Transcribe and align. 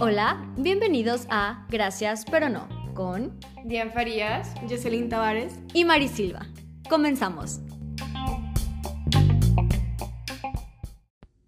Hola, 0.00 0.52
bienvenidos 0.56 1.26
a 1.30 1.64
Gracias 1.68 2.24
pero 2.30 2.48
no 2.48 2.68
con 2.94 3.38
Diane 3.64 3.92
Farías, 3.92 4.52
Jocelyn 4.68 5.08
Tavares 5.08 5.54
y 5.74 5.84
Mari 5.84 6.08
Silva. 6.08 6.46
Comenzamos. 6.88 7.60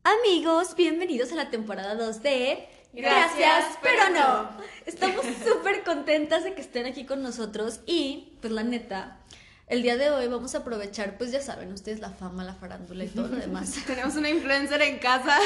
Amigos, 0.04 0.74
bienvenidos 0.76 1.32
a 1.32 1.34
la 1.34 1.50
temporada 1.50 1.94
2 1.96 2.22
de 2.22 2.68
Gracias, 2.92 3.78
pero 3.82 4.10
no. 4.10 4.50
Estamos 4.86 5.24
súper 5.46 5.84
contentas 5.84 6.44
de 6.44 6.54
que 6.54 6.60
estén 6.60 6.86
aquí 6.86 7.04
con 7.04 7.22
nosotros 7.22 7.80
y, 7.86 8.38
pues 8.40 8.52
la 8.52 8.62
neta, 8.62 9.17
el 9.68 9.82
día 9.82 9.96
de 9.96 10.10
hoy 10.10 10.26
vamos 10.28 10.54
a 10.54 10.58
aprovechar, 10.58 11.18
pues 11.18 11.30
ya 11.30 11.40
saben, 11.42 11.72
ustedes 11.72 12.00
la 12.00 12.10
fama, 12.10 12.44
la 12.44 12.54
farándula 12.54 13.04
y 13.04 13.08
todo 13.08 13.28
lo 13.28 13.36
demás. 13.36 13.74
Tenemos 13.86 14.14
una 14.16 14.30
influencer 14.30 14.80
en 14.82 14.98
casa. 14.98 15.38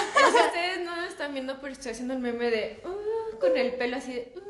Ustedes 0.47 0.85
no 0.85 0.95
lo 0.97 1.03
están 1.07 1.33
viendo, 1.33 1.61
pero 1.61 1.73
estoy 1.73 1.93
haciendo 1.93 2.15
el 2.15 2.21
meme 2.21 2.51
de 2.51 2.81
"Uh", 2.85 3.39
con 3.39 3.57
el 3.57 3.75
pelo 3.75 3.97
así 3.97 4.12
de 4.12 4.33
"Uh". 4.37 4.43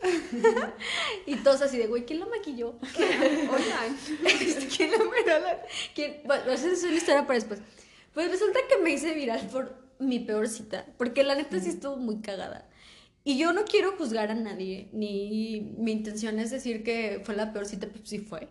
Y 1.26 1.36
todos 1.36 1.60
así 1.62 1.76
de, 1.76 1.86
güey, 1.88 2.04
¿quién 2.06 2.20
la 2.20 2.26
maquilló? 2.26 2.78
Oigan, 2.98 3.96
¿quién 4.76 4.90
la 4.92 4.98
miró 4.98 5.38
la- 5.40 5.62
¿Quién? 5.94 6.20
Bueno, 6.24 6.50
esa 6.52 6.68
es 6.70 6.82
una 6.84 6.94
historia 6.96 7.22
para 7.26 7.34
después. 7.34 7.60
Pues 8.14 8.30
resulta 8.30 8.60
que 8.68 8.78
me 8.82 8.90
hice 8.90 9.12
viral 9.14 9.46
por 9.52 9.76
mi 9.98 10.20
peor 10.20 10.48
cita, 10.48 10.86
porque 10.96 11.24
la 11.24 11.34
neta 11.34 11.58
sí 11.60 11.68
estuvo 11.70 11.96
muy 11.96 12.20
cagada. 12.20 12.68
Y 13.24 13.36
yo 13.36 13.52
no 13.52 13.64
quiero 13.64 13.92
juzgar 13.96 14.30
a 14.30 14.34
nadie, 14.34 14.88
ni 14.92 15.74
mi 15.76 15.92
intención 15.92 16.38
es 16.38 16.50
decir 16.50 16.82
que 16.82 17.20
fue 17.24 17.36
la 17.36 17.52
peor 17.52 17.66
cita, 17.66 17.86
pues 17.88 18.08
sí 18.08 18.20
fue. 18.20 18.48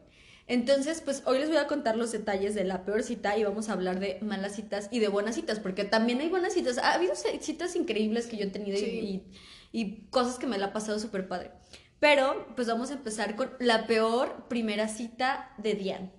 Entonces, 0.47 1.01
pues 1.01 1.23
hoy 1.25 1.39
les 1.39 1.49
voy 1.49 1.57
a 1.57 1.67
contar 1.67 1.97
los 1.97 2.11
detalles 2.13 2.55
de 2.55 2.63
la 2.63 2.85
peor 2.85 3.03
cita 3.03 3.37
y 3.37 3.43
vamos 3.43 3.67
a 3.69 3.73
hablar 3.73 3.99
de 3.99 4.17
malas 4.21 4.55
citas 4.55 4.87
y 4.91 4.99
de 4.99 5.09
buenas 5.09 5.35
citas, 5.35 5.59
porque 5.59 5.83
también 5.83 6.21
hay 6.21 6.29
buenas 6.29 6.53
citas. 6.53 6.77
Ha 6.77 6.93
habido 6.93 7.13
citas 7.15 7.75
increíbles 7.75 8.27
que 8.27 8.37
yo 8.37 8.45
he 8.45 8.49
tenido 8.49 8.77
y- 8.77 8.81
Sí. 8.81 9.23
y, 9.73 9.81
y 9.81 10.07
cosas 10.09 10.39
que 10.39 10.47
me 10.47 10.57
la 10.57 10.67
ha 10.67 10.73
pasado 10.73 10.99
súper 10.99 11.27
padre. 11.27 11.51
Pero, 11.99 12.47
pues 12.55 12.67
vamos 12.67 12.91
a 12.91 12.93
empezar 12.93 13.35
con 13.35 13.51
la 13.59 13.87
peor 13.87 14.47
primera 14.47 14.87
cita 14.87 15.53
de 15.57 15.73
Diane. 15.73 16.11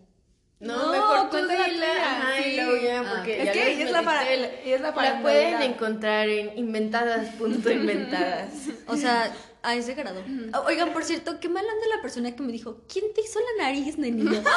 No, 0.60 0.76
No, 0.76 0.90
mejor 0.92 1.22
tú 1.30 1.36
cuéntala 1.36 1.64
di 1.68 1.76
la 1.76 1.86
tuya, 1.86 2.10
Ajá, 2.10 2.32
sí. 2.42 2.48
y 2.48 2.56
luego 2.56 2.76
ya, 2.82 2.98
Ah, 3.00 3.04
porque 3.14 3.32
ok. 3.34 3.38
Es 3.38 3.44
ya 3.46 3.52
que 3.52 3.58
les 3.64 3.68
ella 3.76 3.84
es 3.84 3.90
la 3.92 4.02
para- 4.02 4.28
el- 4.32 4.44
ella 4.44 4.74
es 4.74 4.80
la 4.80 4.88
La 4.88 4.92
farandulera. 4.94 5.22
pueden 5.58 5.62
encontrar 5.72 6.28
en 6.28 6.58
inventadas.inventadas. 6.58 8.48
O 8.88 8.96
sea, 8.96 9.32
a 9.62 9.74
ese 9.74 9.94
grado. 9.94 10.22
Oigan, 10.66 10.92
por 10.92 11.04
cierto, 11.04 11.38
qué 11.40 11.48
mal 11.48 11.64
anda 11.68 11.96
la 11.96 12.02
persona 12.02 12.34
que 12.34 12.42
me 12.42 12.50
dijo, 12.52 12.80
¿quién 12.92 13.04
te 13.14 13.20
hizo 13.20 13.38
la 13.40 13.64
nariz, 13.64 13.98
nenito? 13.98 14.42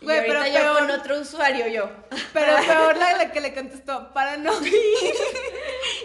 Y 0.00 0.04
Güey, 0.04 0.20
pero 0.28 0.46
yo 0.46 0.52
peor. 0.52 0.78
con 0.78 0.90
otro 0.92 1.18
usuario 1.20 1.66
yo. 1.66 1.90
Pero 2.32 2.56
peor 2.66 2.96
la, 2.96 3.16
la 3.16 3.32
que 3.32 3.40
le 3.40 3.52
contestó, 3.52 4.12
para 4.14 4.36
no 4.36 4.52
ir. 4.64 4.72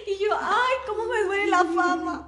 Y 0.08 0.18
yo, 0.24 0.36
ay, 0.36 0.74
cómo 0.88 1.06
me 1.06 1.22
duele 1.24 1.46
la 1.48 1.60
fama. 1.60 2.28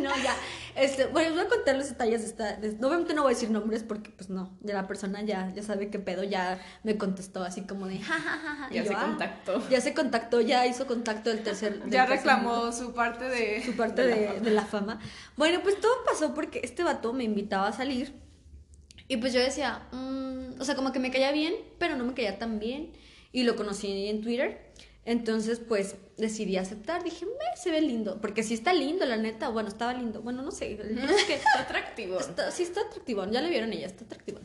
no, 0.00 0.10
ya. 0.18 0.34
Este, 0.76 1.06
bueno, 1.06 1.30
les 1.30 1.38
voy 1.38 1.46
a 1.46 1.48
contar 1.48 1.76
los 1.76 1.88
detalles 1.88 2.20
de 2.22 2.26
esta. 2.28 2.56
de- 2.56 2.76
obviamente 2.86 3.14
no 3.14 3.22
voy 3.22 3.32
a 3.32 3.34
decir 3.34 3.50
nombres 3.50 3.82
porque, 3.82 4.10
pues 4.10 4.28
no, 4.30 4.56
ya 4.60 4.74
la 4.74 4.86
persona 4.86 5.22
ya, 5.22 5.50
ya 5.54 5.62
sabe 5.62 5.88
qué 5.90 5.98
pedo, 5.98 6.22
ya 6.22 6.60
me 6.82 6.98
contestó 6.98 7.42
así 7.42 7.62
como 7.62 7.86
de, 7.86 7.98
ja, 7.98 8.14
ja, 8.14 8.38
ja, 8.38 8.56
ja. 8.56 8.68
Ya 8.70 8.82
yo, 8.82 8.88
se 8.88 8.94
"Ah". 8.94 9.00
contactó. 9.06 9.68
Ya 9.70 9.80
se 9.80 9.94
contactó, 9.94 10.40
ya 10.42 10.66
hizo 10.66 10.86
contacto 10.86 11.30
del 11.30 11.42
tercer. 11.42 11.80
del 11.80 11.90
Ya 11.90 12.06
tercer 12.06 12.16
reclamó 12.18 12.70
su 12.72 12.92
parte 12.92 13.24
de. 13.24 13.62
su 13.64 13.74
parte 13.74 14.06
de, 14.06 14.40
de 14.40 14.50
la 14.50 14.66
fama. 14.66 15.00
Bueno, 15.36 15.60
pues 15.62 15.80
todo 15.80 15.92
pasó 16.04 16.34
porque 16.34 16.60
este 16.62 16.82
vato 16.82 17.12
me 17.12 17.24
invitaba 17.24 17.68
a 17.68 17.72
salir 17.72 18.14
y 19.08 19.16
pues 19.16 19.32
yo 19.32 19.40
decía, 19.40 19.88
mm, 19.92 20.60
o 20.60 20.64
sea, 20.64 20.74
como 20.74 20.92
que 20.92 20.98
me 20.98 21.10
caía 21.10 21.32
bien, 21.32 21.54
pero 21.78 21.96
no 21.96 22.04
me 22.04 22.12
caía 22.14 22.38
tan 22.38 22.58
bien 22.58 22.92
y 23.32 23.44
lo 23.44 23.56
conocí 23.56 24.08
en 24.08 24.20
Twitter. 24.20 24.72
Entonces, 25.06 25.60
pues 25.60 25.94
decidí 26.18 26.56
aceptar. 26.58 27.02
Dije, 27.04 27.24
me 27.24 27.56
se 27.56 27.70
ve 27.70 27.80
lindo, 27.80 28.20
porque 28.20 28.42
sí 28.42 28.52
está 28.54 28.74
lindo, 28.74 29.06
la 29.06 29.16
neta. 29.16 29.48
Bueno, 29.48 29.68
estaba 29.68 29.94
lindo. 29.94 30.20
Bueno, 30.20 30.42
no 30.42 30.50
sé. 30.50 30.72
es 30.82 31.24
que 31.24 31.34
Está 31.34 31.60
atractivo. 31.60 32.18
Está- 32.20 32.50
sí 32.50 32.64
está 32.64 32.80
atractivo, 32.82 33.24
ya 33.30 33.40
le 33.40 33.48
vieron 33.48 33.72
ella, 33.72 33.86
está 33.86 34.04
atractivo. 34.04 34.40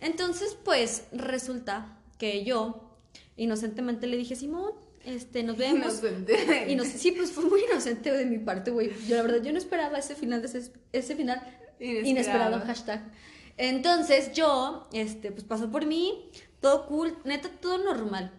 Entonces, 0.00 0.56
pues, 0.64 1.04
resulta 1.12 1.98
que 2.18 2.44
yo 2.44 2.94
inocentemente 3.36 4.06
le 4.06 4.16
dije, 4.18 4.36
Simón, 4.36 4.72
este, 5.04 5.42
nos 5.42 5.56
vemos. 5.56 5.78
Inocente. 6.02 6.66
Y 6.68 6.76
no 6.76 6.84
sé, 6.84 6.98
sí, 6.98 7.12
pues 7.12 7.32
fue 7.32 7.44
muy 7.46 7.62
inocente 7.64 8.12
de 8.12 8.26
mi 8.26 8.38
parte, 8.38 8.70
güey. 8.70 8.90
Yo 9.08 9.16
la 9.16 9.22
verdad, 9.22 9.42
yo 9.42 9.50
no 9.52 9.58
esperaba 9.58 9.98
ese 9.98 10.14
final, 10.14 10.44
ese, 10.44 10.70
ese 10.92 11.16
final 11.16 11.40
Inesperado. 11.80 12.08
inesperado, 12.08 12.60
hashtag. 12.66 13.10
Entonces 13.56 14.32
yo, 14.32 14.88
este, 14.92 15.32
pues 15.32 15.44
pasó 15.44 15.70
por 15.70 15.86
mí, 15.86 16.30
todo 16.60 16.86
cool, 16.86 17.16
neta, 17.24 17.48
todo 17.60 17.78
normal, 17.78 18.32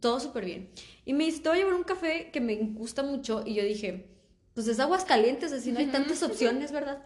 todo 0.00 0.20
súper 0.20 0.44
bien. 0.44 0.70
Y 1.04 1.12
me 1.12 1.24
dice, 1.24 1.40
te 1.40 1.48
voy 1.48 1.58
a 1.58 1.60
llevar 1.60 1.74
un 1.74 1.84
café 1.84 2.30
que 2.32 2.40
me 2.40 2.54
gusta 2.56 3.02
mucho 3.02 3.42
y 3.44 3.54
yo 3.54 3.62
dije, 3.62 4.06
pues 4.54 4.66
es 4.68 4.80
aguas 4.80 5.04
calientes, 5.04 5.52
así 5.52 5.70
no 5.72 5.78
hay 5.80 5.86
tantas 5.86 6.22
opciones, 6.22 6.72
¿verdad? 6.72 7.04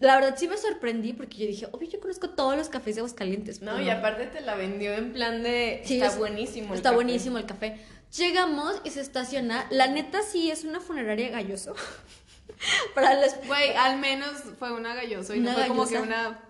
La 0.00 0.16
verdad 0.16 0.34
sí 0.36 0.48
me 0.48 0.56
sorprendí 0.56 1.12
porque 1.12 1.38
yo 1.38 1.46
dije, 1.46 1.68
obvio, 1.70 1.88
yo 1.88 2.00
conozco 2.00 2.30
todos 2.30 2.56
los 2.56 2.68
cafés 2.68 2.96
de 2.96 3.02
Aguascalientes. 3.02 3.62
No, 3.62 3.72
pero 3.74 3.84
y 3.84 3.90
aparte 3.90 4.26
te 4.26 4.40
la 4.40 4.56
vendió 4.56 4.92
en 4.94 5.12
plan 5.12 5.44
de. 5.44 5.82
Sí, 5.84 5.94
está 5.94 6.08
es- 6.08 6.18
buenísimo. 6.18 6.68
el 6.72 6.74
Está 6.78 6.88
café. 6.88 6.94
buenísimo 6.96 7.38
el 7.38 7.46
café. 7.46 7.76
Llegamos 8.18 8.80
y 8.82 8.90
se 8.90 9.00
estaciona. 9.00 9.68
La 9.70 9.86
neta 9.86 10.22
sí 10.22 10.50
es 10.50 10.64
una 10.64 10.80
funeraria 10.80 11.28
galloso. 11.30 11.76
Para 12.96 13.14
las... 13.14 13.46
Güey, 13.46 13.72
al 13.76 14.00
menos 14.00 14.30
fue 14.58 14.72
una 14.72 14.94
galloso 14.96 15.36
y 15.36 15.38
Una 15.38 15.52
no 15.52 15.58
fue 15.58 15.68
como 15.68 15.84
gallosa. 15.84 16.02
que 16.02 16.08
una 16.08 16.40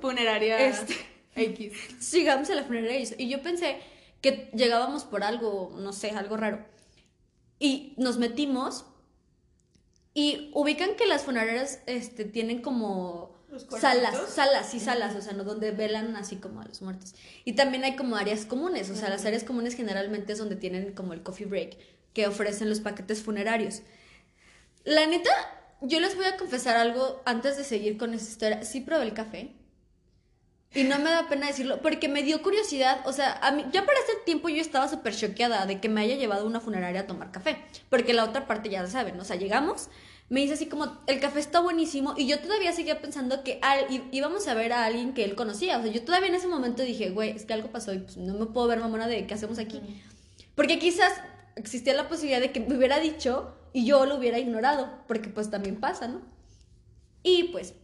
funeraria 0.00 0.58
Este. 0.66 0.94
X. 1.36 2.10
Llegamos 2.12 2.50
a 2.50 2.56
la 2.56 2.64
funeraria 2.64 2.94
galloso. 2.98 3.14
Y 3.18 3.28
yo 3.28 3.40
pensé 3.40 3.78
que 4.24 4.48
llegábamos 4.54 5.04
por 5.04 5.22
algo, 5.22 5.76
no 5.78 5.92
sé, 5.92 6.12
algo 6.12 6.38
raro. 6.38 6.64
Y 7.58 7.92
nos 7.98 8.16
metimos. 8.16 8.86
Y 10.14 10.50
ubican 10.54 10.96
que 10.96 11.04
las 11.06 11.24
funerarias 11.24 11.80
este, 11.84 12.24
tienen 12.24 12.62
como 12.62 13.44
salas, 13.78 14.16
salas, 14.30 14.70
sí, 14.70 14.80
salas, 14.80 15.14
o 15.14 15.20
sea, 15.20 15.34
¿no? 15.34 15.44
donde 15.44 15.72
velan 15.72 16.16
así 16.16 16.36
como 16.36 16.62
a 16.62 16.64
los 16.64 16.80
muertos. 16.80 17.14
Y 17.44 17.52
también 17.52 17.84
hay 17.84 17.96
como 17.96 18.16
áreas 18.16 18.46
comunes, 18.46 18.88
o 18.88 18.96
sea, 18.96 19.10
las 19.10 19.26
áreas 19.26 19.44
comunes 19.44 19.74
generalmente 19.74 20.32
es 20.32 20.38
donde 20.38 20.56
tienen 20.56 20.94
como 20.94 21.12
el 21.12 21.22
coffee 21.22 21.44
break, 21.44 21.76
que 22.14 22.26
ofrecen 22.26 22.70
los 22.70 22.80
paquetes 22.80 23.22
funerarios. 23.22 23.82
La 24.84 25.04
neta, 25.04 25.32
yo 25.82 26.00
les 26.00 26.16
voy 26.16 26.24
a 26.24 26.38
confesar 26.38 26.78
algo 26.78 27.20
antes 27.26 27.58
de 27.58 27.64
seguir 27.64 27.98
con 27.98 28.14
esta 28.14 28.30
historia. 28.30 28.64
Sí 28.64 28.80
probé 28.80 29.02
el 29.02 29.12
café. 29.12 29.52
Y 30.74 30.84
no 30.84 30.98
me 30.98 31.10
da 31.10 31.28
pena 31.28 31.46
decirlo, 31.46 31.80
porque 31.82 32.08
me 32.08 32.22
dio 32.22 32.42
curiosidad. 32.42 33.00
O 33.06 33.12
sea, 33.12 33.38
a 33.42 33.52
mí, 33.52 33.64
ya 33.72 33.86
para 33.86 33.98
ese 34.00 34.12
tiempo 34.24 34.48
yo 34.48 34.60
estaba 34.60 34.88
súper 34.88 35.14
choqueada 35.14 35.66
de 35.66 35.80
que 35.80 35.88
me 35.88 36.00
haya 36.00 36.16
llevado 36.16 36.42
a 36.42 36.46
una 36.46 36.60
funeraria 36.60 37.02
a 37.02 37.06
tomar 37.06 37.30
café. 37.30 37.58
Porque 37.90 38.12
la 38.12 38.24
otra 38.24 38.46
parte 38.46 38.68
ya 38.68 38.84
saben, 38.88 39.18
o 39.20 39.24
sea, 39.24 39.36
llegamos, 39.36 39.88
me 40.30 40.40
dice 40.40 40.54
así 40.54 40.66
como, 40.66 40.98
el 41.06 41.20
café 41.20 41.38
está 41.38 41.60
buenísimo. 41.60 42.14
Y 42.16 42.26
yo 42.26 42.40
todavía 42.40 42.72
seguía 42.72 43.00
pensando 43.00 43.44
que 43.44 43.60
al- 43.62 43.86
íbamos 44.10 44.48
a 44.48 44.54
ver 44.54 44.72
a 44.72 44.84
alguien 44.84 45.14
que 45.14 45.24
él 45.24 45.36
conocía. 45.36 45.78
O 45.78 45.82
sea, 45.82 45.92
yo 45.92 46.02
todavía 46.04 46.28
en 46.28 46.34
ese 46.34 46.48
momento 46.48 46.82
dije, 46.82 47.10
güey, 47.10 47.30
es 47.30 47.44
que 47.44 47.52
algo 47.54 47.68
pasó 47.70 47.92
y 47.94 47.98
pues 47.98 48.16
no 48.16 48.34
me 48.34 48.46
puedo 48.46 48.66
ver 48.66 48.80
mamona 48.80 49.06
de 49.06 49.26
qué 49.28 49.34
hacemos 49.34 49.58
aquí. 49.60 49.80
Porque 50.56 50.78
quizás 50.80 51.12
existía 51.56 51.94
la 51.94 52.08
posibilidad 52.08 52.40
de 52.40 52.50
que 52.50 52.58
me 52.60 52.76
hubiera 52.76 52.98
dicho 52.98 53.54
y 53.72 53.86
yo 53.86 54.06
lo 54.06 54.16
hubiera 54.16 54.40
ignorado, 54.40 54.90
porque 55.06 55.28
pues 55.28 55.50
también 55.50 55.76
pasa, 55.78 56.08
¿no? 56.08 56.20
Y 57.22 57.44
pues, 57.44 57.74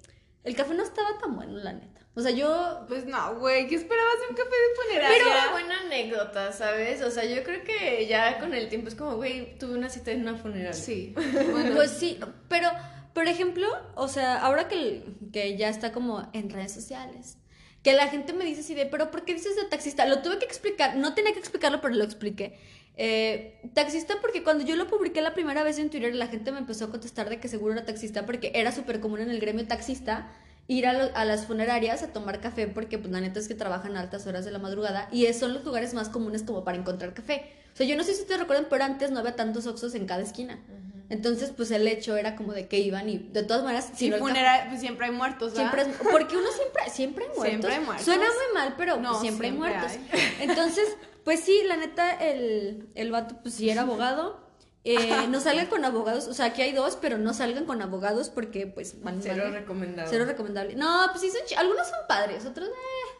el 0.44 0.54
café 0.56 0.74
no 0.74 0.82
estaba 0.82 1.18
tan 1.20 1.36
bueno, 1.36 1.56
la 1.58 1.72
neta. 1.72 1.99
O 2.14 2.20
sea, 2.20 2.32
yo... 2.32 2.84
Pues 2.88 3.06
no, 3.06 3.36
güey, 3.38 3.68
¿qué 3.68 3.76
esperabas 3.76 4.14
de 4.20 4.28
un 4.30 4.36
café 4.36 4.50
de 4.50 4.82
funeraria? 4.82 5.18
Pero 5.18 5.30
una 5.30 5.52
buena 5.52 5.80
anécdota, 5.80 6.52
¿sabes? 6.52 7.02
O 7.02 7.10
sea, 7.10 7.24
yo 7.24 7.42
creo 7.44 7.62
que 7.62 8.06
ya 8.06 8.38
con 8.38 8.52
el 8.52 8.68
tiempo 8.68 8.88
es 8.88 8.94
como, 8.94 9.16
güey, 9.16 9.56
tuve 9.58 9.74
una 9.74 9.88
cita 9.88 10.10
en 10.10 10.22
una 10.22 10.36
funeraria. 10.36 10.72
Sí. 10.72 11.14
Bueno, 11.50 11.74
Pues 11.76 11.92
sí, 11.92 12.18
pero, 12.48 12.68
por 13.14 13.28
ejemplo, 13.28 13.68
o 13.94 14.08
sea, 14.08 14.38
ahora 14.38 14.66
que, 14.66 15.04
que 15.32 15.56
ya 15.56 15.68
está 15.68 15.92
como 15.92 16.28
en 16.32 16.50
redes 16.50 16.72
sociales, 16.72 17.38
que 17.82 17.92
la 17.92 18.08
gente 18.08 18.32
me 18.32 18.44
dice 18.44 18.60
así 18.60 18.74
de, 18.74 18.86
pero 18.86 19.10
¿por 19.10 19.24
qué 19.24 19.34
dices 19.34 19.56
de 19.56 19.64
taxista? 19.64 20.04
Lo 20.04 20.20
tuve 20.20 20.38
que 20.38 20.44
explicar, 20.44 20.96
no 20.96 21.14
tenía 21.14 21.32
que 21.32 21.38
explicarlo, 21.38 21.80
pero 21.80 21.94
lo 21.94 22.04
expliqué. 22.04 22.58
Eh, 22.96 23.58
taxista 23.72 24.16
porque 24.20 24.42
cuando 24.42 24.64
yo 24.64 24.76
lo 24.76 24.86
publiqué 24.86 25.22
la 25.22 25.32
primera 25.32 25.62
vez 25.62 25.78
en 25.78 25.88
Twitter, 25.88 26.14
la 26.14 26.26
gente 26.26 26.52
me 26.52 26.58
empezó 26.58 26.86
a 26.86 26.90
contestar 26.90 27.30
de 27.30 27.40
que 27.40 27.48
seguro 27.48 27.72
era 27.72 27.84
taxista 27.86 28.26
porque 28.26 28.52
era 28.54 28.72
súper 28.72 29.00
común 29.00 29.20
en 29.20 29.30
el 29.30 29.40
gremio 29.40 29.66
taxista 29.66 30.30
ir 30.70 30.86
a, 30.86 30.92
lo- 30.92 31.10
a 31.16 31.24
las 31.24 31.46
funerarias 31.46 32.02
a 32.04 32.12
tomar 32.12 32.40
café 32.40 32.68
porque 32.68 32.96
pues 32.96 33.10
la 33.12 33.20
neta 33.20 33.40
es 33.40 33.48
que 33.48 33.54
trabajan 33.56 33.96
a 33.96 34.00
altas 34.00 34.26
horas 34.28 34.44
de 34.44 34.52
la 34.52 34.60
madrugada 34.60 35.08
y 35.10 35.26
son 35.32 35.52
los 35.52 35.64
lugares 35.64 35.94
más 35.94 36.08
comunes 36.08 36.44
como 36.44 36.62
para 36.62 36.78
encontrar 36.78 37.12
café. 37.12 37.52
O 37.74 37.76
sea, 37.76 37.86
yo 37.86 37.96
no 37.96 38.04
sé 38.04 38.14
si 38.14 38.20
ustedes 38.22 38.40
recuerdan, 38.40 38.66
pero 38.70 38.84
antes 38.84 39.10
no 39.10 39.18
había 39.18 39.34
tantos 39.34 39.66
oxos 39.66 39.94
en 39.96 40.06
cada 40.06 40.22
esquina. 40.22 40.60
Entonces, 41.08 41.50
pues 41.56 41.72
el 41.72 41.88
hecho 41.88 42.16
era 42.16 42.36
como 42.36 42.52
de 42.52 42.68
que 42.68 42.78
iban 42.78 43.08
y 43.08 43.18
de 43.18 43.42
todas 43.42 43.64
maneras, 43.64 43.90
sí, 43.96 44.10
no 44.10 44.18
funeraria, 44.18 44.68
pues 44.68 44.80
siempre 44.80 45.06
hay 45.06 45.12
muertos, 45.12 45.54
¿verdad? 45.54 45.72
Siempre 45.72 45.92
es, 46.06 46.08
porque 46.12 46.36
uno 46.36 46.46
siempre, 46.52 46.82
siempre 46.88 47.24
hay 47.24 47.30
muertos. 47.30 47.48
Siempre 47.50 47.72
hay 47.74 47.80
muertos. 47.84 48.04
Suena 48.04 48.24
muy 48.26 48.54
mal, 48.54 48.74
pero 48.78 48.96
pues, 49.02 49.20
siempre 49.20 49.48
hay 49.48 49.52
muertos. 49.54 49.92
Entonces, 50.38 50.84
pues 51.24 51.40
sí, 51.40 51.62
la 51.66 51.76
neta, 51.76 52.12
el, 52.12 52.88
el 52.94 53.10
vato, 53.10 53.36
pues 53.42 53.54
sí 53.56 53.68
era 53.70 53.82
abogado. 53.88 54.48
Eh, 54.84 55.26
no 55.28 55.40
salgan 55.40 55.66
con 55.70 55.84
abogados, 55.84 56.26
o 56.28 56.34
sea, 56.34 56.46
aquí 56.46 56.62
hay 56.62 56.72
dos, 56.72 56.96
pero 57.00 57.18
no 57.18 57.34
salgan 57.34 57.66
con 57.66 57.82
abogados 57.82 58.30
porque, 58.30 58.66
pues, 58.66 59.02
van 59.02 59.22
Cero 59.22 59.44
mal. 59.44 59.52
recomendado. 59.52 60.08
Cero 60.10 60.24
recomendable. 60.24 60.74
No, 60.74 61.06
pues 61.10 61.20
sí, 61.20 61.30
son 61.30 61.42
chi- 61.46 61.54
algunos 61.54 61.86
son 61.86 61.98
padres, 62.08 62.46
otros, 62.46 62.68
eh, 62.68 62.72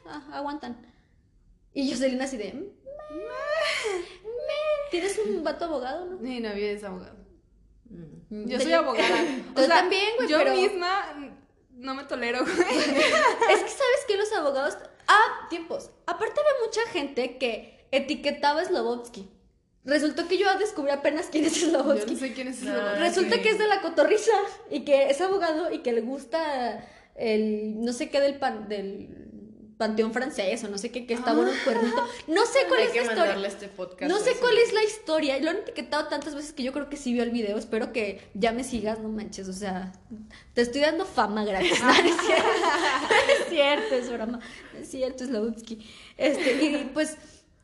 ah, 0.06 0.22
aguantan. 0.32 0.80
Y 1.74 1.90
Jocelyn 1.90 2.20
así 2.22 2.36
de, 2.36 2.52
"Meh, 2.54 2.60
meh". 3.14 4.90
¿Tienes 4.90 5.18
un 5.18 5.44
vato 5.44 5.66
abogado, 5.66 6.06
no? 6.06 6.16
Mi 6.18 6.40
novio 6.40 6.66
es 6.66 6.82
abogado. 6.82 7.16
Mm. 7.90 8.46
Yo 8.48 8.58
De- 8.58 8.64
soy 8.64 8.72
abogada. 8.72 9.08
Tú 9.54 9.66
también, 9.66 10.16
güey, 10.16 10.28
Yo 10.28 10.38
pero- 10.38 10.54
misma 10.54 11.14
no 11.70 11.94
me 11.94 12.04
tolero, 12.04 12.40
güey. 12.44 12.52
Es 12.58 13.60
que 13.62 13.68
sabes 13.70 14.04
que 14.08 14.16
los 14.16 14.32
abogados. 14.32 14.76
Ah, 15.08 15.46
tiempos. 15.48 15.90
Aparte 16.06 16.40
había 16.40 16.66
mucha 16.66 16.80
gente 16.90 17.38
que 17.38 17.86
etiquetaba 17.90 18.60
a 18.60 18.64
Slobodsky. 18.64 19.28
Resultó 19.84 20.28
que 20.28 20.36
yo 20.36 20.46
descubrí 20.58 20.90
apenas 20.90 21.26
quién 21.30 21.46
es 21.46 21.54
Yo 21.54 21.70
Slobodsky. 21.70 22.12
no 22.12 22.18
sé 22.18 22.32
quién 22.32 22.48
es 22.48 22.66
abogado. 22.66 22.96
Resulta 22.96 23.36
sí. 23.36 23.42
que 23.42 23.50
es 23.50 23.58
de 23.58 23.66
la 23.66 23.80
cotorriza 23.80 24.32
y 24.70 24.80
que 24.84 25.08
es 25.10 25.20
abogado 25.20 25.72
y 25.72 25.78
que 25.78 25.92
le 25.92 26.02
gusta 26.02 26.86
el 27.14 27.82
no 27.82 27.92
sé 27.92 28.10
qué 28.10 28.20
del 28.20 28.38
pan, 28.38 28.68
del 28.68 29.30
panteón 29.80 30.12
francés 30.12 30.62
o 30.64 30.68
no 30.68 30.76
sé 30.76 30.90
qué 30.90 31.06
que 31.06 31.14
está 31.14 31.32
bueno 31.32 31.50
el 31.50 31.58
cuernito. 31.60 32.06
No 32.28 32.44
sé 32.44 32.58
cuál 32.68 32.80
Hay 32.80 32.86
es 32.88 32.92
que 32.92 33.00
la 33.00 33.12
historia. 33.12 33.46
este 33.48 33.68
podcast. 33.68 34.12
No 34.12 34.18
sé 34.18 34.34
cuál 34.34 34.58
es 34.58 34.74
la 34.74 34.84
historia. 34.84 35.38
Lo 35.40 35.48
han 35.48 35.56
etiquetado 35.56 36.06
tantas 36.08 36.34
veces 36.34 36.52
que 36.52 36.62
yo 36.62 36.74
creo 36.74 36.90
que 36.90 36.98
sí 36.98 37.14
vio 37.14 37.22
el 37.22 37.30
video. 37.30 37.56
Espero 37.56 37.90
que 37.90 38.20
ya 38.34 38.52
me 38.52 38.62
sigas, 38.62 38.98
no 38.98 39.08
manches. 39.08 39.48
O 39.48 39.54
sea, 39.54 39.92
te 40.52 40.60
estoy 40.60 40.82
dando 40.82 41.06
fama 41.06 41.46
gratis. 41.46 41.80
No, 41.80 41.86
no 41.86 41.92
es 41.92 42.16
cierto. 42.20 42.48
No 42.50 43.32
es 43.32 43.48
cierto, 43.48 43.94
es 43.94 44.12
broma. 44.12 44.40
No 44.74 44.78
es 44.78 44.90
cierto, 44.90 45.24
es 45.24 45.30
Este, 46.18 46.62
y 46.62 46.90
pues, 46.92 47.16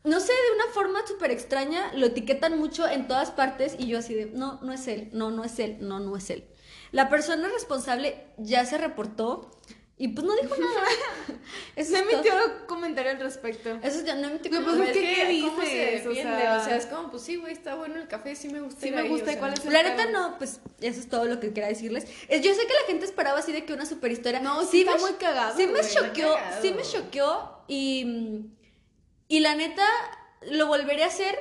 no 0.07 0.19
sé, 0.19 0.31
de 0.33 0.55
una 0.55 0.73
forma 0.73 1.05
súper 1.07 1.31
extraña, 1.31 1.91
lo 1.93 2.07
etiquetan 2.07 2.57
mucho 2.57 2.87
en 2.87 3.07
todas 3.07 3.31
partes. 3.31 3.75
Y 3.77 3.87
yo 3.87 3.99
así 3.99 4.13
de, 4.13 4.25
no, 4.27 4.59
no 4.61 4.73
es 4.73 4.87
él, 4.87 5.09
no, 5.13 5.31
no 5.31 5.43
es 5.43 5.59
él, 5.59 5.77
no, 5.81 5.99
no 5.99 6.15
es 6.17 6.29
él. 6.29 6.45
La 6.91 7.09
persona 7.09 7.47
responsable 7.49 8.23
ya 8.37 8.65
se 8.65 8.77
reportó 8.77 9.51
y 9.99 10.09
pues 10.09 10.25
no 10.27 10.33
dijo 10.35 10.55
nada. 10.57 10.87
Eso 11.75 11.91
Se 11.91 11.97
es 11.99 12.03
todo. 12.05 12.11
emitió 12.13 12.33
comentario 12.67 13.11
al 13.11 13.19
respecto. 13.19 13.77
Eso 13.81 14.03
ya 14.05 14.15
no 14.15 14.27
emitió 14.27 14.51
Güey, 14.51 14.63
pues, 14.63 14.91
que, 14.91 15.01
¿qué 15.01 15.41
¿cómo 15.41 15.61
se 15.61 15.67
dices? 15.67 16.05
O 16.05 16.09
defiende? 16.09 16.37
sea- 16.37 16.57
O 16.57 16.63
sea, 16.63 16.75
es 16.77 16.85
como, 16.85 17.09
pues 17.11 17.23
sí, 17.23 17.35
güey, 17.35 17.51
está 17.53 17.75
bueno 17.75 17.95
el 17.95 18.07
café, 18.07 18.35
sí 18.35 18.47
me 18.49 18.61
gusta. 18.61 18.79
Sí 18.81 18.91
me 18.91 19.01
ahí, 19.01 19.09
gusta, 19.09 19.25
o 19.25 19.29
¿y 19.29 19.31
sea. 19.33 19.39
cuál 19.39 19.53
es 19.53 19.65
el 19.65 19.73
La 19.73 19.83
neta 19.83 20.05
no, 20.11 20.37
pues 20.37 20.59
eso 20.81 20.99
es 20.99 21.09
todo 21.09 21.25
lo 21.25 21.39
que 21.39 21.47
quería 21.51 21.67
decirles. 21.67 22.05
Es- 22.29 22.41
Yo 22.41 22.53
sé 22.53 22.61
que 22.67 22.73
la 22.73 22.87
gente 22.87 23.05
esperaba 23.05 23.39
así 23.39 23.51
de 23.51 23.65
que 23.65 23.73
una 23.73 23.85
super 23.87 24.11
historia. 24.11 24.39
No, 24.39 24.63
sí 24.65 24.81
está 24.81 24.93
me 24.95 24.99
muy 25.01 25.13
cagado, 25.13 25.57
Sí 25.57 25.67
me 25.67 25.79
está 25.79 25.99
choqueó, 26.01 26.35
sí 26.61 26.73
me 26.73 26.83
choqueó 26.83 27.63
y 27.67 28.45
y 29.27 29.39
la 29.41 29.55
neta 29.55 29.85
lo 30.51 30.67
volveré 30.67 31.03
a 31.03 31.07
hacer 31.07 31.37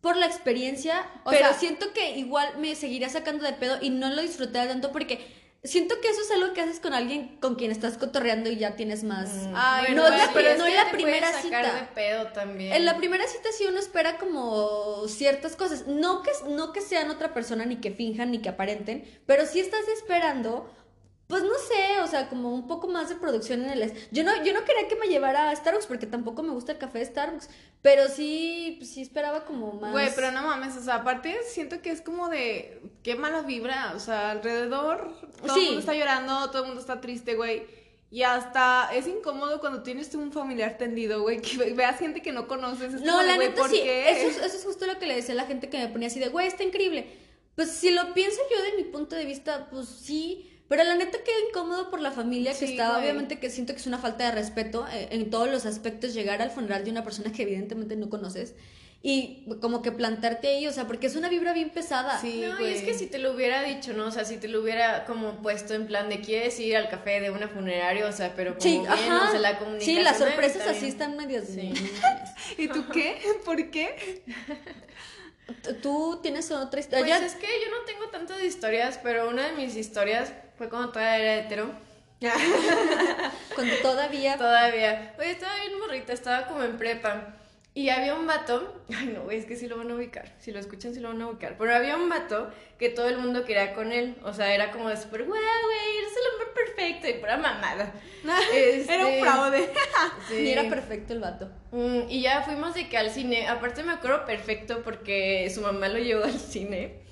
por 0.00 0.16
la 0.16 0.26
experiencia, 0.26 1.04
O 1.24 1.30
pero 1.30 1.48
sea- 1.48 1.54
siento 1.58 1.92
que 1.92 2.16
igual 2.18 2.56
me 2.58 2.74
seguiría 2.74 3.08
sacando 3.08 3.44
de 3.44 3.52
pedo 3.52 3.78
y 3.80 3.90
no 3.90 4.08
lo 4.10 4.22
disfruté 4.22 4.66
tanto 4.66 4.92
porque 4.92 5.38
siento 5.62 6.00
que 6.00 6.08
eso 6.08 6.22
es 6.22 6.30
algo 6.30 6.54
que 6.54 6.62
haces 6.62 6.80
con 6.80 6.94
alguien 6.94 7.36
con 7.38 7.54
quien 7.56 7.70
estás 7.70 7.98
cotorreando 7.98 8.48
y 8.48 8.56
ya 8.56 8.76
tienes 8.76 9.04
más. 9.04 9.28
Mm, 9.30 9.52
Ay, 9.54 9.94
no 9.94 10.06
es 10.06 10.16
la, 10.16 10.30
pero 10.32 10.48
es 10.52 10.58
no 10.58 10.64
que 10.64 10.70
es 10.70 10.76
la 10.78 10.84
te 10.86 10.90
primera 10.92 11.26
sacar 11.30 11.42
cita. 11.66 11.74
de 11.74 11.82
pedo 11.94 12.26
también. 12.28 12.72
En 12.72 12.86
la 12.86 12.96
primera 12.96 13.26
cita 13.28 13.50
sí 13.52 13.66
uno 13.68 13.78
espera 13.78 14.16
como 14.16 15.06
ciertas 15.06 15.56
cosas, 15.56 15.86
no 15.86 16.22
que, 16.22 16.30
no 16.48 16.72
que 16.72 16.80
sean 16.80 17.10
otra 17.10 17.34
persona, 17.34 17.66
ni 17.66 17.76
que 17.76 17.90
finjan, 17.90 18.30
ni 18.30 18.38
que 18.38 18.48
aparenten, 18.48 19.04
pero 19.26 19.44
sí 19.44 19.60
estás 19.60 19.86
esperando, 19.88 20.74
pues 21.30 21.42
no 21.44 21.54
sé, 21.54 22.00
o 22.02 22.06
sea, 22.06 22.28
como 22.28 22.52
un 22.52 22.66
poco 22.66 22.88
más 22.88 23.08
de 23.08 23.14
producción 23.14 23.64
en 23.64 23.70
el... 23.70 23.92
Yo 24.10 24.22
no, 24.24 24.44
yo 24.44 24.52
no 24.52 24.64
quería 24.64 24.86
que 24.88 24.96
me 24.96 25.06
llevara 25.06 25.48
a 25.50 25.56
Starbucks 25.56 25.86
porque 25.86 26.06
tampoco 26.06 26.42
me 26.42 26.50
gusta 26.52 26.72
el 26.72 26.78
café 26.78 26.98
de 26.98 27.06
Starbucks, 27.06 27.48
pero 27.80 28.08
sí, 28.08 28.74
pues, 28.78 28.90
sí 28.90 29.00
esperaba 29.00 29.44
como 29.46 29.72
más... 29.72 29.92
Güey, 29.92 30.10
pero 30.14 30.32
no 30.32 30.42
mames, 30.42 30.76
o 30.76 30.82
sea, 30.82 30.96
aparte 30.96 31.38
siento 31.46 31.80
que 31.80 31.90
es 31.90 32.02
como 32.02 32.28
de 32.28 32.82
qué 33.02 33.14
mala 33.14 33.40
vibra, 33.42 33.92
o 33.96 34.00
sea, 34.00 34.32
alrededor 34.32 35.14
todo 35.40 35.54
Sí. 35.54 35.60
el 35.60 35.64
mundo 35.66 35.80
está 35.80 35.94
llorando, 35.94 36.50
todo 36.50 36.62
el 36.62 36.66
mundo 36.66 36.80
está 36.80 37.00
triste, 37.00 37.34
güey. 37.36 37.64
Y 38.12 38.24
hasta 38.24 38.90
es 38.92 39.06
incómodo 39.06 39.60
cuando 39.60 39.84
tienes 39.84 40.12
un 40.16 40.32
familiar 40.32 40.76
tendido, 40.78 41.22
güey, 41.22 41.40
que 41.40 41.56
ve- 41.56 41.74
veas 41.74 41.96
gente 41.98 42.20
que 42.22 42.32
no 42.32 42.48
conoces. 42.48 42.92
Es 42.94 43.02
No, 43.02 43.12
como 43.12 43.22
la 43.22 43.36
güey, 43.36 43.48
neta 43.50 43.60
¿por 43.62 43.70
sí, 43.70 43.76
qué? 43.80 44.10
eso 44.10 44.26
es, 44.28 44.36
eso 44.46 44.56
es 44.56 44.64
justo 44.64 44.84
lo 44.86 44.98
que 44.98 45.06
le 45.06 45.14
decía 45.14 45.34
a 45.34 45.36
la 45.36 45.44
gente 45.46 45.70
que 45.70 45.78
me 45.78 45.86
ponía 45.86 46.08
así 46.08 46.18
de, 46.18 46.28
güey, 46.28 46.48
está 46.48 46.64
increíble. 46.64 47.06
Pues 47.54 47.70
si 47.70 47.90
lo 47.92 48.12
pienso 48.12 48.40
yo 48.50 48.60
de 48.62 48.72
mi 48.78 48.84
punto 48.84 49.14
de 49.14 49.24
vista, 49.26 49.68
pues 49.70 49.86
sí, 49.88 50.49
pero 50.70 50.84
la 50.84 50.94
neta 50.94 51.18
queda 51.18 51.36
incómodo 51.50 51.90
por 51.90 52.00
la 52.00 52.12
familia 52.12 52.56
que 52.58 52.64
estaba, 52.64 52.92
güey. 52.94 53.02
obviamente 53.02 53.38
que 53.38 53.50
siento 53.50 53.74
que 53.74 53.80
es 53.80 53.86
una 53.86 53.98
falta 53.98 54.24
de 54.24 54.30
respeto 54.30 54.86
eh, 54.90 55.08
en 55.10 55.28
todos 55.28 55.50
los 55.50 55.66
aspectos 55.66 56.14
llegar 56.14 56.40
al 56.40 56.50
funeral 56.50 56.84
de 56.84 56.92
una 56.92 57.04
persona 57.04 57.32
que 57.32 57.42
evidentemente 57.42 57.96
no 57.96 58.08
conoces 58.08 58.54
y 59.02 59.46
como 59.62 59.80
que 59.80 59.92
plantarte 59.92 60.48
ahí, 60.48 60.66
o 60.66 60.72
sea, 60.72 60.86
porque 60.86 61.06
es 61.06 61.16
una 61.16 61.30
vibra 61.30 61.54
bien 61.54 61.70
pesada. 61.70 62.20
Sí, 62.20 62.44
No, 62.46 62.60
y 62.60 62.70
es 62.70 62.82
que 62.82 62.92
si 62.92 63.06
te 63.06 63.18
lo 63.18 63.32
hubiera 63.32 63.62
dicho, 63.62 63.94
¿no? 63.94 64.06
O 64.06 64.10
sea, 64.10 64.24
si 64.26 64.36
te 64.36 64.46
lo 64.46 64.60
hubiera 64.60 65.06
como 65.06 65.40
puesto 65.40 65.72
en 65.72 65.86
plan 65.86 66.10
de 66.10 66.20
quieres 66.20 66.60
ir 66.60 66.76
al 66.76 66.90
café 66.90 67.18
de 67.20 67.30
una 67.30 67.48
funeraria, 67.48 68.06
o 68.06 68.12
sea, 68.12 68.34
pero 68.36 68.50
como 68.50 68.60
Sí, 68.60 68.78
bien, 68.78 68.88
ajá. 68.92 69.28
o 69.28 69.30
sea, 69.30 69.40
la 69.40 69.58
sí, 69.80 70.00
las 70.00 70.18
sorpresas 70.18 70.66
así 70.68 70.86
están 70.86 71.16
medias. 71.16 71.46
Sí. 71.46 71.72
¿Y 72.58 72.68
tú 72.68 72.84
qué? 72.92 73.18
¿Por 73.44 73.70
qué? 73.70 74.22
Tú 75.82 76.20
tienes 76.22 76.50
otra 76.52 76.78
historia. 76.78 77.18
Pues 77.18 77.32
es 77.32 77.38
que 77.38 77.46
yo 77.46 77.70
no 77.70 77.84
tengo 77.86 78.08
tantas 78.10 78.42
historias, 78.42 79.00
pero 79.02 79.28
una 79.30 79.46
de 79.46 79.52
mis 79.54 79.76
historias 79.76 80.32
fue 80.60 80.68
cuando 80.68 80.92
todavía 80.92 81.16
era 81.16 81.46
hetero. 81.46 81.70
Cuando 83.54 83.76
todavía. 83.76 84.36
Todavía. 84.36 85.14
Oye, 85.18 85.30
estaba 85.30 85.56
bien 85.56 85.78
morrita, 85.78 86.12
estaba 86.12 86.46
como 86.48 86.62
en 86.62 86.76
prepa. 86.76 87.34
Y 87.72 87.88
había 87.88 88.14
un 88.14 88.26
vato, 88.26 88.82
ay 88.94 89.06
no, 89.06 89.22
güey, 89.22 89.38
es 89.38 89.46
que 89.46 89.56
sí 89.56 89.68
lo 89.68 89.78
van 89.78 89.90
a 89.90 89.94
ubicar, 89.94 90.34
si 90.38 90.52
lo 90.52 90.58
escuchan 90.58 90.92
sí 90.92 91.00
lo 91.00 91.08
van 91.08 91.22
a 91.22 91.28
ubicar, 91.28 91.56
pero 91.56 91.74
había 91.74 91.96
un 91.96 92.10
vato 92.10 92.50
que 92.78 92.90
todo 92.90 93.08
el 93.08 93.16
mundo 93.16 93.44
quería 93.44 93.72
con 93.72 93.92
él, 93.92 94.16
o 94.22 94.34
sea, 94.34 94.52
era 94.52 94.70
como 94.70 94.90
de 94.90 94.98
súper, 94.98 95.24
guau, 95.24 95.38
güey, 95.38 95.96
eres 95.98 96.12
el 96.12 96.32
hombre 96.32 96.48
perfecto 96.52 97.08
y 97.08 97.20
pura 97.20 97.38
mamada. 97.38 97.94
Este, 98.52 98.94
Era 98.94 99.06
un 99.06 99.20
fraude. 99.20 99.72
Sí. 100.28 100.42
Ni 100.42 100.50
era 100.50 100.68
perfecto 100.68 101.14
el 101.14 101.20
vato. 101.20 101.48
Mm, 101.70 102.10
y 102.10 102.20
ya 102.20 102.42
fuimos 102.42 102.74
de 102.74 102.88
que 102.90 102.98
al 102.98 103.10
cine, 103.10 103.48
aparte 103.48 103.82
me 103.82 103.92
acuerdo 103.92 104.26
perfecto 104.26 104.82
porque 104.82 105.48
su 105.54 105.62
mamá 105.62 105.88
lo 105.88 106.00
llevó 106.00 106.24
al 106.24 106.38
cine. 106.38 107.08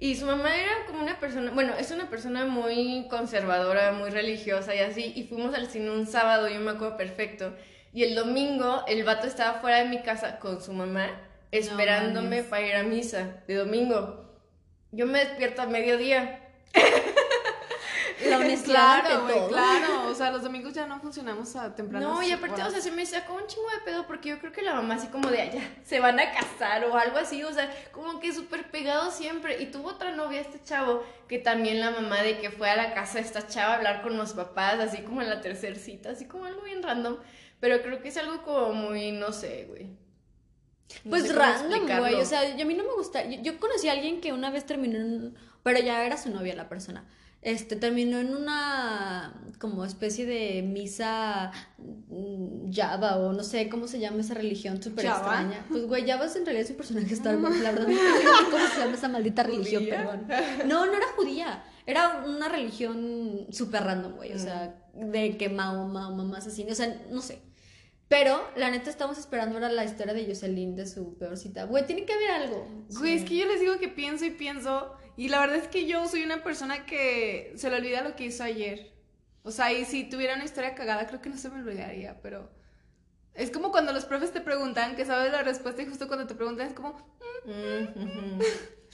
Y 0.00 0.14
su 0.14 0.26
mamá 0.26 0.56
era 0.56 0.86
como 0.86 1.00
una 1.00 1.18
persona, 1.18 1.50
bueno, 1.50 1.74
es 1.76 1.90
una 1.90 2.08
persona 2.08 2.44
muy 2.44 3.08
conservadora, 3.10 3.92
muy 3.92 4.10
religiosa 4.10 4.74
y 4.74 4.78
así. 4.78 5.12
Y 5.16 5.24
fuimos 5.24 5.54
al 5.54 5.68
cine 5.68 5.90
un 5.90 6.06
sábado, 6.06 6.48
yo 6.48 6.60
me 6.60 6.70
acuerdo 6.70 6.96
perfecto. 6.96 7.54
Y 7.92 8.04
el 8.04 8.14
domingo 8.14 8.84
el 8.86 9.02
vato 9.02 9.26
estaba 9.26 9.60
fuera 9.60 9.78
de 9.78 9.88
mi 9.88 10.02
casa 10.02 10.38
con 10.38 10.62
su 10.62 10.72
mamá, 10.72 11.08
esperándome 11.50 12.44
para 12.44 12.66
ir 12.66 12.74
a 12.76 12.82
misa 12.84 13.42
de 13.48 13.54
domingo. 13.54 14.24
Yo 14.92 15.06
me 15.06 15.18
despierto 15.18 15.62
a 15.62 15.66
mediodía. 15.66 16.44
La 18.26 18.36
honestidad 18.38 19.00
Claro, 19.00 19.20
ante 19.20 19.22
güey, 19.22 19.34
todo. 19.36 19.48
claro. 19.48 20.08
O 20.08 20.14
sea, 20.14 20.30
los 20.30 20.42
domingos 20.48 20.72
ya 20.72 20.86
no 20.86 21.00
funcionamos 21.00 21.54
a 21.56 21.74
temprano. 21.74 22.14
No, 22.14 22.22
y 22.22 22.32
aparte, 22.32 22.62
o 22.62 22.70
sea, 22.70 22.80
se 22.80 22.90
me 22.90 23.04
sacó 23.06 23.34
un 23.34 23.46
chingo 23.46 23.68
de 23.70 23.80
pedo 23.84 24.06
porque 24.06 24.30
yo 24.30 24.38
creo 24.38 24.52
que 24.52 24.62
la 24.62 24.74
mamá 24.74 24.94
así 24.94 25.08
como 25.08 25.30
de 25.30 25.40
allá 25.42 25.62
se 25.84 26.00
van 26.00 26.18
a 26.18 26.32
casar 26.32 26.84
o 26.84 26.96
algo 26.96 27.18
así, 27.18 27.42
o 27.44 27.52
sea, 27.52 27.70
como 27.92 28.20
que 28.20 28.32
súper 28.32 28.70
pegado 28.70 29.10
siempre. 29.10 29.62
Y 29.62 29.66
tuvo 29.66 29.90
otra 29.90 30.12
novia, 30.12 30.40
este 30.40 30.62
chavo, 30.62 31.02
que 31.28 31.38
también 31.38 31.80
la 31.80 31.90
mamá 31.90 32.22
de 32.22 32.38
que 32.38 32.50
fue 32.50 32.70
a 32.70 32.76
la 32.76 32.94
casa 32.94 33.14
de 33.14 33.20
esta 33.24 33.46
chava 33.46 33.74
a 33.74 33.76
hablar 33.76 34.02
con 34.02 34.16
los 34.16 34.32
papás, 34.32 34.78
así 34.80 35.02
como 35.02 35.22
en 35.22 35.30
la 35.30 35.40
tercer 35.40 35.76
cita, 35.76 36.10
así 36.10 36.26
como 36.26 36.44
algo 36.46 36.62
bien 36.62 36.82
random. 36.82 37.16
Pero 37.60 37.82
creo 37.82 38.00
que 38.00 38.08
es 38.08 38.16
algo 38.16 38.42
como 38.42 38.72
muy, 38.72 39.12
no 39.12 39.32
sé, 39.32 39.66
güey. 39.68 39.86
No 41.04 41.10
Pues 41.10 41.34
random, 41.34 41.86
güey. 41.98 42.14
O 42.14 42.24
sea, 42.24 42.56
yo, 42.56 42.62
a 42.62 42.66
mí 42.66 42.74
no 42.74 42.84
me 42.84 42.92
gusta. 42.94 43.24
Yo, 43.24 43.40
yo 43.42 43.58
conocí 43.58 43.88
a 43.88 43.92
alguien 43.92 44.20
que 44.20 44.32
una 44.32 44.50
vez 44.50 44.64
terminó 44.64 44.98
en. 44.98 45.36
Pero 45.62 45.80
ya 45.80 46.04
era 46.04 46.16
su 46.16 46.30
novia 46.30 46.54
la 46.54 46.68
persona. 46.68 47.04
Este, 47.40 47.76
terminó 47.76 48.18
en 48.18 48.34
una 48.34 49.32
como 49.58 49.84
especie 49.84 50.26
de 50.26 50.62
misa 50.62 51.52
mm, 51.78 52.72
Java 52.72 53.16
o 53.16 53.32
no 53.32 53.42
sé 53.42 53.68
cómo 53.68 53.86
se 53.86 54.00
llama 54.00 54.20
esa 54.20 54.34
religión 54.34 54.82
súper 54.82 55.06
extraña. 55.06 55.64
Pues 55.68 55.86
güey, 55.86 56.06
Java 56.06 56.26
es 56.26 56.36
en 56.36 56.44
realidad 56.44 56.64
es 56.64 56.70
un 56.70 56.76
personaje 56.76 57.14
Star 57.14 57.36
Wars, 57.38 57.58
la 57.62 57.72
verdad 57.72 57.88
no 57.88 57.94
sé 57.94 58.50
cómo 58.50 58.66
se 58.66 58.80
llama 58.80 58.94
esa 58.94 59.08
maldita 59.08 59.42
religión, 59.44 59.86
perdón. 59.88 60.26
No, 60.66 60.86
no 60.86 60.94
era 60.94 61.06
judía, 61.16 61.64
era 61.86 62.24
una 62.26 62.48
religión 62.48 63.46
súper 63.50 63.84
random, 63.84 64.16
güey, 64.16 64.32
o 64.32 64.38
sea, 64.38 64.74
de 64.94 65.36
que 65.36 65.48
Mahoma 65.48 66.08
o 66.08 66.14
mamás 66.14 66.46
así, 66.46 66.66
o 66.68 66.74
sea, 66.74 67.02
no 67.10 67.20
sé. 67.22 67.40
Pero, 68.08 68.42
la 68.56 68.70
neta, 68.70 68.88
estamos 68.88 69.18
esperando 69.18 69.56
ahora 69.56 69.68
la 69.68 69.84
historia 69.84 70.14
de 70.14 70.26
Jocelyn 70.26 70.74
de 70.74 70.86
su 70.86 71.18
peor 71.18 71.36
cita. 71.36 71.64
Güey, 71.64 71.86
tiene 71.86 72.04
que 72.06 72.14
haber 72.14 72.30
algo. 72.30 72.66
Güey, 72.98 73.14
es 73.18 73.24
que 73.24 73.36
yo 73.36 73.46
les 73.46 73.60
digo 73.60 73.78
que 73.78 73.88
pienso 73.88 74.24
y 74.24 74.30
pienso. 74.30 74.96
Y 75.16 75.28
la 75.28 75.40
verdad 75.40 75.56
es 75.56 75.68
que 75.68 75.86
yo 75.86 76.06
soy 76.08 76.22
una 76.22 76.42
persona 76.42 76.86
que 76.86 77.52
se 77.56 77.68
le 77.68 77.76
olvida 77.76 78.02
lo 78.02 78.16
que 78.16 78.24
hizo 78.24 78.42
ayer. 78.44 78.92
O 79.42 79.50
sea, 79.50 79.72
y 79.72 79.84
si 79.84 80.04
tuviera 80.04 80.34
una 80.34 80.44
historia 80.44 80.74
cagada, 80.74 81.06
creo 81.06 81.20
que 81.20 81.28
no 81.28 81.36
se 81.36 81.50
me 81.50 81.60
olvidaría, 81.60 82.20
pero. 82.22 82.50
Es 83.34 83.50
como 83.50 83.70
cuando 83.70 83.92
los 83.92 84.04
profes 84.04 84.32
te 84.32 84.40
preguntan 84.40 84.96
que 84.96 85.04
sabes 85.04 85.30
la 85.30 85.42
respuesta 85.42 85.82
y 85.82 85.86
justo 85.86 86.08
cuando 86.08 86.26
te 86.26 86.34
preguntan 86.34 86.66
es 86.66 86.72
como, 86.74 86.96
Mm. 87.44 88.40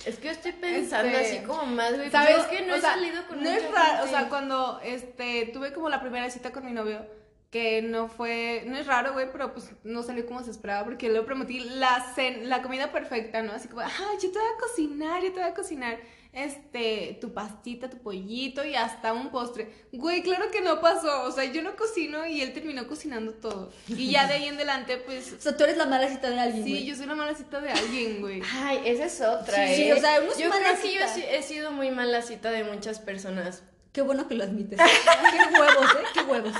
Es 0.06 0.18
que 0.18 0.26
yo 0.26 0.30
estoy 0.32 0.52
pensando 0.52 1.16
Este, 1.16 1.36
así 1.36 1.46
como 1.46 1.66
más, 1.66 1.94
güey. 1.96 2.10
¿sabes? 2.10 2.38
Es 2.38 2.44
que 2.46 2.66
no 2.66 2.74
he 2.74 2.80
sea, 2.80 2.94
salido 2.94 3.26
con 3.26 3.42
No 3.42 3.48
es 3.48 3.70
raro, 3.72 4.04
o 4.04 4.08
sea, 4.08 4.28
cuando 4.28 4.80
este 4.82 5.50
tuve 5.52 5.72
como 5.72 5.88
la 5.88 6.00
primera 6.00 6.28
cita 6.30 6.52
con 6.52 6.64
mi 6.64 6.72
novio, 6.72 7.06
que 7.54 7.82
no 7.82 8.08
fue, 8.08 8.64
no 8.66 8.76
es 8.76 8.84
raro, 8.88 9.12
güey, 9.12 9.30
pero 9.30 9.52
pues 9.54 9.70
no 9.84 10.02
salió 10.02 10.26
como 10.26 10.42
se 10.42 10.50
esperaba 10.50 10.82
porque 10.82 11.08
le 11.08 11.22
prometí 11.22 11.60
la, 11.60 12.04
cen- 12.16 12.42
la 12.46 12.62
comida 12.62 12.90
perfecta, 12.90 13.42
¿no? 13.42 13.52
Así 13.52 13.68
como, 13.68 13.82
ah, 13.82 13.90
yo 14.20 14.32
te 14.32 14.38
voy 14.40 14.48
a 14.48 14.60
cocinar, 14.60 15.22
yo 15.22 15.32
te 15.32 15.38
voy 15.38 15.48
a 15.50 15.54
cocinar, 15.54 16.00
este, 16.32 17.16
tu 17.20 17.32
pastita, 17.32 17.88
tu 17.88 17.98
pollito 17.98 18.64
y 18.64 18.74
hasta 18.74 19.12
un 19.12 19.30
postre. 19.30 19.70
Güey, 19.92 20.22
claro 20.24 20.50
que 20.50 20.62
no 20.62 20.80
pasó, 20.80 21.22
o 21.22 21.30
sea, 21.30 21.44
yo 21.44 21.62
no 21.62 21.76
cocino 21.76 22.26
y 22.26 22.40
él 22.40 22.52
terminó 22.52 22.88
cocinando 22.88 23.34
todo. 23.34 23.72
Y 23.86 24.10
ya 24.10 24.26
de 24.26 24.34
ahí 24.34 24.46
en 24.48 24.56
adelante, 24.56 24.96
pues, 24.96 25.32
O 25.34 25.40
sea, 25.40 25.56
tú 25.56 25.62
eres 25.62 25.76
la 25.76 25.86
mala 25.86 26.08
cita 26.08 26.30
de 26.30 26.40
alguien, 26.40 26.64
sí, 26.64 26.70
güey. 26.70 26.84
yo 26.86 26.96
soy 26.96 27.06
la 27.06 27.14
mala 27.14 27.36
cita 27.36 27.60
de 27.60 27.70
alguien, 27.70 28.20
güey. 28.20 28.42
Ay, 28.52 28.80
esa 28.84 29.04
es 29.04 29.20
otra, 29.20 29.64
Sí, 29.68 29.84
¿eh? 29.84 29.92
o 29.92 30.00
sea, 30.00 30.20
uno 30.20 30.32
es 30.32 30.38
yo 30.38 30.50
creo 30.50 30.74
que 30.82 30.92
yo 30.92 31.00
sí 31.14 31.22
he 31.24 31.40
sido 31.44 31.70
muy 31.70 31.92
mala 31.92 32.20
cita 32.20 32.50
de 32.50 32.64
muchas 32.64 32.98
personas. 32.98 33.62
Qué 33.94 34.02
bueno 34.02 34.26
que 34.26 34.34
lo 34.34 34.42
admites. 34.42 34.76
Qué 34.80 35.60
huevos, 35.60 35.90
¿eh? 35.92 36.04
Qué 36.12 36.20
huevos. 36.22 36.52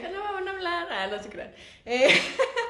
Ya 0.00 0.08
no 0.08 0.24
me 0.24 0.32
van 0.32 0.48
a 0.48 0.50
hablar, 0.50 0.88
ah, 0.90 1.06
no 1.08 1.22
se 1.22 1.28
crean. 1.28 1.54
Eh, 1.84 2.18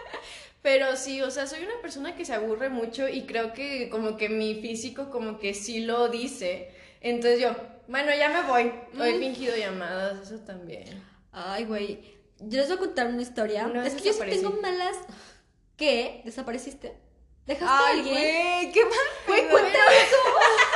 pero 0.63 0.97
sí, 0.97 1.23
o 1.23 1.31
sea, 1.31 1.47
soy 1.47 1.63
una 1.63 1.81
persona 1.81 2.17
que 2.17 2.25
se 2.25 2.35
aburre 2.35 2.71
mucho 2.71 3.09
y 3.09 3.25
creo 3.25 3.53
que 3.53 3.89
como 3.91 4.17
que 4.17 4.29
mi 4.29 4.57
físico 4.57 5.11
como 5.11 5.39
que 5.39 5.55
sí 5.55 5.79
lo 5.85 6.09
dice. 6.09 6.73
Entonces 7.01 7.39
yo, 7.39 7.55
bueno, 7.87 8.11
ya 8.19 8.31
me 8.31 8.43
voy. 8.43 8.73
O 8.99 9.05
he 9.05 9.17
fingido 9.21 9.57
llamadas, 9.57 10.27
eso 10.27 10.41
también. 10.45 11.01
Ay, 11.31 11.65
güey. 11.65 12.01
Yo 12.41 12.59
les 12.59 12.67
voy 12.67 12.77
a 12.79 12.81
contar 12.81 13.07
una 13.07 13.23
historia. 13.23 13.71
Es 13.85 13.95
que 13.95 14.03
yo 14.09 14.13
sí 14.13 14.21
tengo 14.29 14.59
malas. 14.61 14.97
¿Qué? 15.77 16.21
¿Desapareciste? 16.25 16.97
¿Dejaste 17.47 17.73
a 17.73 17.87
Ay, 17.87 17.99
alguien? 17.99 18.15
güey, 18.15 18.73
qué 18.73 18.85
mal. 18.85 18.99
Güey, 19.29 19.49
cuéntame 19.51 19.97
Es 19.97 20.09
que 20.09 20.17
fuimos 20.17 20.43
a 20.43 20.74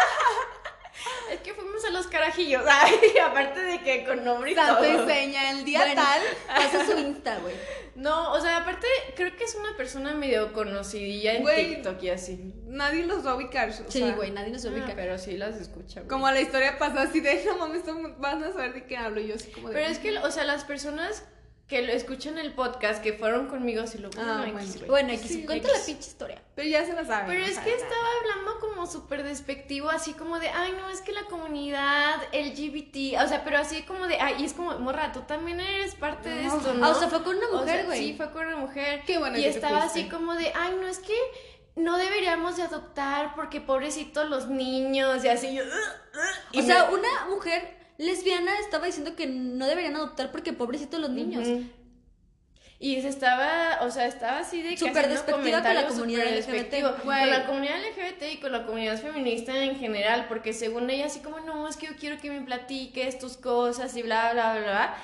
los 1.99 2.07
carajillos, 2.09 2.62
ay, 2.69 2.95
aparte 3.25 3.61
de 3.61 3.81
que 3.83 4.05
con 4.05 4.25
nombre 4.25 4.52
y 4.52 4.55
Santo 4.55 4.76
todo. 4.83 5.05
y 5.05 5.09
seña, 5.09 5.50
el 5.50 5.64
día 5.64 5.81
Bueno, 5.81 6.02
tal. 6.02 6.23
Pasa 6.47 6.87
su 6.87 6.99
Insta, 6.99 7.38
güey. 7.38 7.55
No, 7.95 8.33
o 8.33 8.40
sea, 8.40 8.59
aparte 8.59 8.87
creo 9.17 9.35
que 9.37 9.43
es 9.45 9.55
una 9.57 9.76
persona 9.76 10.14
medio 10.14 10.52
conocidilla 10.52 11.35
en 11.35 11.43
Güey. 11.43 11.75
TikTok 11.75 12.02
y 12.05 12.11
así. 12.11 12.55
Nadie 12.67 13.05
los 13.05 13.26
va 13.26 13.33
a 13.33 13.35
ubicar. 13.35 13.69
o 13.71 13.73
Sí, 13.73 13.99
sea, 13.99 14.12
güey, 14.14 14.31
nadie 14.31 14.55
Ah, 14.55 14.69
ubica. 14.71 14.93
pero 14.95 15.19
sí 15.19 15.37
las 15.37 15.57
escucha. 15.57 16.00
güey. 16.00 16.09
Como 16.09 16.31
la 16.31 16.40
historia 16.40 16.78
pasó 16.78 17.00
así 17.00 17.19
de, 17.21 17.45
no 17.45 17.57
mames, 17.57 17.83
van 18.19 18.45
a 18.45 18.52
saber 18.52 18.73
de 18.75 18.85
qué 18.85 18.97
hablo. 18.97 19.21
Yo 19.21 19.35
así 19.35 19.50
como 19.50 19.69
de. 19.69 19.75
Pero 19.75 19.87
es 19.88 19.99
que, 19.99 20.17
o 20.19 20.31
sea, 20.31 20.45
las 20.45 20.62
personas 20.64 21.25
que 21.69 21.83
lo 21.83 21.93
escuchan 21.93 22.39
el 22.39 22.55
podcast, 22.55 23.03
que 23.03 23.13
fueron 23.13 23.47
conmigo, 23.47 23.87
sí 23.87 23.99
lo 23.99 24.09
Ah, 24.19 24.39
bueno, 24.39 24.53
bueno. 24.55 24.61
X. 24.61 24.87
Bueno, 24.87 25.13
X, 25.13 25.29
Sí, 25.31 25.45
cuenta 25.45 25.69
X. 25.69 25.79
la 25.79 25.85
pinche 25.87 26.09
historia. 26.09 26.43
Pero 26.55 26.69
ya 26.69 26.87
se 26.87 26.95
la 26.95 27.05
saben. 27.05 27.27
Pero 27.27 27.45
es 27.45 27.59
que 27.59 27.75
estaba 27.75 28.07
hablando 28.21 28.59
como 28.59 28.87
súper 28.87 29.23
despectivo, 29.23 29.91
así 29.91 30.15
como 30.15 30.39
de, 30.41 30.49
ay, 30.49 30.73
no, 30.81 30.89
es 30.89 31.03
que 31.03 31.13
la 31.13 31.25
comunidad 31.25 32.23
LGBT, 32.33 33.23
o 33.23 33.29
sea, 33.29 33.45
pero 33.45 33.59
así 33.59 33.83
como 33.83 34.07
de, 34.07 34.19
ay, 34.19 34.37
y 34.39 34.45
es 34.47 34.55
como, 34.55 34.79
morra, 34.79 35.13
tú 35.13 35.21
también 35.23 35.61
eres 35.61 35.95
parte 35.95 36.31
de 36.31 36.47
esto, 36.47 36.73
¿no? 36.73 36.87
Ah, 36.87 36.91
o 36.91 36.95
sea, 36.99 37.09
fue 37.09 37.23
con 37.23 37.37
una 37.37 37.49
O 37.49 37.57
mujer, 37.59 37.77
sea, 37.77 37.85
güey. 37.85 37.99
Sí, 37.99 38.15
fue 38.17 38.31
con 38.33 38.47
una 38.47 38.57
mujer. 38.57 39.03
Qué 39.07 39.19
bueno 39.19 39.37
Y 39.37 39.43
que 39.43 39.49
estaba 39.51 39.83
así 39.83 40.09
como 40.09 40.35
de, 40.37 40.51
ay, 40.55 40.75
no, 40.81 40.89
es 40.89 41.01
que 41.01 41.15
no 41.77 41.99
deberíamos 41.99 42.57
de 42.57 42.63
adoptar 42.63 43.35
porque 43.37 43.61
pobrecitos 43.61 44.29
los 44.29 44.49
niños 44.49 45.23
y 45.23 45.29
así 45.29 45.55
yo... 45.55 45.65
O 46.57 46.63
sea, 46.63 46.85
una 46.91 47.27
mujer 47.29 47.78
lesbiana 47.99 48.59
estaba 48.61 48.87
diciendo 48.87 49.14
que 49.17 49.26
no 49.26 49.67
deberían 49.67 49.97
adoptar 49.97 50.33
porque 50.33 50.52
pobrecitos 50.52 50.99
los 51.00 51.11
niños. 51.11 51.47
Ujú. 51.47 51.64
Y 52.81 53.02
se 53.02 53.09
estaba, 53.09 53.81
o 53.83 53.90
sea, 53.90 54.07
estaba 54.07 54.38
así 54.38 54.62
de 54.62 54.76
que 54.76 54.90
despectiva 54.93 55.62
con 55.62 55.75
la 55.75 55.88
comunidad 55.88 56.26
LGBT, 56.26 57.02
güey. 57.02 57.21
Con 57.21 57.31
la 57.31 57.45
comunidad 57.45 57.75
LGBT 57.81 58.23
y 58.35 58.37
con 58.37 58.52
la 58.52 58.64
comunidad 58.67 58.97
feminista 59.02 59.64
en 59.64 59.75
general, 59.76 60.26
porque 60.28 60.52
según 60.52 60.88
ella 60.88 61.07
así 61.07 61.19
como, 61.19 61.40
no, 61.40 61.67
es 61.67 61.76
que 61.76 61.87
yo 61.87 61.97
quiero 61.99 62.19
que 62.19 62.31
me 62.31 62.40
platiques 62.43 63.19
tus 63.19 63.37
cosas 63.37 63.97
y 63.97 64.02
bla, 64.02 64.33
bla, 64.33 64.52
bla, 64.55 64.62
bla. 64.62 64.95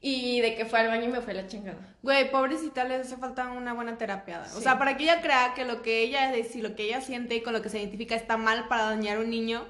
Y 0.00 0.40
de 0.40 0.54
que 0.54 0.66
fue 0.66 0.78
al 0.78 0.86
baño 0.86 1.06
y 1.06 1.08
me 1.08 1.20
fue 1.20 1.34
la 1.34 1.48
chingada. 1.48 1.78
Güey, 2.02 2.30
pobrecita, 2.30 2.84
le 2.84 2.94
hace 2.94 3.16
falta 3.16 3.48
una 3.50 3.72
buena 3.72 3.98
terapia. 3.98 4.42
O 4.54 4.58
Sí. 4.58 4.62
sea, 4.62 4.78
para 4.78 4.96
que 4.96 5.02
ella 5.02 5.20
crea 5.20 5.52
que 5.56 5.64
lo 5.64 5.82
que 5.82 6.02
ella 6.02 6.32
es 6.32 6.54
y 6.54 6.62
lo 6.62 6.76
que 6.76 6.84
ella 6.84 7.00
siente 7.00 7.34
y 7.34 7.40
con 7.42 7.54
lo 7.54 7.60
que 7.62 7.70
se 7.70 7.80
identifica 7.80 8.14
está 8.14 8.36
mal 8.36 8.68
para 8.68 8.84
dañar 8.84 9.16
a 9.16 9.20
un 9.20 9.30
niño, 9.30 9.66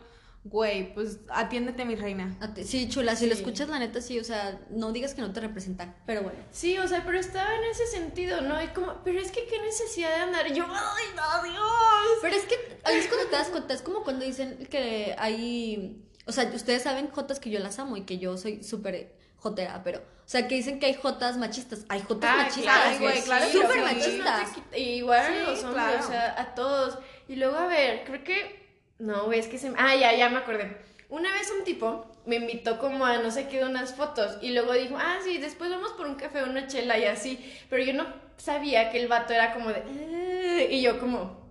güey, 0.49 0.95
pues 0.95 1.19
atiéndete, 1.29 1.85
mi 1.85 1.97
reina. 1.97 2.37
Sí, 2.65 2.89
chula, 2.89 3.17
si 3.17 3.27
lo 3.27 3.35
escuchas, 3.35 3.69
la 3.69 3.79
neta, 3.79 4.01
sí, 4.01 4.19
o 4.21 4.25
sea, 4.25 4.61
no 4.71 4.93
digas 4.93 5.13
que 5.15 5.21
no 5.21 5.33
te 5.33 5.41
representan, 5.41 5.97
pero 6.07 6.23
bueno. 6.23 6.39
Sí, 6.53 6.79
o 6.79 6.87
sea, 6.87 7.03
pero 7.05 7.19
estaba 7.19 7.55
en 7.57 7.65
ese 7.65 7.87
sentido, 7.87 8.41
¿no? 8.43 8.63
Y 8.63 8.69
como, 8.69 9.03
pero 9.05 9.21
es 9.21 9.31
que 9.33 9.47
qué 9.47 9.61
necesidad 9.61 10.11
de 10.15 10.23
andar. 10.23 10.47
Y 10.51 10.55
yo, 10.55 10.65
ay, 10.69 11.05
no, 11.17 11.43
Dios. 11.51 12.19
Pero 12.23 12.37
es 12.37 12.45
que 12.45 12.55
ahí 12.85 12.97
es 12.99 13.07
cuando 13.09 13.27
te 13.29 13.37
das 13.37 13.49
cuenta, 13.49 13.75
es 13.75 13.83
como 13.83 14.05
cuando 14.05 14.25
dicen 14.25 14.67
que 14.71 15.15
hay, 15.19 16.03
o 16.27 16.33
sea, 16.33 16.45
ustedes 16.55 16.83
saben 16.83 17.09
jotas 17.11 17.41
que 17.41 17.51
yo 17.51 17.59
las 17.59 17.79
amo 17.79 17.97
y 17.97 18.03
que 18.03 18.19
yo 18.19 18.37
soy 18.37 18.63
súper 18.63 19.17
jotera, 19.39 19.83
pero, 19.85 19.99
o 19.99 20.29
sea, 20.29 20.49
que 20.49 20.55
dicen 20.55 20.79
que 20.81 20.87
hay 20.87 20.95
jotas 20.95 21.37
machistas, 21.37 21.85
hay 21.89 22.01
jotas 22.03 22.31
Ah, 22.33 22.37
machistas, 22.43 22.63
claro, 22.63 22.99
güey, 23.01 23.23
claro 23.23 23.47
súper 23.51 23.73
sí. 23.75 23.81
machistas. 23.81 24.41
No 24.43 24.49
te 24.49 24.55
quita- 24.55 24.77
Igual 24.79 25.21
a 25.21 25.27
Sí, 25.29 25.35
los 25.47 25.65
hombres, 25.65 25.73
claro. 25.85 25.99
o 26.05 26.07
sea, 26.09 26.41
a 26.41 26.55
todos. 26.55 26.99
Y 27.29 27.37
luego, 27.37 27.57
a 27.57 27.67
ver, 27.67 28.05
creo 28.05 28.23
que. 28.25 28.66
No, 28.99 29.25
güey, 29.27 29.39
es 29.41 29.47
que 29.49 29.59
se. 29.59 29.73
Ah, 29.77 29.95
ya, 29.95 30.15
ya 30.15 30.29
me 30.31 30.39
acordé. 30.39 30.77
Una 31.09 31.33
vez 31.33 31.53
un 31.57 31.65
tipo 31.65 32.07
me 32.25 32.37
invitó 32.37 32.79
como 32.79 33.05
a 33.07 33.19
no 33.19 33.31
sé 33.31 33.47
qué, 33.49 33.63
unas 33.65 33.95
fotos. 33.95 34.39
Y 34.43 34.51
luego 34.53 34.73
dijo, 34.73 34.97
ah, 34.99 35.19
sí, 35.23 35.39
después 35.39 35.71
vamos 35.71 35.93
por 35.93 36.07
un 36.07 36.17
café, 36.17 36.43
una 36.43 36.67
chela 36.67 36.99
y 36.99 37.05
así. 37.05 37.53
Pero 37.71 37.83
yo 37.85 37.93
no 37.93 38.07
sabía 38.37 38.91
que 38.91 39.01
el 39.01 39.09
vato 39.09 39.33
era 39.33 39.53
como 39.55 39.69
de. 39.71 39.83
"Eh", 39.87 40.69
Y 40.71 40.83
yo, 40.83 40.99
como. 40.99 41.47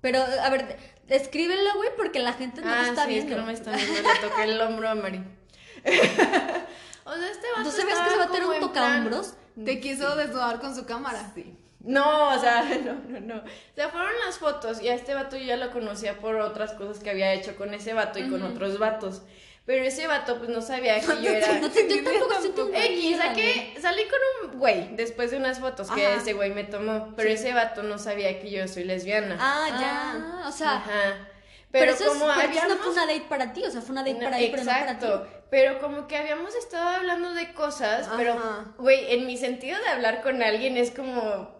Pero, 0.00 0.20
a 0.22 0.50
ver, 0.50 0.76
escríbelo, 1.08 1.74
güey, 1.76 1.90
porque 1.96 2.18
la 2.20 2.32
gente 2.32 2.60
no 2.62 2.70
ah, 2.72 2.80
te 2.82 2.88
está 2.90 3.04
sí, 3.04 3.10
viendo. 3.10 3.28
es 3.28 3.34
que 3.34 3.40
no 3.40 3.46
me 3.46 3.52
está 3.52 3.70
viendo. 3.72 3.94
Le 4.12 4.18
toqué 4.28 4.42
el 4.44 4.60
hombro 4.60 4.88
a 4.88 4.94
Mari. 4.94 5.18
o 7.04 7.14
sea, 7.14 7.30
este 7.30 7.46
vato. 7.50 7.62
¿No 7.64 7.70
sabías 7.70 7.98
que 8.00 8.08
ese 8.08 8.18
vato 8.18 8.34
era 8.34 8.44
como 8.44 8.54
un 8.56 8.60
tocahombros? 8.60 9.34
Te 9.64 9.80
quiso 9.80 10.14
desnudar 10.16 10.60
con 10.60 10.74
su 10.74 10.86
cámara. 10.86 11.32
Sí. 11.34 11.54
No, 11.88 12.34
o 12.34 12.38
sea, 12.38 12.62
no, 12.84 12.94
no, 13.08 13.20
no. 13.20 13.36
O 13.38 13.74
sea, 13.74 13.88
fueron 13.88 14.12
las 14.26 14.38
fotos 14.38 14.82
y 14.82 14.88
a 14.88 14.94
este 14.94 15.14
vato 15.14 15.36
yo 15.36 15.44
ya 15.44 15.56
lo 15.56 15.70
conocía 15.70 16.18
por 16.18 16.36
otras 16.36 16.72
cosas 16.74 17.02
que 17.02 17.10
había 17.10 17.32
hecho 17.32 17.56
con 17.56 17.72
ese 17.72 17.94
vato 17.94 18.18
y 18.18 18.28
con 18.28 18.42
otros 18.42 18.78
vatos. 18.78 19.22
Pero 19.64 19.84
ese 19.84 20.06
vato 20.06 20.38
pues 20.38 20.48
no 20.50 20.62
sabía 20.62 20.98
que 21.00 21.06
yo 21.22 21.30
era... 21.30 21.46
No 21.60 21.68
yo 21.68 22.04
tampoco 22.04 22.40
siento 22.40 22.70
X, 22.74 23.16
saqué, 23.18 23.74
salí 23.80 24.02
con 24.04 24.50
un 24.52 24.58
güey 24.58 24.96
después 24.96 25.30
de 25.30 25.36
unas 25.36 25.60
fotos 25.60 25.90
que 25.90 26.06
Ajá. 26.06 26.16
ese 26.16 26.32
güey 26.32 26.50
me 26.50 26.64
tomó, 26.64 27.12
pero 27.16 27.28
ese 27.30 27.52
vato 27.52 27.82
no 27.82 27.98
sabía 27.98 28.40
que 28.40 28.50
yo 28.50 28.66
soy 28.68 28.84
lesbiana. 28.84 29.36
Ah, 29.38 29.66
Ah, 29.70 30.44
o 30.48 30.52
sea, 30.52 30.76
Ajá. 30.76 30.90
pero, 31.70 31.84
Pero, 31.84 31.92
eso 31.92 32.04
es, 32.04 32.08
como 32.10 32.24
eso 32.30 32.34
no 32.34 32.40
habíamos- 32.42 32.78
fue 32.78 32.92
una 32.92 33.06
date 33.06 33.26
para 33.28 33.52
ti, 33.52 33.64
o 33.64 33.70
sea, 33.70 33.82
fue 33.82 33.92
una 33.92 34.02
date 34.02 34.14
no, 34.14 34.24
para 34.24 34.38
él, 34.38 34.48
pero 34.50 34.64
no 34.64 34.70
para 34.70 34.82
exacto, 34.92 35.22
ti. 35.22 35.28
pero 35.50 35.78
como 35.80 36.06
que 36.08 36.16
habíamos 36.16 36.54
estado 36.54 36.88
hablando 36.88 37.34
de 37.34 37.52
cosas, 37.52 38.08
pero, 38.16 38.36
güey, 38.78 39.12
en 39.14 39.26
mi 39.26 39.36
sentido 39.36 39.78
de 39.80 39.88
hablar 39.88 40.22
con 40.22 40.42
alguien 40.42 40.78
es 40.78 40.90
como 40.90 41.57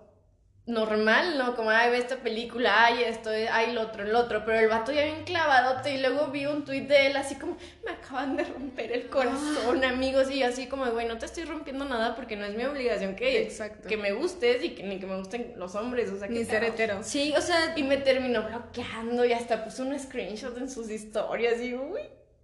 normal, 0.69 1.39
¿no? 1.39 1.57
Como, 1.57 1.71
ay, 1.71 1.91
ve 1.91 1.99
esta 1.99 2.17
película, 2.17 2.85
ay, 2.85 3.03
esto, 3.03 3.31
ay, 3.31 3.73
lo 3.73 3.81
otro, 3.81 4.05
el 4.05 4.15
otro, 4.15 4.45
pero 4.45 4.59
el 4.59 4.69
vato 4.69 4.93
ya 4.93 5.03
bien 5.03 5.25
clavadote 5.25 5.95
y 5.95 5.99
luego 5.99 6.27
vi 6.29 6.45
un 6.45 6.65
tuit 6.65 6.87
de 6.87 7.07
él 7.07 7.17
así 7.17 7.37
como, 7.37 7.57
me 7.85 7.93
acaban 7.93 8.37
de 8.37 8.45
romper 8.45 8.93
el 8.93 9.09
corazón, 9.09 9.83
amigos, 9.83 10.31
y 10.31 10.41
yo 10.41 10.47
así 10.47 10.67
como, 10.67 10.85
güey, 10.91 11.09
no 11.09 11.17
te 11.17 11.25
estoy 11.25 11.45
rompiendo 11.45 11.87
nada 11.87 12.15
porque 12.15 12.37
no 12.37 12.45
es 12.45 12.55
mi 12.55 12.65
obligación 12.65 13.17
que, 13.17 13.43
Exacto. 13.43 13.89
que 13.89 13.97
me 13.97 14.13
gustes 14.13 14.63
y 14.63 14.71
que 14.71 14.83
ni 14.83 15.01
que 15.01 15.07
me 15.07 15.17
gusten 15.17 15.55
los 15.57 15.75
hombres, 15.75 16.11
o 16.11 16.19
sea, 16.19 16.29
que 16.29 16.35
Ni 16.35 16.45
ser 16.45 16.63
hetero. 16.63 17.03
Sí, 17.03 17.33
o 17.35 17.41
sea, 17.41 17.73
y 17.75 17.83
me 17.83 17.97
terminó 17.97 18.43
bloqueando 18.43 19.25
y 19.25 19.33
hasta 19.33 19.65
puso 19.65 19.85
un 19.85 19.99
screenshot 19.99 20.57
en 20.59 20.71
sus 20.71 20.91
historias 20.91 21.63
y, 21.63 21.75
uy, 21.75 22.03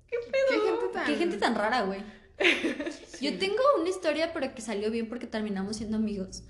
qué 0.09 0.16
pedo. 0.31 0.62
Qué 0.62 0.71
gente 0.71 0.88
tan. 0.95 1.07
qué 1.07 1.16
gente 1.16 1.37
tan 1.37 1.54
rara, 1.54 1.83
güey. 1.83 2.00
Yo 3.21 3.38
tengo 3.38 3.62
una 3.78 3.90
historia, 3.90 4.33
pero 4.33 4.54
que 4.54 4.62
salió 4.62 4.90
bien 4.90 5.11
porque 5.11 5.26
terminamos 5.26 5.76
siendo 5.76 5.99
amigos. 5.99 6.43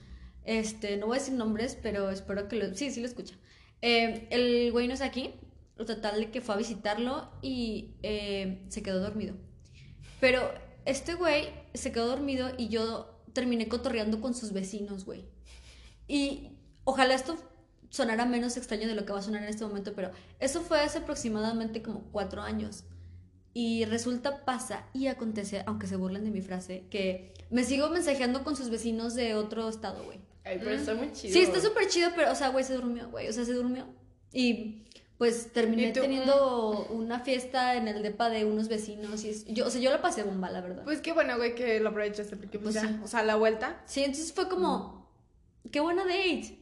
Este, 0.45 0.97
no 0.97 1.07
voy 1.07 1.17
a 1.17 1.21
decir 1.21 1.35
nombres, 1.35 1.77
pero 1.81 2.11
espero 2.11 2.49
que 2.49 2.57
lo... 2.57 2.75
Sí, 2.75 2.91
sí 2.91 3.01
lo 3.01 3.07
escucha. 3.07 3.35
Eh, 3.83 4.29
el 4.31 4.73
güey 4.73 4.89
no 4.89 4.95
es 4.95 5.01
aquí. 5.01 5.35
Total 5.77 6.21
de 6.21 6.31
que 6.31 6.41
fue 6.41 6.55
a 6.55 6.59
visitarlo 6.59 7.31
y 7.43 7.95
eh, 8.03 8.65
se 8.69 8.83
quedó 8.83 9.01
dormido. 9.01 9.35
Pero 10.21 10.49
este 10.85 11.15
güey 11.15 11.49
se 11.75 11.91
quedó 11.91 12.07
dormido 12.07 12.51
y 12.57 12.69
yo 12.69 13.21
terminé 13.33 13.69
cotorreando 13.69 14.21
con 14.21 14.35
sus 14.35 14.53
vecinos, 14.53 15.05
güey. 15.05 15.25
Y 16.07 16.53
ojalá 16.85 17.15
esto 17.15 17.37
sonara 17.91 18.27
menos 18.27 18.57
extraño 18.57 18.89
de 18.89 18.95
lo 18.95 19.05
que 19.05 19.13
va 19.13 19.19
a 19.19 19.23
sonar 19.23 19.43
en 19.43 19.49
este 19.49 19.65
momento, 19.65 19.93
pero 19.95 20.11
eso 20.41 20.61
fue 20.61 20.81
hace 20.81 20.99
aproximadamente 20.99 21.83
como 21.83 22.05
cuatro 22.13 22.43
años. 22.43 22.85
Y 23.53 23.85
resulta, 23.85 24.45
pasa 24.45 24.87
y 24.93 25.07
acontece, 25.07 25.63
aunque 25.67 25.87
se 25.87 25.97
burlen 25.97 26.25
de 26.25 26.31
mi 26.31 26.41
frase, 26.41 26.87
que 26.91 27.33
me 27.51 27.63
sigo 27.63 27.89
mensajeando 27.91 28.43
con 28.43 28.57
sus 28.57 28.69
vecinos 28.69 29.15
de 29.15 29.35
otro 29.35 29.69
estado, 29.69 30.05
güey. 30.05 30.19
Ay, 30.45 30.59
pero 30.59 30.73
está 30.73 30.95
muy 30.95 31.11
chido. 31.13 31.33
Sí, 31.33 31.41
está 31.41 31.61
súper 31.61 31.89
chido, 31.89 32.11
pero, 32.15 32.31
o 32.33 32.35
sea, 32.35 32.49
güey, 32.49 32.65
se 32.65 32.75
durmió, 32.75 33.09
güey. 33.11 33.29
O 33.29 33.33
sea, 33.33 33.45
se 33.45 33.53
durmió. 33.53 33.87
Y 34.33 34.83
pues 35.17 35.53
terminé 35.53 35.91
teniendo 35.93 36.87
una 36.91 37.21
fiesta 37.21 37.77
en 37.77 37.87
el 37.89 38.03
depa 38.03 38.29
de 38.31 38.45
unos 38.45 38.69
vecinos. 38.69 39.25
Y 39.25 39.31
es- 39.31 39.45
yo, 39.47 39.67
o 39.67 39.71
sea, 39.71 39.81
yo 39.81 39.91
la 39.91 40.03
pasé 40.03 40.23
bomba, 40.23 40.51
la 40.51 40.61
verdad. 40.61 40.85
Pues 40.85 41.01
qué 41.01 41.13
bueno, 41.13 41.37
güey, 41.37 41.55
que 41.55 41.81
lo 41.81 41.91
aprovechaste 41.91 42.37
porque 42.37 42.59
pues, 42.59 42.75
Pues 42.75 42.85
ya, 42.85 42.91
sí. 42.91 43.01
o 43.03 43.07
sea, 43.07 43.23
la 43.23 43.37
vuelta. 43.37 43.81
sí, 43.87 44.01
entonces 44.05 44.33
fue 44.33 44.49
como, 44.49 45.11
qué 45.71 45.81
buena 45.81 46.05
date. 46.05 46.59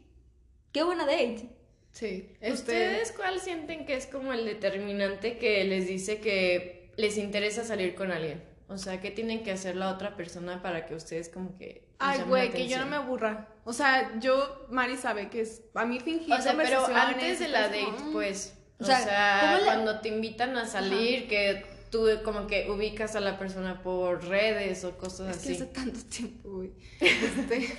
Qué 0.70 0.82
buena 0.84 1.04
date. 1.06 1.48
Sí. 1.92 2.28
Este, 2.40 2.52
¿Ustedes 2.52 3.12
cuál 3.12 3.40
sienten 3.40 3.84
que 3.84 3.96
es 3.96 4.06
como 4.06 4.32
el 4.32 4.44
determinante 4.44 5.38
que 5.38 5.64
les 5.64 5.88
dice 5.88 6.20
que 6.20 6.90
les 6.96 7.18
interesa 7.18 7.64
salir 7.64 7.94
con 7.94 8.12
alguien? 8.12 8.42
O 8.68 8.78
sea, 8.78 9.00
¿qué 9.00 9.10
tienen 9.10 9.42
que 9.42 9.50
hacer 9.52 9.76
la 9.76 9.90
otra 9.92 10.16
persona 10.16 10.62
para 10.62 10.86
que 10.86 10.94
ustedes 10.94 11.28
como 11.28 11.56
que... 11.58 11.88
Ay, 11.98 12.20
güey, 12.26 12.50
que 12.50 12.68
yo 12.68 12.78
no 12.78 12.86
me 12.86 12.96
aburra. 12.96 13.48
O 13.64 13.72
sea, 13.72 14.12
yo, 14.18 14.66
Mari 14.70 14.96
sabe 14.96 15.28
que 15.30 15.42
es, 15.42 15.62
a 15.74 15.84
mí 15.84 16.00
fingir 16.00 16.32
O 16.34 16.40
sea, 16.40 16.54
pero 16.56 16.84
antes 16.86 17.38
de 17.38 17.48
la 17.48 17.62
date, 17.62 17.84
como, 17.84 17.98
mm. 18.10 18.12
pues. 18.12 18.54
O 18.80 18.82
O 18.82 18.86
sea, 18.86 18.98
sea, 19.00 19.40
¿cómo 19.42 19.56
le- 19.58 19.64
cuando 19.64 20.00
te 20.00 20.08
invitan 20.08 20.56
a 20.56 20.66
salir, 20.66 21.28
que 21.28 21.64
tú 21.90 22.08
como 22.24 22.46
que 22.48 22.68
ubicas 22.70 23.14
a 23.14 23.20
la 23.20 23.38
persona 23.38 23.82
por 23.82 24.24
redes 24.24 24.82
o 24.84 24.96
cosas 24.98 25.36
Es 25.36 25.42
que 25.42 25.52
así. 25.52 25.62
hace 25.62 25.66
tanto 25.72 26.00
tiempo, 26.06 26.48
güey. 26.50 26.72
Este, 27.00 27.76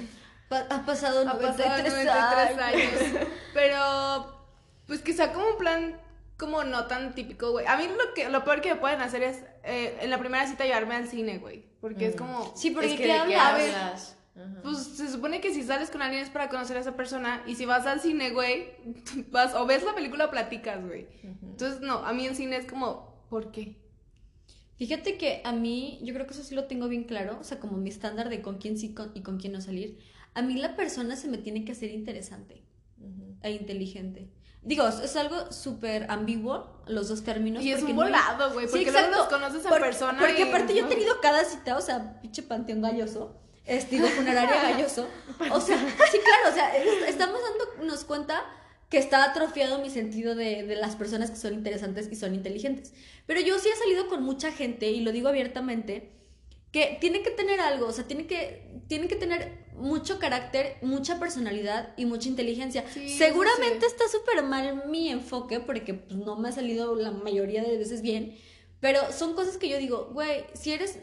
Pa- 0.48 0.68
ha 0.70 0.86
pasado 0.86 1.22
ha 1.22 1.34
93, 1.34 1.68
pasado 1.68 1.84
93 1.90 2.60
años. 2.60 3.02
años. 3.18 3.28
Pero, 3.54 4.46
pues 4.88 5.02
que 5.02 5.14
sea 5.14 5.34
como 5.34 5.48
un 5.50 5.58
plan 5.58 6.00
como 6.38 6.64
no 6.64 6.86
tan 6.88 7.14
típico, 7.16 7.52
güey. 7.52 7.66
A 7.68 7.76
mí 7.78 7.88
lo, 7.88 8.14
que, 8.14 8.30
lo 8.30 8.44
peor 8.44 8.62
que 8.62 8.74
me 8.74 8.80
pueden 8.80 9.02
hacer 9.02 9.24
es 9.24 9.40
eh, 9.64 9.98
en 10.02 10.10
la 10.10 10.18
primera 10.20 10.46
cita 10.48 10.64
llevarme 10.66 10.96
al 10.96 11.08
cine, 11.08 11.40
güey. 11.40 11.66
Porque 11.82 12.08
es 12.08 12.16
Mm. 12.16 12.18
como... 12.18 12.54
Sí, 12.56 12.72
porque 12.72 12.92
es 12.94 12.98
que 13.00 13.04
¿qué 13.08 13.14
de 13.20 13.28
qué 13.28 13.36
hablas? 13.36 14.16
A. 14.36 14.40
Ajá. 14.42 14.62
Pues 14.64 14.78
se 14.80 15.10
supone 15.12 15.42
que 15.42 15.54
si 15.54 15.64
sales 15.64 15.90
con 15.92 16.02
alguien 16.02 16.24
es 16.24 16.30
para 16.30 16.50
conocer 16.50 16.78
a 16.78 16.80
esa 16.80 16.96
persona 16.96 17.44
y 17.46 17.56
si 17.56 17.66
vas 17.66 17.86
al 17.86 18.00
cine, 18.00 18.32
güey, 18.32 18.68
vas 19.32 19.54
o 19.54 19.66
ves 19.66 19.84
la 19.84 19.94
película 19.96 20.26
o 20.26 20.32
platicas, 20.32 20.84
güey. 20.86 21.08
Entonces, 21.44 21.82
no, 21.82 22.00
a 22.06 22.14
mí 22.14 22.26
en 22.26 22.36
cine 22.36 22.58
es 22.58 22.66
como, 22.66 23.24
¿por 23.30 23.52
qué? 23.52 23.78
Fíjate 24.78 25.18
que 25.18 25.42
a 25.46 25.52
mí, 25.52 26.00
yo 26.04 26.14
creo 26.14 26.26
que 26.26 26.34
eso 26.34 26.44
sí 26.44 26.56
lo 26.56 26.66
tengo 26.66 26.88
bien 26.88 27.04
claro, 27.04 27.38
o 27.40 27.44
sea, 27.44 27.60
como 27.60 27.78
mi 27.78 27.90
estándar 27.90 28.30
de 28.30 28.42
con 28.42 28.58
quién 28.58 28.78
sí 28.78 28.94
con- 28.94 29.12
y 29.14 29.22
con 29.22 29.38
quién 29.40 29.54
no 29.54 29.62
salir. 29.62 30.00
A 30.34 30.42
mí 30.42 30.56
la 30.56 30.76
persona 30.76 31.16
se 31.16 31.28
me 31.28 31.38
tiene 31.38 31.64
que 31.64 31.74
hacer 31.74 31.92
interesante 31.92 32.64
e 33.44 33.52
inteligente. 33.52 34.32
Digo, 34.64 34.88
es- 34.88 35.16
algo 35.16 35.52
súper 35.52 36.10
ambiguo, 36.10 36.82
los 36.88 37.08
dos 37.10 37.24
términos. 37.24 37.64
Y 37.64 37.72
es 37.72 37.84
un 37.84 37.96
no 37.96 38.02
hay- 38.02 38.10
volado, 38.12 38.52
güey, 38.54 38.66
Sí, 38.68 38.72
porque 38.72 38.92
luego 38.92 39.12
los 39.12 39.28
conoces 39.28 39.64
en 39.64 39.70
Por- 39.70 39.82
persona. 39.82 40.18
Porque 40.20 40.40
y- 40.40 40.48
aparte 40.50 40.74
yo 40.76 40.86
he 40.86 40.90
tenido 40.90 41.14
cada 41.22 41.46
cita, 41.46 41.78
o 41.78 41.82
sea, 41.82 42.20
pinche 42.22 42.42
panteón 42.42 42.82
galloso, 42.82 43.40
es, 43.66 43.90
digo, 43.90 44.08
funeraria 44.08 44.62
galloso. 44.72 45.08
O 45.52 45.62
sea, 45.62 45.78
sí, 46.12 46.18
claro, 46.20 46.50
o 46.50 46.54
sea, 46.54 46.76
es- 46.78 47.10
estamos 47.10 47.40
dándonos 47.42 48.04
cuenta 48.06 48.44
que 48.90 48.98
está 48.98 49.24
atrofiado 49.24 49.80
mi 49.80 49.90
sentido 49.90 50.36
de, 50.36 50.64
de 50.64 50.76
las 50.76 50.96
personas 50.96 51.32
que 51.32 51.38
son 51.38 51.54
interesantes 51.54 52.10
y 52.12 52.16
son 52.16 52.36
inteligentes. 52.36 52.94
Pero 53.26 53.40
yo 53.42 53.58
sí 53.58 53.70
he 53.70 53.76
salido 53.76 54.08
con 54.08 54.22
mucha 54.24 54.52
gente, 54.52 54.92
y 54.92 55.02
lo 55.02 55.12
digo 55.12 55.30
abiertamente, 55.30 56.12
que 56.72 56.98
tiene 57.00 57.22
que 57.24 57.32
tener 57.32 57.60
algo, 57.60 57.88
o 57.88 57.92
sea, 57.92 58.06
tiene 58.06 58.26
que, 58.28 58.82
tienen 58.88 59.08
que 59.08 59.16
tener 59.16 59.64
mucho 59.76 60.20
carácter, 60.20 60.78
mucha 60.82 61.20
personalidad 61.20 61.94
y 61.98 62.06
mucha 62.06 62.28
inteligencia. 62.30 62.84
Sí, 62.94 63.10
Seguramente 63.10 63.80
sí. 63.82 63.86
está 63.92 64.08
súper 64.10 64.44
mal 64.44 64.84
mi 64.90 65.10
enfoque 65.10 65.60
porque 65.60 65.94
pues, 65.96 66.16
no 66.20 66.36
me 66.36 66.50
ha 66.50 66.52
salido 66.52 66.96
la 66.96 67.12
mayoría 67.12 67.64
de 67.64 67.78
veces 67.78 68.02
bien, 68.02 68.36
pero 68.80 69.12
son 69.12 69.34
cosas 69.36 69.58
que 69.58 69.70
yo 69.70 69.78
digo, 69.78 70.10
güey, 70.14 70.46
si 70.54 70.72
eres, 70.74 70.98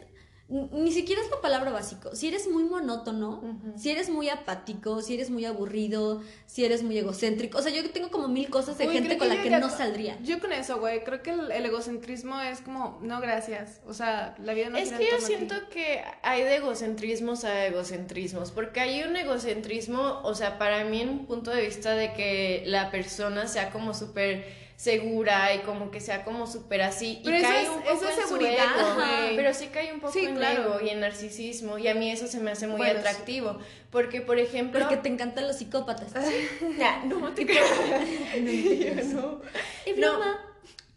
ni 0.51 0.91
siquiera 0.91 1.21
es 1.21 1.29
la 1.29 1.39
palabra 1.39 1.71
básico, 1.71 2.13
si 2.13 2.27
eres 2.27 2.47
muy 2.49 2.63
monótono, 2.63 3.41
si 3.77 3.89
eres 3.89 4.09
muy 4.09 4.27
apático, 4.27 5.01
si 5.01 5.13
eres 5.13 5.29
muy 5.29 5.45
aburrido, 5.45 6.21
si 6.45 6.65
eres 6.65 6.83
muy 6.83 6.97
egocéntrico, 6.97 7.59
o 7.59 7.61
sea, 7.61 7.71
yo 7.71 7.89
tengo 7.91 8.11
como 8.11 8.27
mil 8.27 8.49
cosas 8.49 8.77
de 8.77 8.87
gente 8.89 9.17
con 9.17 9.29
que 9.29 9.35
la 9.35 9.43
que 9.43 9.49
no 9.49 9.69
saldría. 9.69 10.17
Yo 10.21 10.39
con 10.39 10.51
eso, 10.51 10.79
güey, 10.79 11.03
creo 11.05 11.23
que 11.23 11.31
el, 11.31 11.51
el 11.51 11.65
egocentrismo 11.65 12.39
es 12.41 12.59
como, 12.59 12.99
no, 13.01 13.21
gracias. 13.21 13.79
O 13.87 13.93
sea, 13.93 14.35
la 14.39 14.53
vida 14.53 14.69
no 14.69 14.77
Es 14.77 14.89
gira 14.89 14.97
que 14.97 15.09
yo 15.09 15.21
siento 15.21 15.55
que 15.69 16.03
hay 16.21 16.43
de 16.43 16.57
egocentrismos 16.57 17.45
a 17.45 17.67
egocentrismos, 17.67 18.51
porque 18.51 18.81
hay 18.81 19.03
un 19.03 19.15
egocentrismo, 19.15 20.19
o 20.23 20.35
sea, 20.35 20.57
para 20.57 20.83
mí 20.83 21.01
en 21.01 21.09
un 21.09 21.25
punto 21.25 21.51
de 21.51 21.65
vista 21.65 21.95
de 21.95 22.13
que 22.13 22.63
la 22.65 22.91
persona 22.91 23.47
sea 23.47 23.71
como 23.71 23.93
súper 23.93 24.70
segura 24.81 25.53
y 25.53 25.59
como 25.59 25.91
que 25.91 25.99
sea 25.99 26.23
como 26.23 26.47
súper 26.47 26.81
así 26.81 27.21
Pero 27.23 27.37
y 27.37 27.39
eso 27.39 27.47
cae 27.49 27.61
es- 27.61 27.69
un 27.69 27.81
eso 27.83 27.93
poco 27.93 28.05
es 28.07 28.17
en 28.17 28.21
su 28.23 28.27
seguridad, 28.29 28.65
ego, 28.79 28.95
güey. 28.95 29.35
pero 29.35 29.53
sí 29.53 29.67
cae 29.71 29.93
un 29.93 29.99
poco 29.99 30.11
Sí, 30.11 30.25
en 30.25 30.35
claro. 30.37 30.63
ego 30.63 30.79
y 30.83 30.89
en 30.89 31.01
narcisismo 31.01 31.77
y 31.77 31.87
a 31.87 31.93
mí 31.93 32.09
eso 32.09 32.25
se 32.25 32.39
me 32.39 32.49
hace 32.49 32.65
muy 32.65 32.77
Bueno, 32.77 32.93
sí. 32.93 32.99
atractivo, 33.07 33.59
porque 33.91 34.21
por 34.21 34.39
ejemplo, 34.39 34.79
Porque 34.79 34.97
te 34.97 35.09
encantan 35.09 35.45
los 35.47 35.57
psicópatas. 35.57 36.11
Ya, 36.79 37.03
no 37.05 37.31
te 37.31 37.45
no. 39.97 40.31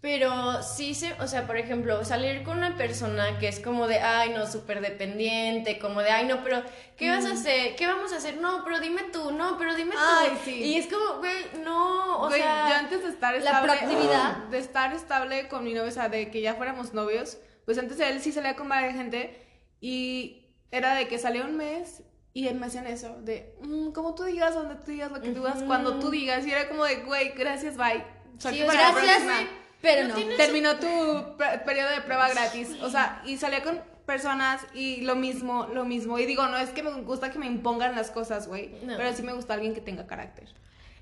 Pero 0.04 0.62
sí 0.62 0.94
se, 0.94 1.14
o 1.14 1.26
sea, 1.26 1.46
por 1.46 1.56
ejemplo, 1.56 2.04
salir 2.04 2.42
con 2.42 2.58
una 2.58 2.76
persona 2.76 3.38
que 3.38 3.48
es 3.48 3.58
como 3.58 3.86
de, 3.88 4.00
ay, 4.00 4.34
no, 4.34 4.46
súper 4.46 4.82
dependiente, 4.82 5.78
como 5.78 6.02
de, 6.02 6.10
ay, 6.10 6.26
no, 6.26 6.44
pero, 6.44 6.62
¿qué 6.98 7.08
vas 7.08 7.24
a 7.24 7.32
hacer? 7.32 7.74
¿Qué 7.74 7.86
vamos 7.86 8.12
a 8.12 8.18
hacer? 8.18 8.36
No, 8.36 8.62
pero 8.64 8.80
dime 8.80 9.04
tú, 9.10 9.30
no, 9.30 9.56
pero 9.56 9.74
dime 9.74 9.92
tú. 9.94 10.00
Ay, 10.02 10.38
sí. 10.44 10.62
Y 10.62 10.74
es 10.76 10.88
como, 10.92 11.20
güey, 11.20 11.34
no, 11.64 12.18
o 12.20 12.28
Güey, 12.28 12.42
sea. 12.42 12.68
yo 12.68 12.74
antes 12.74 13.02
de 13.02 13.08
estar 13.08 13.32
la 13.32 13.38
estable, 13.38 13.72
proactividad. 13.72 14.36
de 14.50 14.58
estar 14.58 14.92
estable 14.92 15.48
con 15.48 15.64
mi 15.64 15.72
novio, 15.72 15.88
o 15.88 15.90
sea, 15.94 16.10
de 16.10 16.30
que 16.30 16.42
ya 16.42 16.52
fuéramos 16.52 16.92
novios, 16.92 17.38
pues 17.64 17.78
antes 17.78 17.98
él 17.98 18.20
sí 18.20 18.30
salía 18.30 18.56
con 18.56 18.68
varias 18.68 18.92
gente 18.96 19.42
y 19.80 20.50
era 20.70 20.94
de 20.96 21.08
que 21.08 21.16
salía 21.18 21.44
un 21.44 21.56
mes 21.56 22.02
y 22.34 22.48
él 22.48 22.56
me 22.56 22.66
hacían 22.66 22.86
eso, 22.86 23.16
de, 23.22 23.56
"Mm, 23.62 23.92
como 23.92 24.14
tú 24.14 24.24
digas, 24.24 24.54
donde 24.54 24.74
tú 24.74 24.90
digas, 24.90 25.10
lo 25.10 25.22
que 25.22 25.30
tú 25.30 25.36
digas, 25.40 25.56
Ujú. 25.56 25.66
cuando 25.66 25.98
tú 25.98 26.10
digas, 26.10 26.46
y 26.46 26.50
era 26.50 26.68
como 26.68 26.84
de, 26.84 26.96
güey, 26.96 27.30
gracias, 27.30 27.78
bye. 27.78 28.04
Sí, 28.38 28.60
o 28.62 28.70
sea, 28.70 28.90
la 28.90 28.92
Gracias, 28.92 29.22
próxima". 29.22 29.48
Pero 29.84 30.08
no 30.08 30.18
no. 30.18 30.36
Terminó 30.36 30.76
tu 30.76 31.36
periodo 31.64 31.90
de 31.90 32.00
prueba 32.00 32.28
gratis. 32.30 32.70
O 32.82 32.90
sea, 32.90 33.22
y 33.24 33.36
salía 33.36 33.62
con 33.62 33.80
personas 34.06 34.62
y 34.74 35.02
lo 35.02 35.14
mismo, 35.14 35.68
lo 35.72 35.84
mismo. 35.84 36.18
Y 36.18 36.26
digo, 36.26 36.46
no 36.48 36.56
es 36.56 36.70
que 36.70 36.82
me 36.82 36.90
gusta 37.02 37.30
que 37.30 37.38
me 37.38 37.46
impongan 37.46 37.94
las 37.94 38.10
cosas, 38.10 38.48
güey. 38.48 38.70
No. 38.82 38.96
Pero 38.96 39.14
sí 39.14 39.22
me 39.22 39.32
gusta 39.32 39.54
alguien 39.54 39.74
que 39.74 39.80
tenga 39.80 40.06
carácter. 40.06 40.48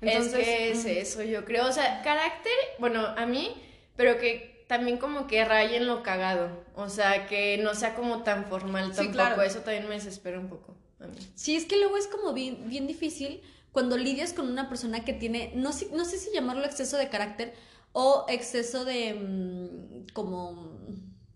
es 0.01 0.29
que 0.29 0.71
es 0.71 0.85
eso, 0.85 1.23
yo 1.23 1.45
creo. 1.45 1.67
O 1.67 1.71
sea, 1.71 2.01
carácter, 2.03 2.53
bueno, 2.79 3.05
a 3.17 3.25
mí, 3.25 3.53
pero 3.95 4.17
que 4.19 4.65
también 4.67 4.97
como 4.97 5.27
que 5.27 5.43
raye 5.45 5.77
en 5.77 5.87
lo 5.87 6.03
cagado. 6.03 6.63
O 6.75 6.89
sea, 6.89 7.27
que 7.27 7.57
no 7.57 7.75
sea 7.75 7.95
como 7.95 8.23
tan 8.23 8.45
formal 8.45 8.91
Sí, 8.91 8.97
tampoco. 8.97 9.13
claro. 9.13 9.41
Eso 9.41 9.59
también 9.59 9.87
me 9.87 9.95
desespera 9.95 10.39
un 10.39 10.49
poco 10.49 10.75
a 10.99 11.07
mí. 11.07 11.17
Sí, 11.35 11.55
es 11.55 11.65
que 11.65 11.77
luego 11.77 11.97
es 11.97 12.07
como 12.07 12.33
bien, 12.33 12.69
bien 12.69 12.87
difícil 12.87 13.41
cuando 13.71 13.97
lidias 13.97 14.33
con 14.33 14.47
una 14.49 14.69
persona 14.69 15.03
que 15.03 15.13
tiene, 15.13 15.51
no 15.55 15.73
sé, 15.73 15.87
no 15.91 16.05
sé 16.05 16.17
si 16.19 16.31
llamarlo 16.31 16.63
exceso 16.63 16.95
de 16.95 17.09
carácter 17.09 17.53
o 17.93 18.25
exceso 18.27 18.83
de 18.85 19.13
mm, 19.13 20.13
como... 20.13 20.73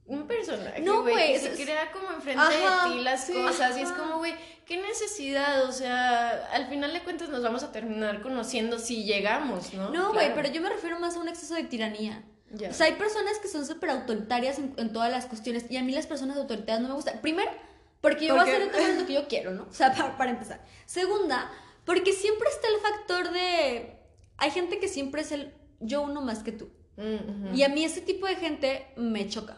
Un 0.09 0.25
personaje, 0.25 0.79
No, 0.81 1.01
güey, 1.01 1.33
que 1.33 1.39
se 1.39 1.63
crea 1.63 1.91
como 1.91 2.09
enfrente 2.11 2.41
Ajá, 2.41 2.87
de 2.87 2.93
ti 2.95 3.01
las 3.01 3.25
sí, 3.25 3.33
cosas 3.33 3.77
y 3.77 3.81
es 3.81 3.89
ajá. 3.89 3.97
como, 3.99 4.17
güey, 4.19 4.33
qué 4.65 4.77
necesidad, 4.81 5.65
o 5.65 5.71
sea, 5.73 6.47
al 6.53 6.67
final 6.69 6.93
de 6.93 7.03
cuentas 7.03 7.27
nos 7.27 7.43
vamos 7.43 7.63
a 7.63 7.73
terminar 7.73 8.21
conociendo 8.21 8.79
si 8.79 9.03
llegamos, 9.03 9.73
¿no? 9.73 9.89
No, 9.89 10.13
güey, 10.13 10.27
Claro. 10.27 10.41
pero 10.41 10.53
yo 10.53 10.61
me 10.61 10.69
refiero 10.69 10.97
más 10.97 11.17
a 11.17 11.19
un 11.19 11.27
exceso 11.27 11.55
de 11.55 11.63
tiranía. 11.65 12.23
O 12.69 12.73
sea, 12.73 12.85
hay 12.85 12.93
personas 12.93 13.37
que 13.41 13.49
son 13.49 13.65
súper 13.65 13.89
autoritarias 13.89 14.57
en, 14.59 14.73
en 14.77 14.93
todas 14.93 15.11
las 15.11 15.25
cuestiones 15.25 15.65
y 15.69 15.75
a 15.75 15.83
mí 15.83 15.91
las 15.91 16.07
personas 16.07 16.37
autoritarias 16.37 16.79
no 16.81 16.87
me 16.87 16.93
gustan. 16.93 17.19
Primero, 17.19 17.51
porque 17.99 18.27
yo 18.27 18.35
voy 18.35 18.49
a 18.49 18.53
hacer 18.53 18.95
lo 18.97 19.05
que 19.05 19.13
yo 19.13 19.27
quiero, 19.27 19.51
¿no? 19.51 19.63
O 19.69 19.73
sea, 19.73 19.91
para, 19.93 20.15
para 20.15 20.31
empezar. 20.31 20.63
Segunda, 20.85 21.51
porque 21.83 22.13
siempre 22.13 22.47
está 22.47 22.69
el 22.69 22.79
factor 22.79 23.33
de... 23.33 23.97
Hay 24.37 24.51
gente 24.51 24.79
que 24.79 24.87
siempre 24.87 25.19
es 25.23 25.33
el 25.33 25.53
yo 25.79 26.01
uno 26.01 26.21
más 26.21 26.43
que 26.43 26.51
tú. 26.51 26.69
Mm. 26.97 27.55
Y 27.55 27.63
a 27.63 27.69
mí 27.69 27.83
ese 27.83 28.01
tipo 28.01 28.25
de 28.25 28.35
gente 28.35 28.87
me 28.97 29.27
choca. 29.27 29.57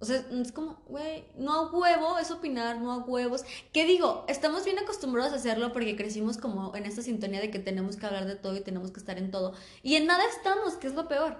O 0.00 0.04
sea, 0.04 0.24
es 0.30 0.52
como, 0.52 0.80
güey, 0.86 1.24
no 1.36 1.52
a 1.52 1.70
huevo 1.72 2.18
es 2.18 2.30
opinar, 2.30 2.80
no 2.80 2.92
a 2.92 2.98
huevos. 2.98 3.44
¿Qué 3.72 3.84
digo? 3.84 4.24
Estamos 4.28 4.64
bien 4.64 4.78
acostumbrados 4.78 5.32
a 5.32 5.36
hacerlo 5.36 5.72
porque 5.72 5.96
crecimos 5.96 6.38
como 6.38 6.74
en 6.76 6.86
esta 6.86 7.02
sintonía 7.02 7.40
de 7.40 7.50
que 7.50 7.58
tenemos 7.58 7.96
que 7.96 8.06
hablar 8.06 8.26
de 8.26 8.36
todo 8.36 8.56
y 8.56 8.60
tenemos 8.60 8.92
que 8.92 9.00
estar 9.00 9.18
en 9.18 9.32
todo. 9.32 9.54
Y 9.82 9.96
en 9.96 10.06
nada 10.06 10.22
estamos, 10.36 10.74
que 10.74 10.86
es 10.86 10.94
lo 10.94 11.08
peor. 11.08 11.36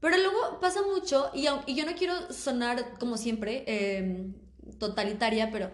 Pero 0.00 0.16
luego 0.16 0.58
pasa 0.60 0.82
mucho, 0.82 1.30
y, 1.32 1.44
yo 1.44 1.86
no 1.86 1.92
quiero 1.96 2.32
sonar 2.32 2.98
como 2.98 3.16
siempre 3.16 3.62
eh, 3.68 4.32
totalitaria, 4.80 5.52
pero 5.52 5.70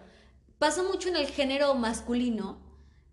pasa 0.59 0.83
mucho 0.83 1.09
en 1.09 1.15
el 1.15 1.25
género 1.25 1.73
masculino 1.73 2.59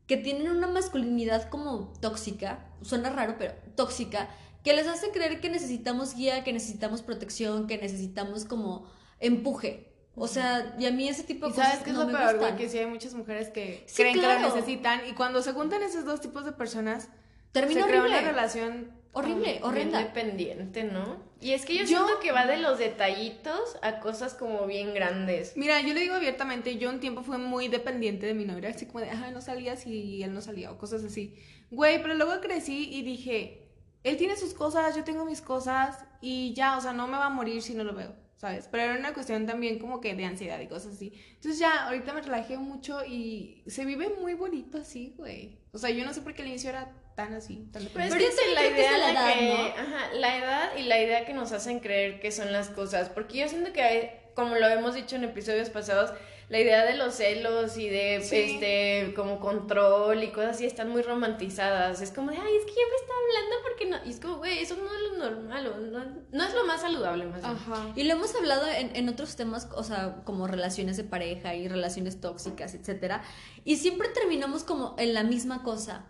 que 0.06 0.18
tienen 0.18 0.50
una 0.50 0.66
masculinidad 0.66 1.48
como 1.48 1.92
tóxica, 2.00 2.66
suena 2.82 3.08
raro, 3.08 3.36
pero 3.38 3.54
tóxica, 3.76 4.28
que 4.66 4.72
les 4.74 4.88
hace 4.88 5.10
creer 5.12 5.40
que 5.40 5.48
necesitamos 5.48 6.14
guía, 6.16 6.42
que 6.42 6.52
necesitamos 6.52 7.00
protección, 7.00 7.66
que 7.68 7.78
necesitamos 7.78 8.44
como 8.44 8.90
empuje. 9.20 9.92
O 10.16 10.26
sea, 10.28 10.74
y 10.78 10.86
a 10.86 10.90
mí 10.90 11.08
ese 11.08 11.22
tipo 11.24 11.46
de 11.46 11.52
¿Y 11.52 11.54
cosas 11.54 11.68
sabes 11.70 11.84
qué 11.84 11.90
es 11.90 11.96
no 11.96 12.02
lo 12.04 12.08
me 12.12 12.18
peor, 12.18 12.38
güey? 12.38 12.56
Que 12.56 12.68
sí 12.68 12.78
hay 12.78 12.86
muchas 12.86 13.14
mujeres 13.14 13.48
que 13.50 13.84
Sí, 13.86 13.96
creen 14.02 14.14
que 14.14 14.20
claro. 14.20 14.40
lo 14.48 14.54
necesitan 14.54 15.02
y 15.08 15.12
cuando 15.12 15.40
se 15.42 15.52
juntan 15.52 15.82
esos 15.84 16.04
dos 16.04 16.20
tipos 16.20 16.44
de 16.44 16.52
personas, 16.52 17.08
Termina 17.52 17.82
se 17.82 17.86
crea 17.88 18.02
una 18.02 18.20
relación 18.22 18.90
Horrible, 19.12 19.60
horrenda. 19.62 19.98
dependiente, 20.00 20.84
¿no? 20.84 21.16
Y 21.40 21.52
es 21.52 21.64
que 21.64 21.74
yo, 21.74 21.80
Yo- 21.82 21.86
siento 21.86 22.18
que 22.20 22.32
va 22.32 22.44
de 22.46 22.56
los 22.56 22.78
detallitos 22.78 23.76
a 23.82 24.00
cosas 24.00 24.34
como 24.34 24.66
bien 24.66 24.94
grandes. 24.94 25.52
Mira, 25.56 25.80
yo 25.80 25.94
le 25.94 26.00
digo 26.00 26.14
abiertamente, 26.16 26.76
yo 26.76 26.90
un 26.90 26.98
tiempo 27.00 27.22
fui 27.22 27.38
muy 27.38 27.68
dependiente 27.68 28.26
de 28.26 28.34
mi 28.34 28.44
novio, 28.46 28.68
así 28.68 28.86
como 28.86 29.00
de, 29.00 29.10
ay, 29.10 29.32
no 29.32 29.40
salía 29.40 29.76
si 29.76 30.22
él 30.22 30.34
no 30.34 30.40
salía 30.40 30.72
o 30.72 30.76
cosas 30.78 31.04
así. 31.04 31.34
Güey, 31.70 32.02
pero 32.02 32.14
luego 32.14 32.40
crecí 32.40 32.88
y 32.92 33.02
dije, 33.02 33.65
él 34.08 34.16
tiene 34.16 34.36
sus 34.36 34.54
cosas, 34.54 34.94
yo 34.96 35.04
tengo 35.04 35.24
mis 35.24 35.40
cosas 35.40 36.04
y 36.20 36.54
ya, 36.54 36.76
o 36.76 36.80
sea, 36.80 36.92
no 36.92 37.06
me 37.06 37.16
va 37.18 37.26
a 37.26 37.30
morir 37.30 37.60
si 37.62 37.74
no 37.74 37.84
lo 37.84 37.94
veo, 37.94 38.14
¿sabes? 38.36 38.68
Pero 38.70 38.84
era 38.84 38.98
una 38.98 39.12
cuestión 39.14 39.46
también 39.46 39.78
como 39.78 40.00
que 40.00 40.14
de 40.14 40.24
ansiedad 40.24 40.60
y 40.60 40.68
cosas 40.68 40.94
así. 40.94 41.12
Entonces 41.34 41.58
ya, 41.58 41.86
ahorita 41.86 42.12
me 42.12 42.22
relajé 42.22 42.56
mucho 42.56 43.04
y 43.04 43.62
se 43.66 43.84
vive 43.84 44.08
muy 44.20 44.34
bonito 44.34 44.78
así, 44.78 45.14
güey. 45.16 45.58
O 45.72 45.78
sea, 45.78 45.90
yo 45.90 46.04
no 46.04 46.12
sé 46.14 46.20
por 46.22 46.34
qué 46.34 46.42
al 46.42 46.48
inicio 46.48 46.70
era 46.70 46.92
tan 47.16 47.32
así, 47.34 47.68
tan 47.72 47.82
Pero 47.92 48.04
es 48.04 48.14
que 48.14 48.26
es 48.26 48.36
la 48.54 48.60
que 48.60 48.70
idea 48.70 48.92
de 48.92 48.98
la 48.98 49.10
edad, 49.12 49.34
que, 49.38 49.80
ajá, 49.80 50.12
la 50.14 50.36
edad 50.38 50.70
y 50.76 50.82
la 50.82 51.00
idea 51.02 51.24
que 51.24 51.32
nos 51.34 51.52
hacen 51.52 51.80
creer 51.80 52.20
que 52.20 52.30
son 52.30 52.52
las 52.52 52.68
cosas, 52.68 53.08
porque 53.08 53.38
yo 53.38 53.48
siento 53.48 53.72
que 53.72 53.82
hay- 53.82 54.10
como 54.34 54.54
lo 54.54 54.66
hemos 54.68 54.94
dicho 54.94 55.16
en 55.16 55.24
episodios 55.24 55.70
pasados, 55.70 56.12
la 56.48 56.60
idea 56.60 56.84
de 56.84 56.96
los 56.96 57.14
celos 57.14 57.76
y 57.76 57.88
de 57.88 58.20
Sí. 58.22 58.36
este 58.36 59.14
como 59.14 59.40
control 59.40 60.22
y 60.22 60.28
cosas 60.28 60.56
así 60.56 60.64
están 60.66 60.88
muy 60.90 61.02
romantizadas. 61.02 62.00
Es 62.00 62.12
como 62.12 62.30
de, 62.30 62.36
ay, 62.36 62.56
es 62.56 62.64
que 62.64 62.70
ya 62.72 62.86
me 62.88 62.96
está 62.96 63.12
hablando 63.20 63.56
porque 63.64 63.86
no. 63.86 63.96
Y 64.08 64.10
es 64.14 64.20
como, 64.20 64.36
güey, 64.36 64.58
eso 64.60 64.76
no 64.76 64.84
es 64.84 65.00
lo 65.10 65.30
normal, 65.30 65.66
o 65.66 65.76
no, 65.78 66.04
no 66.30 66.44
es 66.44 66.54
lo 66.54 66.64
más 66.66 66.80
saludable, 66.82 67.24
más 67.26 67.40
bien. 67.42 67.52
Ajá. 67.52 67.92
Y 67.96 68.04
lo 68.04 68.12
hemos 68.12 68.34
hablado 68.36 68.66
en, 68.68 68.94
en 68.94 69.08
otros 69.08 69.34
temas, 69.34 69.68
o 69.74 69.82
sea, 69.82 70.22
como 70.24 70.46
relaciones 70.46 70.96
de 70.96 71.04
pareja 71.04 71.54
y 71.56 71.66
relaciones 71.66 72.20
tóxicas, 72.20 72.74
etcétera. 72.74 73.22
Y 73.64 73.76
siempre 73.76 74.08
terminamos 74.10 74.62
como 74.62 74.94
en 74.98 75.14
la 75.14 75.24
misma 75.24 75.62
cosa. 75.64 76.06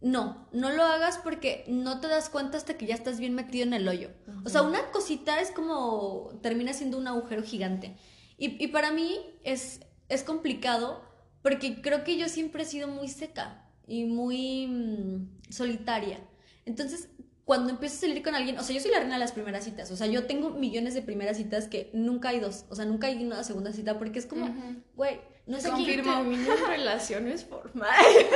No, 0.00 0.46
no 0.52 0.70
lo 0.70 0.84
hagas 0.84 1.18
porque 1.18 1.64
no 1.68 2.00
te 2.00 2.08
das 2.08 2.28
cuenta 2.28 2.58
hasta 2.58 2.76
que 2.76 2.86
ya 2.86 2.94
estás 2.94 3.18
bien 3.18 3.34
metido 3.34 3.64
en 3.66 3.72
el 3.72 3.88
hoyo. 3.88 4.10
O 4.44 4.48
sea, 4.48 4.62
una 4.62 4.90
cosita 4.90 5.40
es 5.40 5.50
como 5.50 6.30
termina 6.42 6.72
siendo 6.74 6.98
un 6.98 7.08
agujero 7.08 7.42
gigante. 7.42 7.96
Y, 8.38 8.62
y 8.62 8.68
para 8.68 8.92
mí 8.92 9.18
es, 9.44 9.80
es 10.08 10.22
complicado 10.22 11.02
porque 11.42 11.80
creo 11.80 12.04
que 12.04 12.16
yo 12.16 12.28
siempre 12.28 12.64
he 12.64 12.66
sido 12.66 12.88
muy 12.88 13.08
seca 13.08 13.66
y 13.86 14.04
muy 14.04 14.66
mm, 14.66 15.52
solitaria. 15.52 16.18
Entonces, 16.64 17.08
cuando 17.44 17.70
empiezo 17.70 17.94
a 17.94 18.00
salir 18.00 18.22
con 18.24 18.34
alguien, 18.34 18.58
o 18.58 18.62
sea, 18.64 18.74
yo 18.74 18.82
soy 18.82 18.90
la 18.90 18.98
reina 18.98 19.14
de 19.14 19.20
las 19.20 19.30
primeras 19.30 19.62
citas. 19.62 19.90
O 19.92 19.96
sea, 19.96 20.08
yo 20.08 20.26
tengo 20.26 20.50
millones 20.50 20.94
de 20.94 21.02
primeras 21.02 21.36
citas 21.36 21.68
que 21.68 21.90
nunca 21.94 22.30
hay 22.30 22.40
dos. 22.40 22.64
O 22.68 22.74
sea, 22.74 22.84
nunca 22.84 23.06
hay 23.06 23.24
una 23.24 23.44
segunda 23.44 23.72
cita 23.72 23.98
porque 23.98 24.18
es 24.18 24.26
como, 24.26 24.52
güey, 24.96 25.20
no 25.46 25.56
es 25.56 25.64
Aquí 25.64 25.84
aquí. 25.84 25.96
Confirmo. 25.96 26.12
terminan 26.12 26.58
relaciones 26.68 27.44
formales. 27.48 28.26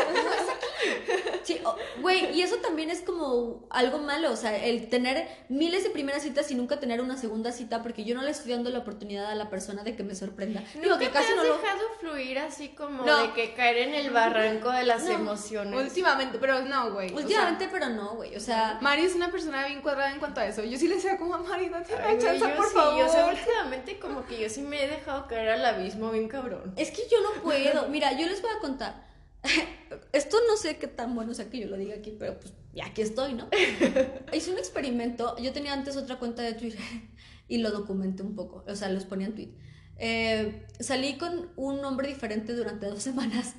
Sí, 1.42 1.58
güey, 2.00 2.32
y 2.36 2.42
eso 2.42 2.56
también 2.56 2.90
es 2.90 3.00
como 3.02 3.66
algo 3.70 3.98
malo, 3.98 4.30
o 4.32 4.36
sea, 4.36 4.56
el 4.64 4.88
tener 4.88 5.26
miles 5.48 5.84
de 5.84 5.90
primeras 5.90 6.22
citas 6.22 6.50
y 6.50 6.54
nunca 6.54 6.80
tener 6.80 7.00
una 7.00 7.16
segunda 7.16 7.52
cita 7.52 7.82
porque 7.82 8.04
yo 8.04 8.14
no 8.14 8.22
le 8.22 8.30
estoy 8.30 8.52
dando 8.52 8.70
la 8.70 8.80
oportunidad 8.80 9.26
a 9.30 9.34
la 9.34 9.48
persona 9.50 9.82
de 9.82 9.96
que 9.96 10.02
me 10.02 10.14
sorprenda. 10.14 10.62
Digo 10.74 10.84
Nunca 10.94 10.98
que 10.98 11.06
te 11.06 11.12
casi 11.12 11.30
has 11.32 11.36
no 11.36 11.44
lo... 11.44 11.56
dejado 11.58 11.80
fluir 11.98 12.38
así 12.38 12.68
como 12.68 13.04
No. 13.04 13.22
de 13.22 13.32
que 13.32 13.54
caer 13.54 13.78
en 13.78 13.94
el 13.94 14.10
barranco 14.10 14.70
de 14.70 14.84
las 14.84 15.04
No. 15.04 15.10
emociones. 15.12 15.80
Últimamente, 15.80 16.38
pero 16.38 16.60
no, 16.62 16.92
güey. 16.92 17.06
o 17.06 17.10
sea, 17.16 17.18
Últimamente, 17.22 17.68
pero 17.72 17.88
no, 17.88 18.16
güey, 18.16 18.36
o 18.36 18.40
sea... 18.40 18.78
Mari 18.80 19.02
es 19.04 19.14
una 19.14 19.30
persona 19.30 19.66
bien 19.66 19.80
cuadrada 19.82 20.12
en 20.12 20.18
cuanto 20.18 20.40
a 20.40 20.46
eso. 20.46 20.62
Yo 20.64 20.78
sí 20.78 20.88
le 20.88 20.96
decía 20.96 21.16
como 21.18 21.34
a 21.34 21.38
Mari, 21.38 21.64
Ay, 21.64 21.70
güey, 21.70 22.18
chance, 22.18 22.38
yo 22.38 22.56
por 22.56 22.66
sí, 22.68 22.74
favor. 22.74 23.04
o 23.04 23.08
sea, 23.08 23.26
últimamente 23.26 23.98
como 23.98 24.24
que 24.26 24.38
yo 24.40 24.48
sí 24.48 24.60
me 24.62 24.84
he 24.84 24.88
dejado 24.88 25.26
caer 25.26 25.48
al 25.50 25.64
abismo 25.64 26.10
bien 26.10 26.28
cabrón. 26.28 26.72
Es 26.76 26.90
que 26.90 27.02
yo 27.10 27.18
no 27.22 27.42
puedo. 27.42 27.88
Mira, 27.88 28.12
yo 28.12 28.26
les 28.26 28.40
voy 28.42 28.50
a 28.56 28.58
contar. 28.60 29.09
Esto 30.12 30.36
no 30.48 30.56
sé 30.56 30.76
qué 30.76 30.86
tan 30.86 31.14
bueno 31.14 31.34
sea 31.34 31.48
que 31.50 31.58
yo 31.60 31.68
lo 31.68 31.76
diga 31.76 31.94
aquí, 31.94 32.14
pero 32.18 32.38
pues 32.38 32.52
ya 32.72 32.86
aquí 32.86 33.02
estoy, 33.02 33.34
¿no? 33.34 33.48
Hice 34.32 34.50
un 34.50 34.58
experimento. 34.58 35.36
Yo 35.38 35.52
tenía 35.52 35.72
antes 35.72 35.96
otra 35.96 36.18
cuenta 36.18 36.42
de 36.42 36.54
Twitter 36.54 36.80
y 37.48 37.58
lo 37.58 37.70
documenté 37.70 38.22
un 38.22 38.34
poco. 38.34 38.64
O 38.66 38.74
sea, 38.76 38.88
los 38.88 39.04
ponía 39.04 39.26
en 39.28 39.34
tweet. 39.34 39.50
Eh, 39.98 40.66
salí 40.78 41.18
con 41.18 41.50
un 41.56 41.84
hombre 41.84 42.08
diferente 42.08 42.54
durante 42.54 42.86
dos 42.86 43.02
semanas 43.02 43.54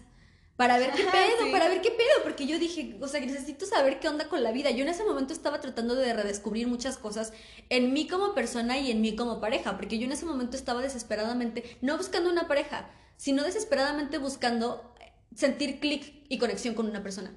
para 0.56 0.78
ver 0.78 0.92
qué 0.92 1.04
pedo, 1.04 1.46
Sí. 1.46 1.52
para 1.52 1.68
ver 1.70 1.82
qué 1.82 1.90
pedo, 1.92 2.24
porque 2.24 2.46
yo 2.46 2.60
dije, 2.60 2.98
o 3.02 3.08
sea, 3.08 3.20
necesito 3.20 3.66
saber 3.66 4.00
qué 4.00 4.08
onda 4.08 4.28
con 4.28 4.44
la 4.44 4.52
vida. 4.52 4.70
Yo 4.72 4.84
en 4.84 4.90
ese 4.90 5.04
momento 5.04 5.34
estaba 5.34 5.60
tratando 5.60 5.96
de 5.96 6.14
redescubrir 6.14 6.68
muchas 6.68 6.98
cosas 6.98 7.34
en 7.70 7.94
mí 7.94 8.08
como 8.08 8.36
persona 8.36 8.78
y 8.80 8.92
en 8.92 9.02
mí 9.02 9.16
como 9.16 9.40
pareja, 9.40 9.76
porque 9.76 9.98
yo 9.98 10.06
en 10.06 10.12
ese 10.12 10.26
momento 10.26 10.58
estaba 10.58 10.82
desesperadamente, 10.82 11.78
no 11.82 11.98
buscando 11.98 12.30
una 12.30 12.48
pareja, 12.48 12.90
sino 13.18 13.44
desesperadamente 13.44 14.18
buscando 14.20 14.91
sentir 15.36 15.80
clic 15.80 16.26
y 16.30 16.38
conexión 16.38 16.76
con 16.76 16.88
una 16.88 17.04
persona. 17.04 17.34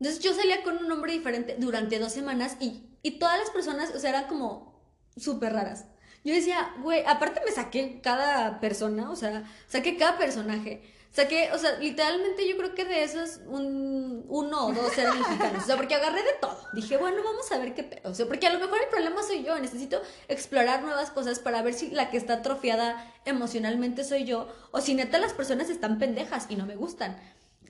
Entonces 0.00 0.22
yo 0.22 0.34
salía 0.34 0.62
con 0.62 0.78
un 0.78 0.90
hombre 0.90 1.12
diferente 1.12 1.56
durante 1.58 1.98
dos 1.98 2.12
semanas 2.12 2.56
y, 2.60 2.82
y 3.02 3.18
todas 3.18 3.38
las 3.38 3.50
personas, 3.50 3.94
o 3.94 3.98
sea, 3.98 4.10
eran 4.10 4.26
como 4.26 4.80
súper 5.16 5.52
raras. 5.52 5.86
Yo 6.24 6.34
decía, 6.34 6.74
güey, 6.82 7.04
aparte 7.06 7.40
me 7.44 7.50
saqué 7.50 8.00
cada 8.02 8.60
persona, 8.60 9.10
o 9.10 9.16
sea, 9.16 9.44
saqué 9.66 9.96
cada 9.96 10.18
personaje. 10.18 10.82
Saqué, 11.12 11.50
o 11.52 11.58
sea, 11.58 11.78
literalmente 11.78 12.48
yo 12.48 12.56
creo 12.56 12.74
que 12.74 12.86
de 12.86 13.04
esos 13.04 13.40
un, 13.46 14.24
uno 14.28 14.66
o 14.68 14.72
dos 14.72 14.96
eran 14.96 15.18
mexicanos. 15.18 15.62
O 15.62 15.66
sea, 15.66 15.76
porque 15.76 15.94
agarré 15.94 16.22
de 16.22 16.32
todo. 16.40 16.58
Dije, 16.72 16.96
bueno, 16.96 17.22
vamos 17.22 17.52
a 17.52 17.58
ver 17.58 17.74
qué 17.74 17.82
pedo. 17.82 18.10
O 18.10 18.14
sea, 18.14 18.24
porque 18.24 18.46
a 18.46 18.52
lo 18.52 18.58
mejor 18.58 18.78
el 18.82 18.88
problema 18.88 19.22
soy 19.22 19.44
yo. 19.44 19.58
Necesito 19.58 20.00
explorar 20.28 20.82
nuevas 20.82 21.10
cosas 21.10 21.38
para 21.38 21.60
ver 21.60 21.74
si 21.74 21.90
la 21.90 22.10
que 22.10 22.16
está 22.16 22.34
atrofiada 22.34 23.12
emocionalmente 23.26 24.04
soy 24.04 24.24
yo. 24.24 24.48
O 24.70 24.80
si 24.80 24.94
neta 24.94 25.18
las 25.18 25.34
personas 25.34 25.68
están 25.68 25.98
pendejas 25.98 26.46
y 26.48 26.56
no 26.56 26.64
me 26.64 26.76
gustan. 26.76 27.20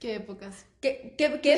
Qué 0.03 0.17
épocas. 0.17 0.67
Que, 0.81 1.15
que, 1.17 1.41
que 1.41 1.53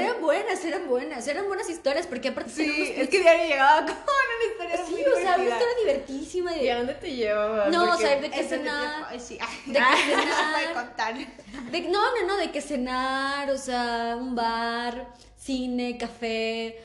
eran 0.00 0.20
buenas, 0.20 0.64
eran 0.64 0.88
buenas, 0.88 1.28
eran 1.28 1.46
buenas 1.46 1.70
historias, 1.70 2.08
porque 2.08 2.30
aparte 2.30 2.50
Sí, 2.50 2.94
es 2.96 3.08
que 3.08 3.20
diario 3.20 3.44
llegaba 3.48 3.86
con 3.86 3.94
una 3.94 4.44
historia 4.50 4.84
Sí, 4.84 4.90
muy 4.92 5.02
o 5.02 5.16
sea, 5.22 5.34
una 5.36 5.44
historia 5.44 5.74
divertísima 5.84 6.56
¿Y 6.56 6.68
a 6.68 6.72
de, 6.72 6.78
dónde 6.78 6.94
te 6.94 7.14
llevaba? 7.14 7.68
No, 7.68 7.94
o 7.94 7.96
sea, 7.96 8.16
de 8.20 8.28
que 8.28 8.40
te 8.40 8.48
cenar, 8.48 9.20
sí. 9.20 9.38
de 9.66 9.72
que 9.72 9.78
cenar. 9.78 10.72
contar. 10.74 11.14
de- 11.16 11.80
no, 11.82 12.16
no, 12.16 12.26
no, 12.26 12.36
de 12.38 12.50
que 12.50 12.60
cenar, 12.60 13.48
o 13.52 13.56
sea, 13.58 14.16
un 14.18 14.34
bar, 14.34 15.14
cine, 15.36 15.96
café, 15.96 16.84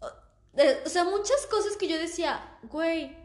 o, 0.00 0.06
de- 0.52 0.82
o 0.84 0.88
sea, 0.90 1.04
muchas 1.04 1.46
cosas 1.46 1.78
que 1.78 1.88
yo 1.88 1.96
decía, 1.98 2.58
güey, 2.64 3.16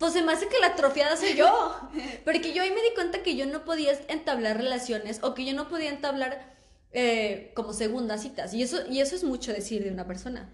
pues 0.00 0.14
se 0.14 0.22
me 0.22 0.32
hace 0.32 0.48
que 0.48 0.58
la 0.58 0.68
atrofiada 0.68 1.14
soy 1.16 1.34
yo, 1.34 1.76
porque 2.24 2.52
yo 2.54 2.62
ahí 2.62 2.70
me 2.70 2.82
di 2.82 2.94
cuenta 2.94 3.22
que 3.22 3.36
yo 3.36 3.44
no 3.46 3.64
podía 3.66 3.92
entablar 4.08 4.56
relaciones 4.56 5.20
o 5.22 5.34
que 5.34 5.44
yo 5.44 5.52
no 5.54 5.68
podía 5.68 5.90
entablar 5.90 6.56
eh, 6.92 7.52
como 7.54 7.72
segundas 7.74 8.22
citas, 8.22 8.54
y 8.54 8.62
eso, 8.62 8.78
y 8.88 9.00
eso 9.00 9.14
es 9.14 9.22
mucho 9.24 9.52
decir 9.52 9.84
de 9.84 9.90
una 9.90 10.06
persona. 10.06 10.50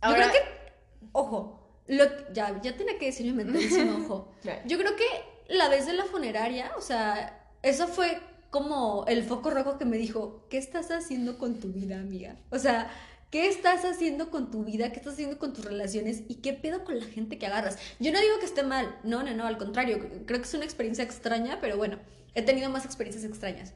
Ahora- 0.00 0.26
Yo 0.26 0.30
creo 0.32 0.42
que, 0.42 0.48
ojo, 1.12 1.82
lo, 1.86 2.04
ya, 2.32 2.60
ya 2.60 2.76
tenía 2.76 2.98
que 2.98 3.06
decir 3.06 3.32
mi 3.32 3.44
ojo. 4.04 4.34
Yo 4.66 4.76
creo 4.76 4.94
que 4.96 5.06
la 5.48 5.68
vez 5.68 5.86
de 5.86 5.92
la 5.94 6.04
funeraria, 6.04 6.72
o 6.76 6.80
sea, 6.82 7.48
eso 7.62 7.86
fue 7.88 8.18
como 8.50 9.04
el 9.06 9.22
foco 9.24 9.50
rojo 9.50 9.78
que 9.78 9.84
me 9.84 9.96
dijo, 9.98 10.46
¿qué 10.50 10.58
estás 10.58 10.90
haciendo 10.90 11.38
con 11.38 11.60
tu 11.60 11.68
vida, 11.68 11.96
amiga? 12.00 12.36
O 12.50 12.58
sea, 12.58 12.90
¿qué 13.30 13.48
estás 13.48 13.84
haciendo 13.84 14.30
con 14.30 14.50
tu 14.50 14.64
vida? 14.64 14.90
¿Qué 14.90 14.98
estás 14.98 15.14
haciendo 15.14 15.38
con 15.38 15.52
tus 15.52 15.64
relaciones? 15.64 16.22
¿Y 16.28 16.36
qué 16.36 16.52
pedo 16.52 16.84
con 16.84 16.98
la 16.98 17.06
gente 17.06 17.38
que 17.38 17.46
agarras? 17.46 17.78
Yo 17.98 18.12
no 18.12 18.20
digo 18.20 18.38
que 18.38 18.46
esté 18.46 18.62
mal, 18.62 18.98
no, 19.04 19.22
no, 19.22 19.34
no, 19.34 19.46
al 19.46 19.58
contrario, 19.58 19.98
creo 20.26 20.40
que 20.40 20.46
es 20.46 20.54
una 20.54 20.64
experiencia 20.64 21.04
extraña, 21.04 21.58
pero 21.60 21.76
bueno, 21.76 21.98
he 22.34 22.42
tenido 22.42 22.70
más 22.70 22.84
experiencias 22.84 23.24
extrañas. 23.24 23.74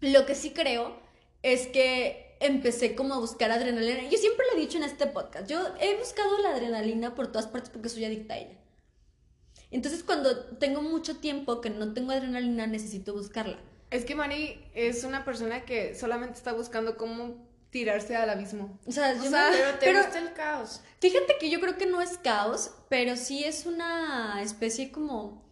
Lo 0.00 0.26
que 0.26 0.34
sí 0.34 0.50
creo 0.50 0.98
es 1.42 1.66
que 1.66 2.36
empecé 2.40 2.94
como 2.94 3.14
a 3.14 3.18
buscar 3.18 3.50
adrenalina. 3.50 4.08
Yo 4.08 4.18
siempre 4.18 4.46
lo 4.50 4.58
he 4.58 4.60
dicho 4.60 4.78
en 4.78 4.84
este 4.84 5.06
podcast. 5.06 5.48
Yo 5.48 5.60
he 5.80 5.96
buscado 5.96 6.38
la 6.38 6.50
adrenalina 6.50 7.14
por 7.14 7.28
todas 7.28 7.46
partes 7.46 7.70
porque 7.70 7.88
soy 7.88 8.04
adicta 8.04 8.34
a 8.34 8.38
ella. 8.38 8.58
Entonces 9.70 10.04
cuando 10.04 10.56
tengo 10.56 10.82
mucho 10.82 11.16
tiempo 11.16 11.60
que 11.60 11.70
no 11.70 11.92
tengo 11.94 12.12
adrenalina, 12.12 12.66
necesito 12.66 13.12
buscarla. 13.12 13.58
Es 13.90 14.04
que 14.04 14.14
Mari 14.14 14.64
es 14.74 15.04
una 15.04 15.24
persona 15.24 15.64
que 15.64 15.94
solamente 15.94 16.38
está 16.38 16.52
buscando 16.52 16.96
cómo 16.96 17.46
tirarse 17.74 18.14
al 18.14 18.30
abismo. 18.30 18.78
O 18.86 18.92
sea, 18.92 19.10
O 19.10 19.24
yo 19.24 19.30
sea, 19.30 19.50
me- 19.50 19.56
Pero 19.56 19.70
te 19.80 19.86
pero 19.86 19.98
gusta 20.04 20.18
el 20.20 20.32
caos. 20.32 20.80
fíjate 21.00 21.38
que 21.40 21.50
yo 21.50 21.58
creo 21.60 21.76
que 21.76 21.86
no 21.86 22.00
es 22.00 22.18
caos, 22.18 22.70
pero 22.88 23.16
sí 23.16 23.42
es 23.42 23.66
una 23.66 24.40
especie 24.42 24.92
como... 24.92 25.44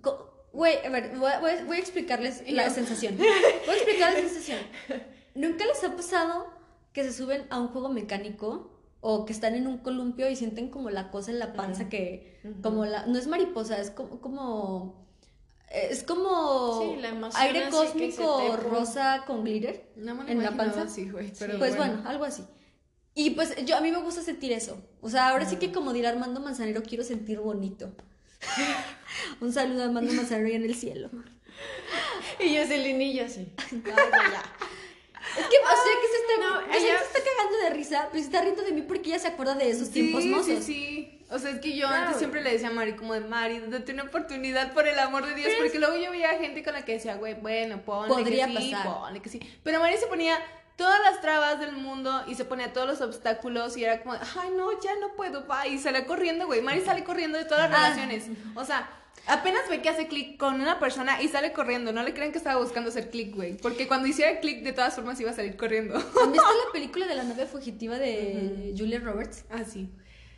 co- 0.00 0.30
Güey, 0.52 0.76
a 0.86 0.90
ver, 0.90 1.16
voy 1.18 1.32
a, 1.32 1.40
voy 1.66 1.78
explicarles 1.78 2.48
la 2.48 2.70
sensación. 2.70 3.18
Voy 3.18 3.26
a 3.26 3.72
explicar 3.74 4.12
la 4.12 4.20
sensación. 4.20 4.60
¿Nunca 5.34 5.66
les 5.66 5.82
ha 5.82 5.96
pasado 5.96 6.46
que 6.92 7.02
se 7.02 7.12
suben 7.12 7.48
a 7.50 7.58
un 7.58 7.66
juego 7.68 7.88
mecánico 7.88 8.70
o 9.00 9.24
que 9.26 9.32
están 9.32 9.56
en 9.56 9.66
un 9.66 9.78
columpio 9.78 10.30
y 10.30 10.36
sienten 10.36 10.70
como 10.70 10.90
la 10.90 11.10
cosa 11.10 11.32
en 11.32 11.40
la 11.40 11.52
panza 11.54 11.88
que... 11.88 12.38
Como 12.62 12.84
la... 12.84 13.06
No 13.06 13.18
es 13.18 13.26
mariposa, 13.26 13.80
es 13.80 13.90
como... 13.90 14.20
como 14.20 15.03
es 15.70 16.02
como 16.02 16.80
Sí, 16.94 17.00
la 17.00 17.08
emoción 17.08 17.42
aire 17.42 17.64
así 17.64 17.70
cósmico 17.70 18.56
rosa 18.56 19.24
con 19.26 19.44
glitter. 19.44 19.90
No 19.96 20.14
me 20.14 20.24
lo 20.24 20.30
¿En 20.30 20.42
la 20.42 20.52
panza? 20.56 20.82
así. 20.82 21.10
Pero 21.38 21.58
pues 21.58 21.76
bueno. 21.76 22.02
algo 22.06 22.24
así. 22.24 22.44
Y 23.14 23.30
pues 23.30 23.54
yo 23.64 23.76
a 23.76 23.80
mí 23.80 23.90
me 23.92 23.98
gusta 23.98 24.22
sentir 24.22 24.52
eso. 24.52 24.76
O 25.00 25.08
sea, 25.08 25.28
ahora 25.28 25.46
sí 25.48 25.56
que 25.56 25.70
como 25.72 25.92
dirá 25.92 26.10
Armando 26.10 26.40
Manzanero, 26.40 26.82
quiero 26.82 27.04
sentir 27.04 27.38
bonito. 27.40 27.92
Un 29.40 29.52
saludo 29.52 29.82
a 29.82 29.84
Armando 29.86 30.12
Manzanero 30.12 30.48
ahí 30.48 30.54
en 30.54 30.64
el 30.64 30.74
cielo. 30.74 31.10
Y 32.40 32.52
yo 32.54 32.62
así. 33.26 33.52
Ay, 33.56 33.80
güey, 33.80 33.92
ya. 33.92 34.42
Es 35.38 35.46
que, 35.46 35.56
o 35.56 35.68
sea, 35.68 35.94
que 36.00 36.08
se 36.08 36.16
está, 36.20 36.34
No, 36.40 36.66
yo 36.66 36.72
sé 36.72 36.78
ella- 36.86 36.98
se 36.98 37.04
está 37.18 37.18
cagando 37.36 37.58
de 37.58 37.70
risa, 37.70 38.08
pero 38.10 38.18
se 38.22 38.26
está 38.28 38.42
riendo 38.42 38.62
de 38.62 38.72
mí 38.72 38.82
porque 38.82 39.08
ella 39.10 39.18
se 39.18 39.28
acuerda 39.28 39.54
de 39.54 39.70
esos 39.70 39.90
tiempos 39.90 40.24
mozos. 40.26 40.62
sí, 40.64 40.74
sí. 40.74 41.13
O 41.30 41.38
sea, 41.38 41.50
es 41.50 41.60
que 41.60 41.74
yo 41.76 41.86
Claro. 41.88 42.02
antes 42.04 42.18
siempre 42.18 42.42
le 42.42 42.52
decía 42.52 42.68
a 42.68 42.72
Mari 42.72 42.92
como 42.94 43.14
de 43.14 43.20
Mari, 43.20 43.60
date 43.68 43.92
una 43.92 44.04
oportunidad 44.04 44.72
por 44.72 44.86
el 44.86 44.98
amor 44.98 45.26
de 45.26 45.34
Dios, 45.34 45.52
porque 45.58 45.78
luego 45.78 45.96
yo 45.96 46.10
veía 46.10 46.28
gente 46.38 46.62
con 46.62 46.74
la 46.74 46.84
que 46.84 46.92
decía, 46.92 47.16
güey, 47.16 47.34
bueno, 47.34 47.80
ponle 47.82 48.08
Podría 48.14 48.46
que 48.46 48.58
sí, 48.58 48.70
pasar. 48.72 48.86
ponle 49.00 49.20
que 49.22 49.28
sí. 49.30 49.40
Pero 49.62 49.80
Mari 49.80 49.96
se 49.96 50.06
ponía 50.06 50.36
todas 50.76 51.00
las 51.00 51.20
trabas 51.20 51.60
del 51.60 51.72
mundo 51.72 52.24
y 52.26 52.34
se 52.34 52.44
ponía 52.44 52.72
todos 52.72 52.86
los 52.86 53.00
obstáculos 53.00 53.76
y 53.76 53.84
era 53.84 54.02
como, 54.02 54.14
ay, 54.14 54.50
no, 54.56 54.68
ya 54.82 54.96
no 55.00 55.14
puedo, 55.14 55.46
va, 55.46 55.66
y 55.66 55.78
sale 55.78 56.04
corriendo, 56.04 56.46
güey. 56.46 56.60
Mari 56.62 56.82
sale 56.82 57.04
corriendo 57.04 57.38
de 57.38 57.44
todas 57.46 57.70
las 57.70 57.78
Ah. 57.80 57.82
relaciones. 57.84 58.24
O 58.54 58.64
sea, 58.64 58.88
apenas 59.26 59.62
ve 59.70 59.80
que 59.80 59.88
hace 59.88 60.06
clic 60.08 60.36
con 60.36 60.60
una 60.60 60.78
persona 60.78 61.22
y 61.22 61.28
sale 61.28 61.52
corriendo. 61.52 61.92
No 61.92 62.02
le 62.02 62.12
crean 62.12 62.32
que 62.32 62.38
estaba 62.38 62.60
buscando 62.60 62.90
hacer 62.90 63.08
clic, 63.10 63.34
güey, 63.34 63.56
porque 63.56 63.88
cuando 63.88 64.06
hiciera 64.08 64.40
clic 64.40 64.62
de 64.62 64.72
todas 64.72 64.94
formas 64.94 65.18
iba 65.20 65.30
a 65.30 65.34
salir 65.34 65.56
corriendo. 65.56 65.94
¿Han 65.96 66.32
visto 66.32 66.48
la 66.48 66.70
película 66.72 67.06
de 67.06 67.14
la 67.14 67.22
novia 67.22 67.46
fugitiva 67.46 67.98
de 67.98 68.74
Julia 68.76 68.98
Roberts? 69.00 69.44
Ah, 69.50 69.64
sí. 69.64 69.88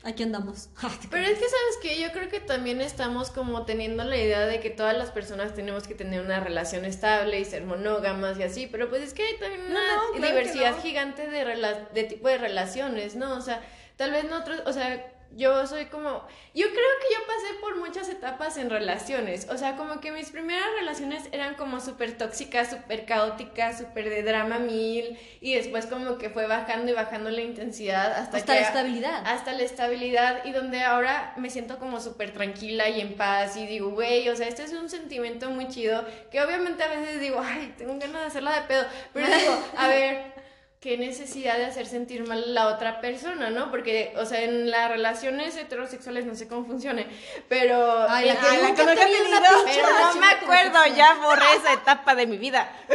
Aquí 0.07 0.23
andamos. 0.23 0.69
Pero 1.11 1.25
es 1.27 1.33
que, 1.38 1.45
¿sabes 1.49 1.77
qué? 1.83 2.01
Yo 2.01 2.12
creo 2.12 2.29
que 2.29 2.38
también 2.40 2.81
estamos 2.81 3.31
como 3.31 3.64
teniendo 3.64 4.05
la 4.05 4.16
idea 4.16 4.47
de 4.47 4.61
que 4.61 4.71
todas 4.71 4.97
las 4.97 5.11
personas 5.11 5.53
tenemos 5.55 5.88
que 5.88 5.95
tener 5.97 6.21
una 6.21 6.38
relación 6.38 6.85
estable 6.85 7.40
y 7.40 7.45
ser 7.45 7.64
monógamas 7.64 8.38
y 8.38 8.45
así, 8.45 8.69
pero 8.69 8.88
pues 8.88 9.03
es 9.03 9.14
que 9.14 9.25
hay 9.25 9.37
también 9.38 9.62
una 9.62 9.75
No, 9.75 9.81
no, 9.81 10.12
claro 10.12 10.12
que 10.12 10.29
diversidad 10.29 10.77
no. 10.77 10.83
gigante 10.83 11.27
de, 11.27 11.45
rela- 11.45 11.88
de 11.90 12.05
tipo 12.05 12.29
de 12.29 12.38
relaciones, 12.38 13.16
¿no? 13.16 13.35
O 13.37 13.40
sea, 13.40 13.61
tal 13.97 14.12
vez 14.12 14.25
nosotros, 14.25 14.62
o 14.66 14.73
sea, 14.73 15.12
yo 15.32 15.66
soy 15.66 15.86
como, 15.86 16.08
yo 16.54 16.66
creo 16.66 16.72
que 16.72 17.14
yo 17.14 17.26
pasé 17.26 17.60
por 17.60 17.76
muchas 17.76 18.08
etapas 18.08 18.56
en 18.56 18.70
relaciones, 18.70 19.48
o 19.50 19.58
sea, 19.58 19.76
como 19.76 20.00
que 20.00 20.12
mis 20.12 20.30
primeras 20.30 20.66
relaciones 20.78 21.24
eran 21.32 21.54
como 21.54 21.80
súper 21.80 22.16
tóxicas, 22.16 22.70
súper 22.70 23.04
caóticas, 23.04 23.78
súper 23.78 24.08
de 24.08 24.22
drama 24.22 24.58
mil, 24.58 25.18
y 25.40 25.54
después 25.54 25.86
como 25.86 26.18
que 26.18 26.30
fue 26.30 26.46
bajando 26.46 26.90
y 26.90 26.94
bajando 26.94 27.30
la 27.30 27.42
intensidad 27.42 28.12
hasta, 28.12 28.38
Hasta 28.38 28.54
que 28.54 28.60
la 28.60 28.66
estabilidad. 28.66 29.22
hasta 29.26 29.52
la 29.52 29.62
estabilidad 29.62 30.44
y 30.44 30.52
donde 30.52 30.82
ahora 30.82 31.34
me 31.36 31.50
siento 31.50 31.78
como 31.78 32.00
súper 32.00 32.32
tranquila 32.32 32.88
y 32.88 33.00
en 33.00 33.14
paz 33.14 33.56
y 33.56 33.66
digo, 33.66 33.90
güey, 33.90 34.28
o 34.28 34.36
sea, 34.36 34.48
este 34.48 34.64
es 34.64 34.72
un 34.72 34.88
sentimiento 34.88 35.50
muy 35.50 35.68
chido 35.68 36.04
que 36.30 36.40
obviamente 36.40 36.82
a 36.82 36.88
veces 36.88 37.20
digo, 37.20 37.40
ay, 37.42 37.74
tengo 37.76 37.98
ganas 37.98 38.22
de 38.22 38.26
hacerla 38.26 38.60
de 38.60 38.66
pedo, 38.68 38.86
pero 39.12 39.26
digo, 39.26 39.58
a 39.76 39.88
ver, 39.88 40.45
qué 40.87 40.96
necesidad 40.96 41.57
de 41.57 41.64
hacer 41.64 41.85
sentir 41.85 42.25
mal 42.29 42.44
a 42.44 42.46
la 42.46 42.66
otra 42.68 43.01
persona, 43.01 43.51
¿no? 43.51 43.72
Porque, 43.72 44.14
o 44.18 44.25
sea, 44.25 44.42
en 44.42 44.70
las 44.70 44.88
relaciones 44.88 45.57
heterosexuales 45.57 46.27
no 46.27 46.37
sé 46.37 46.46
cómo 46.46 46.64
funcione, 46.64 47.09
pero... 47.49 48.07
Ay, 48.09 48.29
la 48.29 48.37
que 48.37 48.46
Ay, 48.46 48.62
la 48.62 48.72
que 48.72 48.83
una 48.83 48.94
pinche 48.94 49.11
Pero 49.64 49.88
no 49.90 50.14
me 50.14 50.27
acuerdo, 50.29 50.87
ya 50.96 51.14
borré 51.14 51.55
esa 51.57 51.72
etapa 51.72 52.14
de 52.14 52.29
mi 52.29 52.38
vida. 52.38 52.70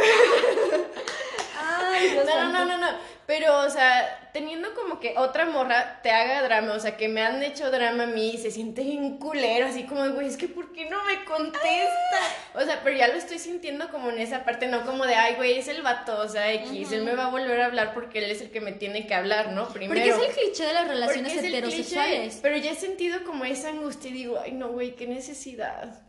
Ay, 1.62 2.18
No, 2.24 2.44
no, 2.44 2.50
no, 2.50 2.64
no, 2.64 2.78
no. 2.78 2.98
Pero, 3.26 3.58
o 3.58 3.68
sea, 3.68 4.21
teniendo 4.32 4.74
como 4.74 4.98
que 4.98 5.14
otra 5.18 5.44
morra 5.44 6.00
te 6.02 6.10
haga 6.10 6.42
drama, 6.42 6.72
o 6.72 6.80
sea, 6.80 6.96
que 6.96 7.08
me 7.08 7.20
han 7.22 7.42
hecho 7.42 7.70
drama 7.70 8.04
a 8.04 8.06
mí 8.06 8.30
y 8.30 8.38
se 8.38 8.50
siente 8.50 8.82
bien 8.82 9.18
culero, 9.18 9.66
así 9.66 9.84
como, 9.84 10.08
güey, 10.10 10.26
es 10.26 10.38
que 10.38 10.48
¿por 10.48 10.72
qué 10.72 10.88
no 10.88 11.04
me 11.04 11.24
contesta? 11.24 12.18
O 12.54 12.62
sea, 12.62 12.80
pero 12.82 12.96
ya 12.96 13.08
lo 13.08 13.14
estoy 13.14 13.38
sintiendo 13.38 13.90
como 13.90 14.08
en 14.10 14.18
esa 14.18 14.44
parte, 14.44 14.68
no 14.68 14.86
como 14.86 15.04
de, 15.04 15.14
ay, 15.14 15.34
güey, 15.36 15.58
es 15.58 15.68
el 15.68 15.82
vato, 15.82 16.18
o 16.18 16.28
sea, 16.28 16.50
X, 16.52 16.92
él 16.92 17.02
me 17.04 17.14
va 17.14 17.26
a 17.26 17.30
volver 17.30 17.60
a 17.60 17.66
hablar 17.66 17.92
porque 17.92 18.20
él 18.24 18.30
es 18.30 18.40
el 18.40 18.50
que 18.50 18.60
me 18.62 18.72
tiene 18.72 19.06
que 19.06 19.14
hablar, 19.14 19.52
¿no? 19.52 19.68
Primero. 19.68 20.00
Porque 20.00 20.24
es 20.24 20.28
el 20.30 20.34
cliché 20.42 20.64
de 20.64 20.72
las 20.72 20.88
relaciones 20.88 21.32
es 21.34 21.38
el 21.44 21.54
heterosexuales. 21.54 22.18
cliché, 22.20 22.38
pero 22.42 22.56
ya 22.56 22.70
he 22.72 22.76
sentido 22.76 23.24
como 23.24 23.44
esa 23.44 23.68
angustia 23.68 24.10
y 24.10 24.14
digo, 24.14 24.38
ay, 24.42 24.52
no, 24.52 24.68
güey, 24.70 24.96
qué 24.96 25.06
necesidad. 25.06 26.02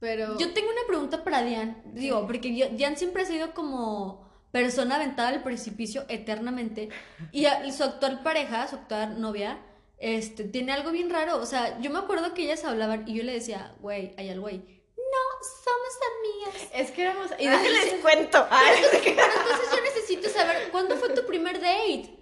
Pero. 0.00 0.36
Yo 0.38 0.52
tengo 0.52 0.68
una 0.70 0.86
pregunta 0.86 1.24
para 1.24 1.42
Diane. 1.42 1.76
Digo, 1.86 2.26
porque 2.26 2.54
yo- 2.54 2.68
Diane 2.70 2.96
siempre 2.96 3.22
ha 3.22 3.26
sido 3.26 3.54
como 3.54 4.25
persona 4.62 4.96
aventada 4.96 5.28
al 5.28 5.42
precipicio 5.42 6.04
eternamente. 6.08 6.88
Y 7.32 7.46
a- 7.46 7.70
su 7.72 7.84
actual 7.84 8.22
pareja, 8.22 8.66
su 8.68 8.76
actual 8.76 9.20
novia, 9.20 9.58
este, 9.98 10.44
tiene 10.44 10.72
algo 10.72 10.90
bien 10.90 11.10
raro. 11.10 11.36
O 11.38 11.46
sea, 11.46 11.78
yo 11.80 11.90
me 11.90 11.98
acuerdo 11.98 12.34
que 12.34 12.42
ellas 12.42 12.64
hablaban 12.64 13.04
y 13.06 13.14
yo 13.14 13.22
le 13.22 13.32
decía, 13.32 13.74
güey, 13.80 14.14
hay 14.16 14.30
algo 14.30 14.46
ahí. 14.46 14.62
No, 14.96 15.24
somos 15.64 15.92
amigas. 16.10 16.70
Es 16.74 16.90
que 16.90 17.02
éramos. 17.02 17.30
Y 17.38 17.46
déjenles 17.46 17.94
cuento. 18.02 18.46
Pero 18.50 19.10
entonces 19.32 19.68
yo 19.74 19.82
necesito 19.82 20.28
saber, 20.28 20.68
¿cuándo 20.70 20.96
fue 20.96 21.10
tu 21.10 21.24
primer 21.26 21.60
date? 21.60 22.12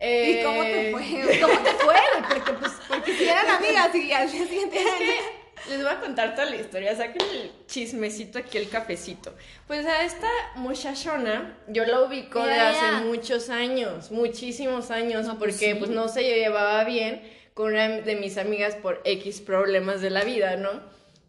¿Y 0.00 0.42
cómo 0.42 0.62
te 0.62 0.88
Eh, 0.88 0.92
fue? 0.92 1.40
¿Cómo 1.40 1.58
te 1.62 1.72
fue? 1.74 1.96
Porque 2.28 2.52
pues... 2.54 2.72
Porque 2.88 3.16
si 3.16 3.24
eran 3.28 3.48
amigas 3.48 3.94
y 3.94 4.12
al 4.12 4.30
día 4.30 4.46
siguiente. 4.46 4.78
Es 4.82 4.94
que 4.94 5.18
les 5.68 5.82
voy 5.82 5.90
a 5.90 6.00
contar 6.00 6.34
toda 6.34 6.46
la 6.50 6.56
historia, 6.56 6.94
saquen 6.96 7.22
el 7.32 7.52
chismecito 7.66 8.38
aquí, 8.38 8.58
el 8.58 8.68
cafecito. 8.68 9.34
Pues 9.66 9.86
a 9.86 10.02
esta 10.04 10.28
muchachona, 10.56 11.56
yo 11.68 11.84
la 11.84 12.00
ubico 12.00 12.44
de 12.44 12.54
hace 12.54 13.04
muchos 13.04 13.50
años, 13.50 14.10
muchísimos 14.10 14.90
años, 14.90 15.26
No, 15.26 15.38
pues 15.38 15.54
porque 15.54 15.72
sí. 15.72 15.78
pues 15.78 15.90
no 15.90 16.08
se 16.08 16.22
llevaba 16.22 16.84
bien 16.84 17.22
con 17.54 17.72
una 17.72 17.88
de 17.88 18.16
mis 18.16 18.36
amigas 18.36 18.74
por 18.74 19.00
X 19.04 19.40
problemas 19.40 20.00
de 20.00 20.10
la 20.10 20.24
vida, 20.24 20.56
¿no? 20.56 20.70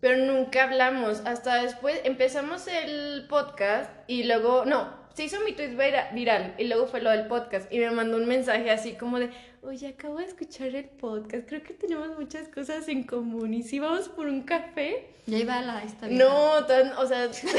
Pero 0.01 0.17
nunca 0.17 0.63
hablamos, 0.63 1.21
hasta 1.25 1.61
después 1.63 1.99
empezamos 2.03 2.67
el 2.67 3.25
podcast 3.29 3.89
y 4.07 4.23
luego, 4.23 4.65
no, 4.65 5.04
se 5.15 5.23
hizo 5.23 5.39
mi 5.41 5.53
tweet 5.53 5.75
vira- 5.75 6.11
viral 6.13 6.53
y 6.57 6.65
luego 6.65 6.85
fue 6.87 7.01
lo 7.01 7.09
del 7.09 7.25
podcast 7.27 7.71
y 7.73 7.79
me 7.79 7.89
mandó 7.91 8.17
un 8.17 8.27
mensaje 8.27 8.69
así 8.69 8.93
como 8.93 9.17
de, 9.17 9.29
oye, 9.63 9.87
acabo 9.87 10.17
de 10.19 10.25
escuchar 10.25 10.67
el 10.75 10.85
podcast, 10.85 11.47
creo 11.47 11.63
que 11.63 11.73
tenemos 11.73 12.09
muchas 12.19 12.47
cosas 12.49 12.87
en 12.89 13.03
común 13.03 13.53
y 13.53 13.63
si 13.63 13.79
vamos 13.79 14.09
por 14.09 14.27
un 14.27 14.41
café. 14.43 15.07
Ya 15.25 15.37
iba 15.39 15.59
la 15.61 15.83
esta. 15.83 16.07
No, 16.07 16.65
tan, 16.65 16.91
o 16.93 17.07
sea, 17.07 17.23
es 17.31 17.39
que 17.39 17.47
les 17.47 17.55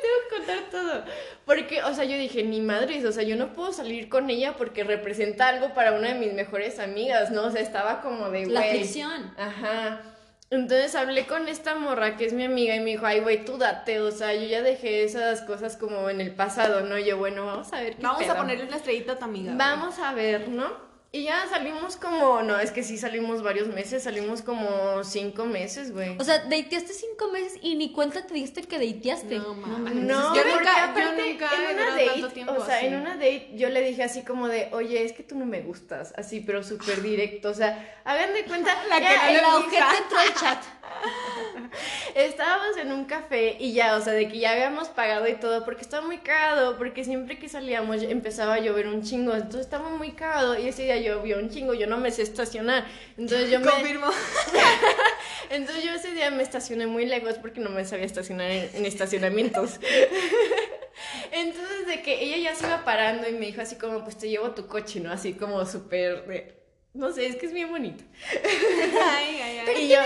tengo 0.00 0.16
que 0.30 0.36
contar 0.36 0.70
todo. 0.70 1.04
Porque, 1.44 1.82
o 1.82 1.94
sea, 1.94 2.04
yo 2.04 2.16
dije, 2.16 2.42
ni 2.42 2.60
madres, 2.60 3.04
o 3.04 3.12
sea, 3.12 3.22
yo 3.22 3.36
no 3.36 3.52
puedo 3.52 3.72
salir 3.72 4.08
con 4.08 4.30
ella 4.30 4.54
porque 4.56 4.82
representa 4.84 5.48
algo 5.48 5.74
para 5.74 5.92
una 5.92 6.08
de 6.08 6.14
mis 6.14 6.32
mejores 6.32 6.78
amigas, 6.78 7.30
¿no? 7.30 7.44
O 7.44 7.50
sea, 7.50 7.60
estaba 7.60 8.00
como 8.00 8.30
de, 8.30 8.46
La 8.46 8.62
fricción. 8.62 9.32
Ajá. 9.36 10.00
Entonces 10.50 10.94
hablé 10.94 11.26
con 11.26 11.48
esta 11.48 11.74
morra 11.74 12.16
que 12.16 12.24
es 12.26 12.32
mi 12.32 12.44
amiga 12.44 12.76
y 12.76 12.80
me 12.80 12.90
dijo, 12.90 13.04
ay, 13.04 13.20
güey, 13.20 13.44
tú 13.44 13.58
date, 13.58 14.00
o 14.00 14.12
sea, 14.12 14.32
yo 14.32 14.46
ya 14.46 14.62
dejé 14.62 15.02
esas 15.02 15.42
cosas 15.42 15.76
como 15.76 16.08
en 16.08 16.20
el 16.20 16.34
pasado, 16.34 16.82
¿no? 16.82 16.96
Yo, 16.98 17.16
bueno, 17.18 17.46
vamos 17.46 17.72
a 17.72 17.80
ver 17.80 17.96
qué 17.96 18.02
Vamos 18.02 18.22
a 18.22 18.24
pedo". 18.26 18.36
ponerle 18.36 18.64
una 18.64 18.76
estrellita 18.76 19.12
a 19.12 19.18
tu 19.18 19.24
amiga. 19.24 19.46
güey. 19.54 19.58
Vamos 19.58 19.98
a 19.98 20.12
ver, 20.14 20.48
¿no? 20.48 20.85
Y 21.16 21.22
ya 21.22 21.46
salimos 21.48 21.96
como, 21.96 22.42
no, 22.42 22.58
es 22.60 22.70
que 22.72 22.82
sí 22.82 22.98
salimos 22.98 23.42
varios 23.42 23.68
meses, 23.68 24.02
salimos 24.02 24.42
como 24.42 25.02
cinco 25.02 25.46
meses, 25.46 25.90
güey. 25.92 26.14
O 26.18 26.24
sea, 26.24 26.40
dateaste 26.40 26.92
cinco 26.92 27.30
meses 27.32 27.54
y 27.62 27.74
ni 27.76 27.90
cuenta 27.92 28.26
te 28.26 28.34
diste 28.34 28.60
que 28.64 28.78
dateaste. 28.78 29.38
No, 29.38 29.54
mames. 29.54 29.94
No, 29.94 30.34
Yo 30.34 30.42
porque 30.42 30.56
nunca- 30.58 30.76
yo 30.78 30.84
aparte, 30.90 31.30
nunca 31.32 31.50
he 31.54 31.70
en 31.70 31.78
una 31.78 31.90
date, 31.92 32.06
tanto 32.06 32.28
tiempo 32.28 32.52
o 32.52 32.66
sea, 32.66 32.76
así. 32.76 32.86
en 32.88 32.96
una 32.96 33.14
date 33.14 33.48
yo 33.54 33.70
le 33.70 33.80
dije 33.80 34.02
así 34.02 34.24
como 34.24 34.46
de, 34.48 34.68
oye, 34.72 35.06
es 35.06 35.14
que 35.14 35.22
tú 35.22 35.38
no 35.38 35.46
me 35.46 35.62
gustas, 35.62 36.12
así, 36.18 36.40
pero 36.40 36.62
súper 36.62 37.00
directo, 37.00 37.48
o 37.48 37.54
sea, 37.54 37.98
hagan 38.04 38.34
de 38.34 38.44
cuenta, 38.44 38.74
La 38.90 38.98
que 38.98 39.04
ya, 39.04 39.40
no 39.40 39.48
La 39.48 39.56
ojete 39.56 39.76
entró 40.02 40.18
al 40.18 40.34
chat. 40.34 40.62
Estábamos 42.14 42.76
en 42.78 42.92
un 42.92 43.04
café 43.04 43.56
y 43.58 43.72
ya, 43.72 43.96
o 43.96 44.00
sea, 44.00 44.12
de 44.12 44.28
que 44.28 44.38
ya 44.38 44.52
habíamos 44.52 44.88
pagado 44.88 45.26
y 45.28 45.34
todo, 45.34 45.64
porque 45.64 45.82
estaba 45.82 46.06
muy 46.06 46.18
cagado, 46.18 46.76
porque 46.78 47.04
siempre 47.04 47.38
que 47.38 47.48
salíamos 47.48 48.02
empezaba 48.02 48.54
a 48.54 48.58
llover 48.60 48.86
un 48.88 49.02
chingo, 49.02 49.34
entonces 49.34 49.62
estaba 49.62 49.88
muy 49.90 50.12
cagado 50.12 50.58
y 50.58 50.68
ese 50.68 50.84
día 50.84 50.96
llovió 51.06 51.38
un 51.38 51.48
chingo, 51.50 51.74
yo 51.74 51.86
no 51.86 51.96
me 51.98 52.10
sé 52.10 52.22
estacionar, 52.22 52.86
entonces 53.16 53.50
yo 53.50 53.60
me... 53.60 53.70
Confirmo. 53.70 54.06
Entonces 55.50 55.84
yo 55.84 55.92
ese 55.92 56.10
día 56.12 56.30
me 56.32 56.42
estacioné 56.42 56.88
muy 56.88 57.06
lejos 57.06 57.34
porque 57.38 57.60
no 57.60 57.70
me 57.70 57.84
sabía 57.84 58.04
estacionar 58.04 58.50
en, 58.50 58.68
en 58.74 58.84
estacionamientos. 58.84 59.78
Entonces 61.32 61.86
de 61.86 62.02
que 62.02 62.22
ella 62.22 62.36
ya 62.50 62.54
se 62.56 62.66
iba 62.66 62.84
parando 62.84 63.28
y 63.28 63.32
me 63.32 63.46
dijo 63.46 63.60
así 63.60 63.76
como, 63.76 64.02
pues 64.02 64.16
te 64.18 64.28
llevo 64.28 64.50
tu 64.52 64.66
coche, 64.66 65.00
¿no? 65.00 65.12
Así 65.12 65.34
como 65.34 65.64
súper... 65.66 66.26
de- 66.26 66.54
No 66.94 67.12
sé, 67.12 67.26
es 67.26 67.36
que 67.36 67.46
es 67.46 67.52
bien 67.52 67.70
bonito. 67.70 68.02
Ay, 68.32 69.40
ay, 69.40 69.58
ay. 69.66 69.84
y 69.84 69.88
yo, 69.88 69.98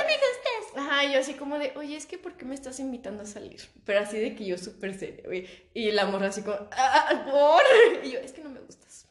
Ajá, 0.76 1.04
yo 1.10 1.18
así 1.20 1.34
como 1.34 1.58
de, 1.58 1.72
oye, 1.76 1.96
es 1.96 2.06
que 2.06 2.16
¿por 2.18 2.36
qué 2.36 2.44
me 2.44 2.54
estás 2.54 2.78
invitando 2.78 3.22
a 3.22 3.26
salir? 3.26 3.60
Pero 3.84 4.00
así 4.00 4.18
de 4.18 4.34
que 4.36 4.44
yo 4.44 4.56
súper 4.58 4.96
seria, 4.98 5.22
güey. 5.24 5.48
Y 5.74 5.90
la 5.90 6.04
morra 6.06 6.28
así 6.28 6.42
como, 6.42 6.56
ah, 6.72 7.24
¿por? 7.30 7.62
Y 8.04 8.10
yo, 8.12 8.18
es 8.20 8.32
que 8.32 8.42
no 8.42 8.50
me 8.50 8.60
gustas. 8.60 9.06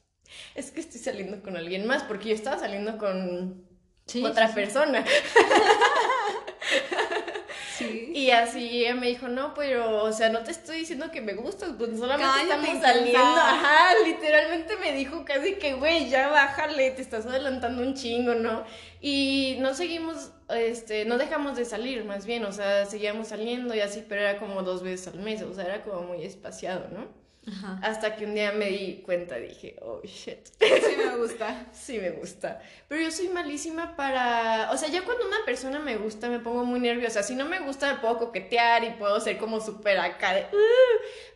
Es 0.56 0.72
que 0.72 0.80
estoy 0.80 1.00
saliendo 1.00 1.42
con 1.42 1.58
alguien 1.58 1.86
más, 1.86 2.04
porque 2.04 2.30
yo 2.30 2.36
estaba 2.36 2.60
saliendo 2.60 2.98
con 2.98 3.64
Sí, 4.06 4.26
otra 4.26 4.48
sí, 4.48 4.56
persona. 4.56 5.06
Sí. 7.78 8.12
Y 8.14 8.32
así 8.32 8.82
ella 8.86 8.96
me 8.96 9.08
dijo, 9.08 9.30
no, 9.30 9.54
pero, 9.54 10.04
o 10.04 10.12
sea, 10.12 10.28
no 10.30 10.44
te 10.44 10.52
estoy 10.52 10.80
diciendo 10.80 11.12
que 11.12 11.22
me 11.22 11.34
gustas, 11.34 11.72
pues 11.78 11.98
solamente 11.98 12.26
Cállate, 12.26 12.68
estamos 12.68 12.82
saliendo. 12.82 13.20
Ajá, 13.20 13.94
literalmente 14.06 14.76
me 14.76 14.92
dijo 14.92 15.24
casi 15.24 15.56
que, 15.56 15.76
güey, 15.76 16.10
ya 16.10 16.28
bájale, 16.28 16.92
te 16.92 17.02
estás 17.02 17.26
adelantando 17.26 17.82
un 17.82 17.94
chingo, 17.94 18.36
¿no? 18.36 18.66
Y 19.00 19.56
no 19.62 19.74
seguimos, 19.74 20.34
este, 20.50 21.06
no 21.06 21.18
dejamos 21.18 21.56
de 21.56 21.64
salir, 21.64 22.04
más 22.04 22.26
bien, 22.26 22.44
o 22.44 22.52
sea, 22.52 22.86
seguíamos 22.86 23.30
saliendo 23.30 23.74
y 23.74 23.80
así, 23.80 24.04
pero 24.08 24.22
era 24.22 24.40
como 24.40 24.62
dos 24.64 24.84
veces 24.84 25.08
al 25.08 25.20
mes, 25.20 25.42
o 25.42 25.54
sea, 25.54 25.64
era 25.64 25.84
como 25.84 26.02
muy 26.02 26.24
espaciado, 26.26 26.90
¿no? 26.92 27.08
Ajá. 27.52 27.80
Hasta 27.84 28.16
que 28.16 28.26
un 28.26 28.34
día 28.36 28.52
me 28.52 28.68
di 28.70 29.02
cuenta, 29.06 29.36
dije, 29.38 29.76
oh, 29.82 30.02
shit. 30.04 30.40
Sí 30.60 30.96
me 30.98 31.16
gusta. 31.18 31.66
Sí, 31.74 31.98
me 32.00 32.12
gusta. 32.12 32.62
Pero 32.88 33.02
yo 33.02 33.12
soy 33.12 33.30
malísima 33.30 33.96
para. 33.96 34.70
O 34.72 34.78
sea, 34.78 34.90
ya 34.90 35.04
cuando 35.04 35.26
una 35.28 35.44
persona 35.46 35.80
me 35.80 35.98
gusta, 35.98 36.30
me 36.30 36.40
pongo 36.40 36.64
muy 36.66 36.80
nerviosa. 36.80 37.24
Si 37.24 37.36
no 37.36 37.46
me 37.46 37.60
gusta, 37.60 37.94
me 37.94 38.00
puedo 38.00 38.18
coquetear 38.18 38.84
y 38.84 38.92
puedo 38.92 39.20
ser 39.20 39.38
como 39.38 39.60
súper 39.60 40.00
acá 40.00 40.34
de. 40.34 40.46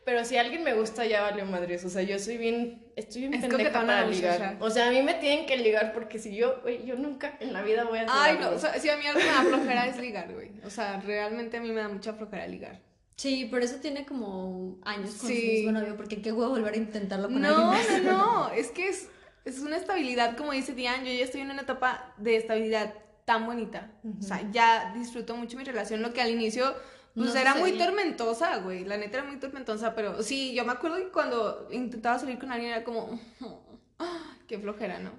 Pero 0.06 0.26
si 0.26 0.38
alguien 0.38 0.64
me 0.64 0.74
gusta, 0.74 1.06
ya 1.06 1.22
valió 1.22 1.46
madres. 1.46 1.84
O 1.86 1.90
sea, 1.90 2.02
yo 2.04 2.20
soy 2.20 2.38
bien. 2.38 2.84
Estoy 2.96 3.22
bien 3.22 3.34
Es 3.34 3.42
pendeja 3.42 3.72
para 3.72 4.06
ligar. 4.06 4.34
muchacha. 4.40 4.58
O 4.60 4.70
sea, 4.70 4.88
a 4.90 4.92
mí 4.92 5.02
me 5.02 5.16
tienen 5.16 5.46
que 5.48 5.58
ligar 5.58 5.94
porque 5.94 6.20
si 6.20 6.36
yo, 6.36 6.60
güey, 6.62 6.86
yo 6.86 6.96
nunca 6.96 7.38
en 7.40 7.52
la 7.54 7.62
vida 7.64 7.86
voy 7.86 8.00
a 8.00 8.02
hacer 8.04 8.16
Ay, 8.16 8.38
algo. 8.38 8.52
no, 8.52 8.56
o 8.56 8.60
sea, 8.60 8.78
si 8.80 8.90
a 8.90 8.98
mí 8.98 9.08
algo 9.08 9.20
me 9.20 9.26
da 9.26 9.42
flojera 9.44 9.88
es 9.88 9.98
ligar, 9.98 10.32
güey. 10.32 10.52
O 10.66 10.70
sea, 10.70 11.00
realmente 11.02 11.58
a 11.58 11.62
mí 11.62 11.72
me 11.72 11.82
da 11.82 11.88
mucha 11.90 12.14
flojera 12.14 12.46
ligar. 12.48 12.80
Sí, 13.16 13.46
por 13.46 13.62
eso 13.62 13.76
tiene 13.78 14.06
como 14.06 14.78
años 14.84 15.16
con 15.16 15.30
Sí. 15.30 15.40
su 15.40 15.48
mismo 15.48 15.72
novio, 15.72 15.96
porque 15.96 16.22
qué 16.22 16.32
huevo 16.32 16.50
volver 16.52 16.74
a 16.74 16.78
intentarlo 16.78 17.28
con 17.30 17.42
No, 17.42 17.48
alguien 17.50 17.68
más. 17.68 18.04
no, 18.04 18.12
no, 18.48 18.50
es 18.54 18.72
que 18.72 18.90
es, 18.90 19.08
es 19.46 19.60
una 19.60 19.78
estabilidad, 19.78 20.36
como 20.36 20.52
dice 20.52 20.74
Diane, 20.74 21.12
yo 21.14 21.20
ya 21.20 21.26
estoy 21.26 21.42
en 21.42 21.52
una 21.52 21.62
etapa 21.62 22.14
de 22.18 22.36
estabilidad 22.38 22.94
tan 23.26 23.46
bonita. 23.46 23.92
O 24.20 24.22
sea, 24.24 24.50
ya 24.52 24.94
disfruto 24.96 25.36
mucho 25.36 25.58
mi 25.58 25.64
relación, 25.64 26.02
lo 26.02 26.12
que 26.12 26.22
al 26.22 26.30
inicio, 26.32 26.76
pues 27.16 27.34
No 27.34 27.40
era 27.40 27.56
muy 27.56 27.74
tormentosa, 27.78 28.58
güey. 28.58 28.84
La 28.84 28.98
neta 28.98 29.20
era 29.20 29.28
muy 29.28 29.38
tormentosa, 29.40 29.94
pero 29.96 30.22
sí, 30.24 30.54
yo 30.56 30.66
me 30.66 30.72
acuerdo 30.74 30.98
que 30.98 31.10
cuando 31.10 31.68
intentaba 31.72 32.18
salir 32.20 32.40
con 32.40 32.52
alguien 32.52 32.72
era 32.72 32.84
como, 32.84 33.20
"Ah, 34.00 34.36
qué 34.48 34.58
flojera, 34.60 35.00
¿no? 35.00 35.12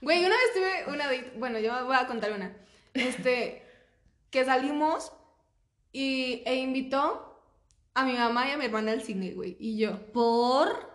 Güey, 0.00 0.20
una 0.24 0.34
vez 0.34 0.52
tuve 0.54 0.92
una 0.94 1.04
date, 1.06 1.32
bueno, 1.38 1.58
yo 1.58 1.84
voy 1.84 1.96
a 1.96 2.06
contar 2.06 2.32
una. 2.32 2.56
Este, 2.94 3.62
que 4.30 4.44
salimos 4.44 5.12
y, 5.92 6.42
e 6.44 6.56
invitó 6.56 7.26
a 7.94 8.04
mi 8.04 8.12
mamá 8.12 8.48
y 8.48 8.52
a 8.52 8.58
mi 8.58 8.66
hermana 8.66 8.92
al 8.92 9.02
cine, 9.02 9.32
güey, 9.32 9.56
y 9.58 9.78
yo. 9.78 10.12
¿Por? 10.12 10.94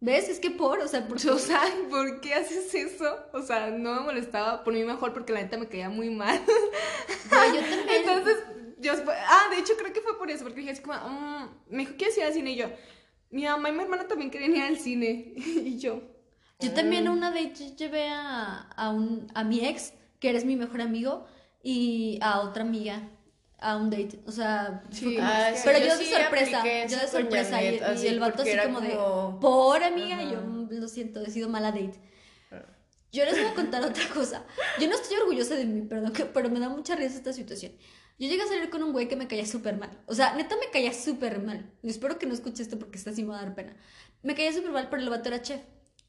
¿Ves? 0.00 0.28
Es 0.28 0.40
que 0.40 0.50
por, 0.50 0.78
o 0.80 0.88
sea, 0.88 1.06
por... 1.06 1.18
O 1.30 1.38
sea, 1.38 1.62
¿por 1.88 2.20
qué 2.20 2.34
haces 2.34 2.74
eso? 2.74 3.26
O 3.32 3.42
sea, 3.42 3.70
no 3.70 3.94
me 3.94 4.00
molestaba 4.00 4.64
por 4.64 4.72
mí 4.72 4.82
mejor 4.84 5.12
porque 5.12 5.32
la 5.32 5.42
neta 5.42 5.58
me 5.58 5.68
caía 5.68 5.88
muy 5.88 6.10
mal. 6.10 6.40
Güey, 7.30 7.54
yo 7.54 7.60
también. 7.60 7.88
Entonces, 7.88 8.36
yo, 8.78 8.92
ah, 9.08 9.50
de 9.50 9.58
hecho 9.58 9.74
creo 9.78 9.92
que 9.92 10.00
fue 10.00 10.18
por 10.18 10.30
eso, 10.30 10.42
porque 10.42 10.60
dije 10.60 10.72
así 10.72 10.82
como, 10.82 10.94
mm, 10.96 11.48
me 11.68 11.78
dijo, 11.78 11.94
¿quieres 11.96 12.16
ir 12.16 12.24
al 12.24 12.32
cine? 12.32 12.52
Y 12.52 12.56
yo, 12.56 12.70
mi 13.30 13.44
mamá 13.44 13.68
y 13.68 13.72
mi 13.72 13.82
hermana 13.82 14.08
también 14.08 14.30
querían 14.30 14.56
ir 14.56 14.62
al 14.62 14.78
cine. 14.78 15.34
y 15.36 15.78
yo, 15.78 16.02
Yo 16.60 16.72
también 16.72 17.06
a 17.06 17.12
una 17.12 17.30
date 17.30 17.76
llevé 17.76 18.08
a, 18.08 18.68
a, 18.76 18.90
un, 18.90 19.26
a 19.34 19.44
mi 19.44 19.64
ex, 19.64 19.94
que 20.18 20.30
eres 20.30 20.44
mi 20.44 20.56
mejor 20.56 20.80
amigo, 20.80 21.26
y 21.62 22.18
a 22.22 22.40
otra 22.40 22.62
amiga 22.62 23.08
a 23.60 23.76
un 23.76 23.90
date. 23.90 24.20
O 24.26 24.32
sea, 24.32 24.82
fue 24.90 24.94
Sí. 24.98 25.16
como- 25.16 25.28
Ah, 25.28 25.50
sí, 25.54 25.62
pero 25.64 25.78
yo 25.78 25.86
yo, 25.86 25.98
de 25.98 26.04
sí 26.04 26.10
sorpresa, 26.12 26.62
yo 26.64 26.98
de 26.98 27.08
sorpresa. 27.08 27.62
Y, 27.62 27.64
Janet, 27.66 27.80
y 27.80 27.84
así, 27.84 28.06
el 28.08 28.20
vato 28.20 28.42
así 28.42 28.50
era 28.50 28.64
como, 28.64 28.80
de, 28.80 28.90
como- 28.90 29.40
por 29.40 29.82
amiga, 29.82 30.22
y 30.22 30.26
Ajá. 30.26 30.32
yo 30.32 30.40
"Mm, 30.42 30.68
lo 30.72 30.88
siento, 30.88 31.20
he 31.24 31.30
sido 31.30 31.48
mala 31.48 31.70
date. 31.72 32.00
Yo 33.12 33.24
les 33.24 33.34
voy 33.36 33.46
a 33.50 33.54
contar 33.54 33.82
otra 33.84 34.04
cosa. 34.14 34.44
Yo 34.80 34.88
no 34.88 34.94
estoy 34.94 35.16
orgullosa 35.18 35.56
de 35.56 35.64
mí, 35.64 35.82
perdón, 35.82 36.12
que- 36.12 36.26
pero 36.26 36.48
me 36.48 36.60
da 36.60 36.68
mucha 36.68 36.94
risa 36.94 37.16
esta 37.16 37.32
situación. 37.32 37.72
Yo 38.20 38.28
llegué 38.28 38.42
a 38.42 38.46
salir 38.46 38.70
con 38.70 38.82
un 38.82 38.92
güey 38.92 39.08
que 39.08 39.16
me 39.16 39.26
caía 39.26 39.46
súper 39.46 39.76
mal. 39.78 39.90
O 40.06 40.14
sea, 40.14 40.34
neta 40.34 40.54
me 40.56 40.70
caía 40.70 40.92
súper 40.92 41.40
mal. 41.42 41.72
Y 41.82 41.88
espero 41.90 42.18
que 42.18 42.26
no 42.26 42.34
escuche 42.34 42.62
esto 42.62 42.78
porque 42.78 42.98
está 42.98 43.10
así 43.10 43.22
me 43.24 43.30
va 43.30 43.40
a 43.40 43.42
dar 43.46 43.54
pena. 43.54 43.74
Me 44.22 44.34
caía 44.34 44.52
súper 44.52 44.70
mal, 44.70 44.88
pero 44.90 45.02
el 45.02 45.08
vato 45.10 45.28
era 45.28 45.42
chef. 45.42 45.60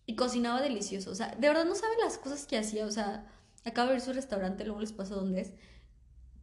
Y 0.06 0.16
cocinaba 0.16 0.62
delicioso. 0.62 1.10
O 1.10 1.16
sea, 1.16 1.30
de 1.40 1.48
verdad 1.48 1.66
no 1.66 1.74
saben 1.74 1.98
las 2.04 2.18
cosas 2.18 2.46
que 2.46 2.58
hacía. 2.58 2.86
O 2.86 2.92
sea, 2.92 3.26
acabo 3.66 3.88
de 3.88 3.94
ver 3.96 4.02
su 4.02 4.12
restaurante, 4.14 4.66
luego 4.66 4.82
les 4.82 4.92
paso 4.92 5.16
dónde 5.16 5.42
es. 5.42 5.54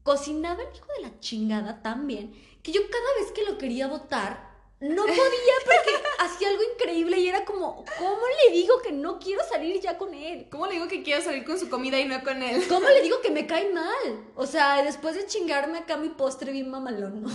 Cocinaba 0.03 0.63
el 0.63 0.75
hijo 0.75 0.87
de 0.97 1.03
la 1.03 1.21
chingada 1.21 1.83
tan 1.83 2.07
bien 2.07 2.33
que 2.63 2.73
yo 2.73 2.81
cada 2.91 3.15
vez 3.21 3.33
que 3.33 3.45
lo 3.45 3.59
quería 3.59 3.87
votar, 3.87 4.49
no 4.81 5.03
podía 5.03 5.19
porque 5.65 5.91
hacía 6.21 6.49
algo 6.49 6.63
increíble 6.75 7.19
y 7.19 7.29
era 7.29 7.45
como, 7.45 7.85
¿cómo 7.99 8.21
le 8.45 8.53
digo 8.53 8.81
que 8.81 8.93
no 8.93 9.19
quiero 9.19 9.43
salir 9.49 9.81
ya 9.81 9.99
con 9.99 10.15
él? 10.15 10.47
¿cómo 10.51 10.67
le 10.67 10.75
digo 10.75 10.89
que 10.89 11.03
quiero 11.03 11.23
salir 11.23 11.45
con 11.45 11.59
su 11.59 11.69
comida 11.69 11.99
y 11.99 12.05
no 12.05 12.23
con 12.23 12.43
él? 12.43 12.65
¿Cómo 12.69 12.89
le 12.89 13.03
digo 13.03 13.21
que 13.23 13.31
me 13.31 13.47
cae 13.47 13.73
mal? 13.73 14.25
O 14.37 14.47
sea, 14.47 14.83
después 14.83 15.17
de 15.17 15.27
chingarme 15.27 15.79
acá 15.79 15.97
mi 15.97 16.11
postre 16.11 16.53
bien 16.53 16.71
mamalón, 16.71 17.23
¿no? 17.23 17.31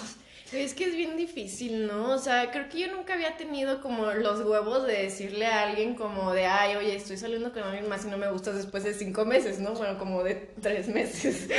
Es 0.54 0.74
que 0.74 0.86
es 0.86 0.96
bien 0.96 1.18
difícil, 1.18 1.88
¿no? 1.88 2.12
O 2.12 2.18
sea, 2.20 2.52
creo 2.52 2.70
que 2.70 2.80
yo 2.80 2.88
nunca 2.96 3.14
había 3.14 3.38
tenido 3.38 3.82
como 3.82 4.12
los 4.12 4.42
huevos 4.42 4.86
de 4.86 5.04
decirle 5.04 5.48
a 5.48 5.64
alguien 5.64 5.96
como 5.96 6.32
de, 6.32 6.46
ay, 6.46 6.76
oye, 6.76 6.96
estoy 6.96 7.18
saliendo 7.18 7.52
con 7.52 7.64
alguien 7.64 7.90
más 7.90 8.06
y 8.06 8.10
no 8.10 8.18
me 8.18 8.30
gustas 8.30 8.56
después 8.56 8.84
de 8.84 8.94
cinco 8.94 9.26
meses, 9.26 9.60
¿no? 9.60 9.74
Bueno, 9.74 9.98
como 9.98 10.24
de 10.24 10.36
tres 10.62 10.88
meses. 10.88 11.50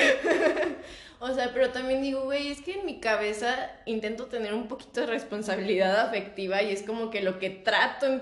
o 1.18 1.34
sea, 1.34 1.52
pero 1.52 1.70
también 1.70 2.02
digo, 2.02 2.22
güey, 2.22 2.48
es 2.48 2.60
que 2.60 2.74
en 2.74 2.86
mi 2.86 3.00
cabeza 3.00 3.70
intento 3.84 4.26
tener 4.26 4.54
un 4.54 4.68
poquito 4.68 5.00
de 5.00 5.06
responsabilidad 5.06 6.00
afectiva 6.00 6.62
y 6.62 6.70
es 6.70 6.82
como 6.82 7.10
que 7.10 7.20
lo 7.20 7.38
que 7.38 7.50
trato 7.50 8.20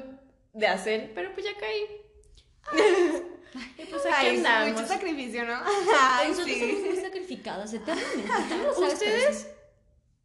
de 0.54 0.66
hacer, 0.66 1.12
pero 1.14 1.32
pues 1.35 1.46
ya 1.46 1.52
caí. 1.61 3.22
Y 3.76 3.85
pues 3.85 4.06
aquí 4.06 4.14
Ay, 4.16 4.28
es 4.28 4.38
andamos. 4.38 4.72
mucho 4.80 4.87
sacrificio, 4.87 5.44
¿no? 5.44 5.61
Ay, 5.94 6.30
Nosotros 6.30 6.56
somos 6.58 6.80
muy 6.87 6.96
sacrificadas, 6.96 7.74
eternamente. 7.74 8.30
¿Ustedes? 8.78 9.48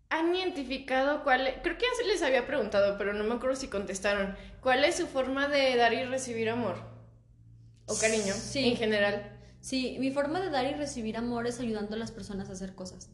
¿Han 0.10 0.34
identificado 0.36 1.24
cuál? 1.24 1.48
e-, 1.48 1.62
Creo 1.62 1.78
que 1.78 1.84
ya 1.86 1.96
se 2.02 2.08
les 2.08 2.22
había 2.24 2.46
preguntado, 2.48 2.98
pero 2.98 3.14
no 3.14 3.24
me 3.24 3.36
acuerdo 3.36 3.56
si 3.56 3.68
contestaron. 3.68 4.36
¿Cuál 4.62 4.84
es 4.86 4.96
su 4.96 5.08
forma 5.08 5.48
de 5.48 5.76
dar 5.76 5.94
y 5.94 6.04
recibir 6.06 6.50
amor? 6.50 6.78
O 7.88 7.98
cariño, 7.98 8.34
Sí. 8.34 8.70
en 8.70 8.78
general. 8.78 9.34
Sí, 9.60 9.98
mi 10.00 10.12
forma 10.12 10.40
de 10.42 10.50
dar 10.50 10.66
y 10.66 10.74
recibir 10.74 11.18
amor 11.18 11.48
es 11.48 11.60
ayudando 11.60 11.96
a 11.96 12.00
las 12.00 12.12
personas 12.12 12.50
a 12.50 12.54
hacer 12.54 12.76
cosas. 12.76 13.10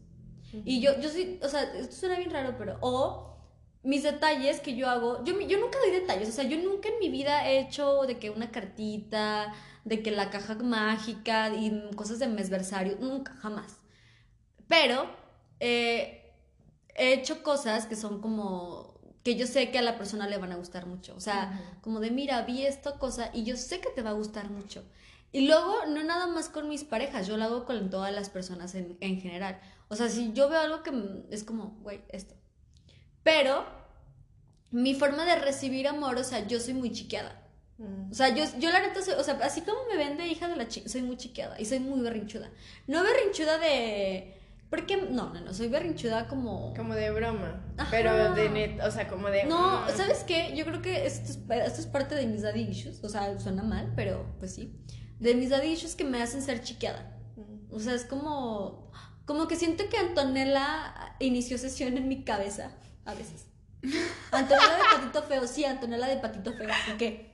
Y 0.65 0.81
yo, 0.81 0.99
yo 0.99 1.09
sí, 1.09 1.39
o 1.41 1.49
sea, 1.49 1.63
esto 1.73 1.95
suena 1.95 2.15
bien 2.17 2.29
raro, 2.29 2.55
pero, 2.59 2.77
o 2.81 3.37
mis 3.81 4.03
detalles 4.03 4.59
que 4.59 4.75
yo 4.75 4.87
hago, 4.87 5.23
yo, 5.25 5.39
yo 5.41 5.57
nunca 5.59 5.79
doy 5.79 5.89
detalles, 5.91 6.29
o 6.29 6.31
sea, 6.31 6.43
yo 6.43 6.57
nunca 6.57 6.89
en 6.89 6.99
mi 6.99 7.09
vida 7.09 7.49
he 7.49 7.59
hecho 7.59 8.01
de 8.03 8.19
que 8.19 8.29
una 8.29 8.51
cartita, 8.51 9.51
de 9.83 10.03
que 10.03 10.11
la 10.11 10.29
caja 10.29 10.53
mágica 10.55 11.49
y 11.49 11.89
cosas 11.95 12.19
de 12.19 12.27
mesversario, 12.27 12.97
nunca, 12.99 13.33
jamás. 13.33 13.79
Pero, 14.67 15.07
eh, 15.59 16.22
he 16.95 17.13
hecho 17.13 17.43
cosas 17.43 17.85
que 17.85 17.95
son 17.95 18.21
como, 18.21 18.93
que 19.23 19.35
yo 19.35 19.47
sé 19.47 19.71
que 19.71 19.79
a 19.79 19.81
la 19.81 19.97
persona 19.97 20.27
le 20.27 20.37
van 20.37 20.51
a 20.51 20.55
gustar 20.55 20.85
mucho, 20.85 21.15
o 21.15 21.19
sea, 21.19 21.77
como 21.81 21.99
de, 21.99 22.11
mira, 22.11 22.41
vi 22.43 22.65
esta 22.65 22.99
cosa 22.99 23.29
y 23.33 23.43
yo 23.43 23.57
sé 23.57 23.79
que 23.79 23.89
te 23.89 24.01
va 24.01 24.11
a 24.11 24.13
gustar 24.13 24.49
mucho. 24.49 24.83
Y 25.31 25.47
luego, 25.47 25.85
no 25.87 26.03
nada 26.03 26.27
más 26.27 26.47
con 26.47 26.69
mis 26.69 26.83
parejas, 26.83 27.25
yo 27.25 27.37
lo 27.37 27.45
hago 27.45 27.65
con 27.65 27.89
todas 27.89 28.13
las 28.13 28.29
personas 28.29 28.75
en, 28.75 28.97
en 29.01 29.19
general. 29.19 29.59
O 29.87 29.95
sea, 29.95 30.07
si 30.07 30.31
yo 30.33 30.47
veo 30.47 30.59
algo 30.59 30.83
que 30.83 30.91
es 31.31 31.43
como, 31.43 31.79
güey, 31.81 32.01
esto. 32.09 32.35
Pero, 33.23 33.65
mi 34.69 34.93
forma 34.93 35.25
de 35.25 35.35
recibir 35.35 35.87
amor, 35.87 36.17
o 36.17 36.23
sea, 36.23 36.45
yo 36.45 36.59
soy 36.59 36.75
muy 36.75 36.91
chiqueada. 36.91 37.43
Mm. 37.79 38.11
O 38.11 38.13
sea, 38.13 38.29
yo, 38.29 38.43
yo 38.59 38.71
la 38.71 38.81
neta 38.81 39.01
soy, 39.01 39.15
o 39.15 39.23
sea, 39.23 39.39
así 39.41 39.61
como 39.61 39.79
me 39.89 39.97
ven 39.97 40.17
de 40.17 40.27
hija 40.27 40.47
de 40.47 40.55
la 40.55 40.67
chica, 40.67 40.87
soy 40.87 41.01
muy 41.01 41.17
chiqueada 41.17 41.59
y 41.59 41.65
soy 41.65 41.79
muy 41.79 42.01
berrinchuda. 42.01 42.51
No 42.87 43.03
berrinchuda 43.03 43.57
de... 43.57 44.37
Porque, 44.73 44.97
no, 44.97 45.31
no, 45.31 45.39
no, 45.39 45.53
soy 45.53 45.67
berrinchuda 45.67 46.27
como... 46.27 46.73
Como 46.73 46.95
de 46.95 47.11
broma. 47.11 47.63
Ajá. 47.77 47.91
Pero 47.91 48.33
de 48.33 48.49
net, 48.49 48.79
o 48.83 48.89
sea, 48.89 49.07
como 49.07 49.29
de. 49.29 49.43
No, 49.43 49.81
mm, 49.81 49.89
¿sabes 49.95 50.23
qué? 50.23 50.55
Yo 50.55 50.65
creo 50.65 50.81
que 50.81 51.05
esto 51.05 51.29
es, 51.29 51.37
esto 51.67 51.81
es 51.81 51.85
parte 51.85 52.15
de 52.15 52.25
mis 52.25 52.41
daddy 52.41 52.61
issues, 52.61 53.03
o 53.03 53.07
sea, 53.07 53.39
suena 53.39 53.61
mal, 53.61 53.93
pero 53.95 54.35
pues 54.39 54.55
sí. 54.55 54.75
De 55.19 55.35
mis 55.35 55.51
daddy 55.51 55.73
issues 55.73 55.93
que 55.93 56.03
me 56.03 56.23
hacen 56.23 56.41
ser 56.41 56.63
chiqueada. 56.63 57.15
mm. 57.35 57.71
O 57.71 57.79
sea, 57.79 57.93
es 57.93 58.03
como. 58.05 58.91
Como 59.25 59.47
que 59.47 59.57
siento 59.57 59.83
que 59.91 59.97
Antonella 59.97 61.15
inició 61.19 61.59
sesión 61.59 61.95
en 61.95 62.07
mi 62.07 62.23
cabeza, 62.23 62.71
a 63.05 63.13
veces. 63.13 63.45
Antonella 64.31 64.73
de 64.73 64.97
patito 64.97 65.21
feo, 65.21 65.45
sí, 65.45 65.65
Antonella 65.65 66.07
de 66.07 66.17
patito 66.17 66.51
feo. 66.51 66.69
¿Por 66.87 66.97
qué? 66.97 67.32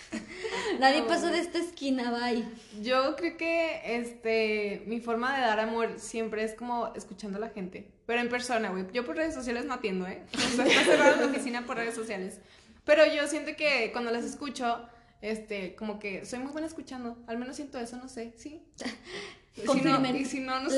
Nadie 0.80 1.02
pasa 1.02 1.30
de 1.30 1.38
esta 1.38 1.58
esquina, 1.58 2.10
bye. 2.10 2.44
Yo 2.82 3.16
creo 3.16 3.36
que 3.36 3.80
este 3.96 4.82
mi 4.86 5.00
forma 5.00 5.34
de 5.34 5.42
dar 5.42 5.60
amor 5.60 5.94
siempre 5.98 6.44
es 6.44 6.54
como 6.54 6.92
escuchando 6.94 7.38
a 7.38 7.40
la 7.40 7.50
gente, 7.50 7.90
pero 8.06 8.20
en 8.20 8.28
persona, 8.28 8.70
güey. 8.70 8.86
Yo 8.92 9.04
por 9.04 9.16
redes 9.16 9.34
sociales 9.34 9.64
no 9.64 9.74
atiendo, 9.74 10.06
¿eh? 10.06 10.22
O 10.34 10.56
sea, 10.56 10.66
está 10.66 10.84
cerrada 10.84 11.16
la 11.16 11.26
oficina 11.26 11.66
por 11.66 11.76
redes 11.76 11.94
sociales. 11.94 12.40
Pero 12.84 13.02
yo 13.06 13.26
siento 13.28 13.54
que 13.56 13.90
cuando 13.92 14.10
las 14.10 14.24
escucho, 14.24 14.86
este, 15.20 15.74
como 15.76 15.98
que 15.98 16.24
soy 16.24 16.40
muy 16.40 16.52
buena 16.52 16.66
escuchando. 16.66 17.16
Al 17.26 17.38
menos 17.38 17.56
siento 17.56 17.78
eso, 17.78 17.96
no 17.96 18.08
sé, 18.08 18.32
sí. 18.36 18.62
Y 19.54 19.68
si 19.68 19.80
no, 19.82 20.16
y 20.16 20.24
si 20.24 20.40
no, 20.40 20.60
no 20.60 20.70
sé. 20.70 20.76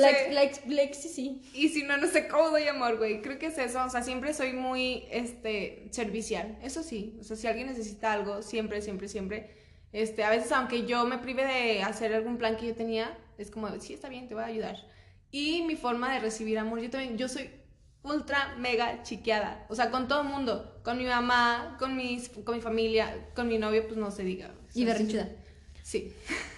sí. 1.09 1.41
Y 1.53 1.69
si 1.69 1.83
no, 1.83 1.97
no 1.97 2.07
sé 2.07 2.27
cómo 2.27 2.49
doy 2.49 2.67
amor, 2.67 2.97
güey. 2.97 3.21
Creo 3.21 3.39
que 3.39 3.47
es 3.47 3.57
eso. 3.57 3.83
O 3.83 3.89
sea, 3.89 4.03
siempre 4.03 4.33
soy 4.33 4.51
muy, 4.51 5.05
este, 5.11 5.87
servicial. 5.91 6.57
Eso 6.61 6.83
sí. 6.83 7.17
O 7.21 7.23
sea, 7.23 7.37
si 7.37 7.47
alguien 7.47 7.67
necesita 7.67 8.11
algo, 8.11 8.41
siempre, 8.41 8.81
siempre, 8.81 9.07
siempre. 9.07 9.49
Este, 9.93 10.25
a 10.25 10.29
veces, 10.29 10.51
aunque 10.51 10.85
yo 10.85 11.05
me 11.05 11.19
prive 11.19 11.45
de 11.45 11.83
hacer 11.83 12.13
algún 12.13 12.37
plan 12.37 12.57
que 12.57 12.67
yo 12.67 12.75
tenía, 12.75 13.17
es 13.37 13.49
como, 13.49 13.69
sí, 13.79 13.93
está 13.93 14.09
bien, 14.09 14.27
te 14.27 14.35
voy 14.35 14.43
a 14.43 14.47
ayudar. 14.47 14.75
Y 15.31 15.61
mi 15.61 15.77
forma 15.77 16.13
de 16.13 16.19
recibir 16.19 16.59
amor, 16.59 16.81
yo 16.81 16.89
también, 16.89 17.17
yo 17.17 17.29
soy 17.29 17.49
ultra, 18.03 18.55
mega 18.57 19.03
chiqueada. 19.03 19.65
O 19.69 19.75
sea, 19.75 19.89
con 19.89 20.09
todo 20.09 20.21
el 20.21 20.27
mundo. 20.27 20.81
Con 20.83 20.97
mi 20.97 21.05
mamá, 21.05 21.77
con, 21.79 21.95
mis, 21.95 22.27
con 22.29 22.55
mi 22.55 22.61
familia, 22.61 23.29
con 23.35 23.47
mi 23.47 23.57
novio, 23.57 23.87
pues 23.87 23.97
no 23.97 24.11
se 24.11 24.23
diga. 24.23 24.53
O 24.67 24.71
sea, 24.71 24.81
Y 24.81 24.85
berrinchuda. 24.85 25.29
Sí. 25.85 26.11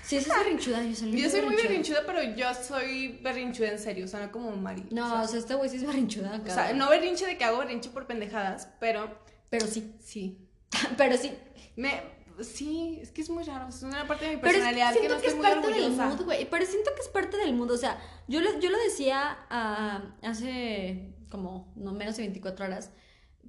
Sí, 0.05 0.15
esa 0.15 0.31
es 0.31 0.39
berrinchuda. 0.45 0.81
Yo 0.83 0.95
soy, 0.95 1.21
Yo 1.21 1.29
soy 1.29 1.41
muy 1.41 1.55
berrinchuda, 1.57 2.03
pero 2.05 2.23
yo 2.23 2.53
soy 2.53 3.19
berrinchuda 3.21 3.71
en 3.71 3.79
serio. 3.79 4.05
O 4.05 4.07
sea, 4.07 4.21
no 4.25 4.31
como 4.31 4.55
Mari. 4.55 4.85
No, 4.89 5.05
o 5.05 5.09
sea, 5.09 5.21
o 5.21 5.27
sea, 5.27 5.39
este 5.39 5.55
güey 5.55 5.69
sí 5.69 5.75
es 5.75 5.85
berrinchuda. 5.85 6.41
o 6.41 6.49
sea, 6.49 6.71
no 6.71 6.89
berrinche 6.89 7.25
de 7.25 7.37
que 7.37 7.43
hago 7.43 7.57
berrinche 7.57 7.89
por 7.89 8.07
pendejadas, 8.07 8.69
pero 8.79 9.19
Pero 9.49 9.67
sí. 9.67 9.93
sí. 9.99 10.37
Pero 10.97 11.17
sí. 11.17 11.33
Me, 11.75 12.01
sí, 12.41 12.99
es 13.01 13.11
que 13.11 13.21
es 13.21 13.29
muy 13.29 13.43
raro. 13.43 13.67
Es 13.67 13.83
una 13.83 14.07
parte 14.07 14.25
de 14.25 14.35
mi 14.35 14.37
Pero 14.37 14.47
es 14.47 14.53
personalidad 14.53 14.93
que, 14.93 14.99
siento 14.99 15.15
no 15.15 15.21
que, 15.21 15.27
estoy 15.27 15.41
es 15.41 15.55
muy 15.55 15.61
parte 15.61 15.81
del 15.81 15.91
mood, 15.91 16.21
güey. 16.23 16.49
Pero 16.49 16.65
siento 16.65 16.91
que 16.95 17.01
es 17.01 17.07
parte 17.09 17.37
del 17.37 17.53
mood. 17.53 17.71
O 17.71 17.77
sea, 17.77 17.99
yo 18.29 18.39
lo, 18.39 18.59
yo 18.59 18.69
lo 18.69 18.77
decía 18.77 19.39
ah, 19.49 20.03
hace 20.23 21.13
como 21.29 21.73
no 21.75 21.91
menos 21.91 22.15
de 22.15 22.23
24 22.23 22.65
horas. 22.65 22.91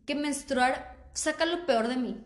Que 0.04 0.16
menstruar 0.16 0.96
saca 1.12 1.46
lo 1.46 1.66
peor 1.66 1.86
de 1.86 1.96
mí. 1.96 2.20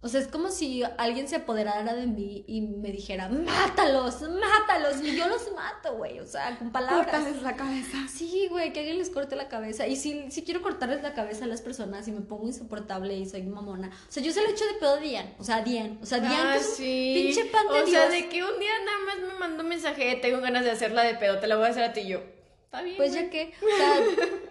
O 0.00 0.06
sea, 0.06 0.20
es 0.20 0.28
como 0.28 0.48
si 0.50 0.84
alguien 0.96 1.26
se 1.26 1.34
apoderara 1.36 1.92
de 1.94 2.06
mí 2.06 2.44
y 2.46 2.60
me 2.60 2.92
dijera, 2.92 3.28
mátalos, 3.28 4.22
mátalos. 4.22 5.02
Y 5.02 5.16
yo 5.16 5.26
los 5.26 5.52
mato, 5.56 5.96
güey. 5.96 6.20
O 6.20 6.26
sea, 6.26 6.56
con 6.56 6.70
palabras. 6.70 7.06
Córtales 7.06 7.42
la 7.42 7.56
cabeza. 7.56 7.98
Sí, 8.08 8.46
güey, 8.48 8.72
que 8.72 8.78
alguien 8.78 8.98
les 8.98 9.10
corte 9.10 9.34
la 9.34 9.48
cabeza. 9.48 9.88
Y 9.88 9.96
si, 9.96 10.30
si 10.30 10.44
quiero 10.44 10.62
cortarles 10.62 11.02
la 11.02 11.14
cabeza 11.14 11.46
a 11.46 11.48
las 11.48 11.62
personas 11.62 12.06
y 12.06 12.12
me 12.12 12.20
pongo 12.20 12.46
insoportable 12.46 13.12
y 13.16 13.26
soy 13.28 13.42
mamona. 13.42 13.88
O 13.88 14.12
sea, 14.12 14.22
yo 14.22 14.30
se 14.32 14.40
lo 14.40 14.48
echo 14.50 14.64
de 14.66 14.74
pedo 14.74 14.94
a 14.94 14.96
Dian. 14.98 15.34
O 15.40 15.42
sea, 15.44 15.62
Dian. 15.62 15.98
O 16.00 16.06
sea, 16.06 16.20
Dian 16.20 16.32
Ah, 16.46 16.52
que 16.52 16.58
es 16.60 16.68
un 16.68 16.74
sí. 16.76 17.12
pinche 17.34 17.44
pan 17.50 17.66
de 17.66 17.80
O 17.80 17.84
Dios. 17.84 17.90
sea, 17.90 18.08
de 18.08 18.28
que 18.28 18.44
un 18.44 18.58
día 18.60 18.70
nada 18.84 18.98
más 19.04 19.32
me 19.32 19.38
mandó 19.40 19.62
un 19.64 19.68
mensaje, 19.68 20.14
tengo 20.22 20.40
ganas 20.40 20.62
de 20.64 20.70
hacerla 20.70 21.02
de 21.02 21.14
pedo, 21.16 21.40
te 21.40 21.48
la 21.48 21.56
voy 21.56 21.66
a 21.66 21.70
hacer 21.70 21.82
a 21.82 21.92
ti 21.92 22.00
y 22.02 22.08
yo. 22.10 22.20
Está 22.66 22.82
bien. 22.82 22.96
Pues 22.98 23.14
ya 23.14 23.28
que, 23.30 23.52
o 23.60 23.76
sea, 23.76 24.00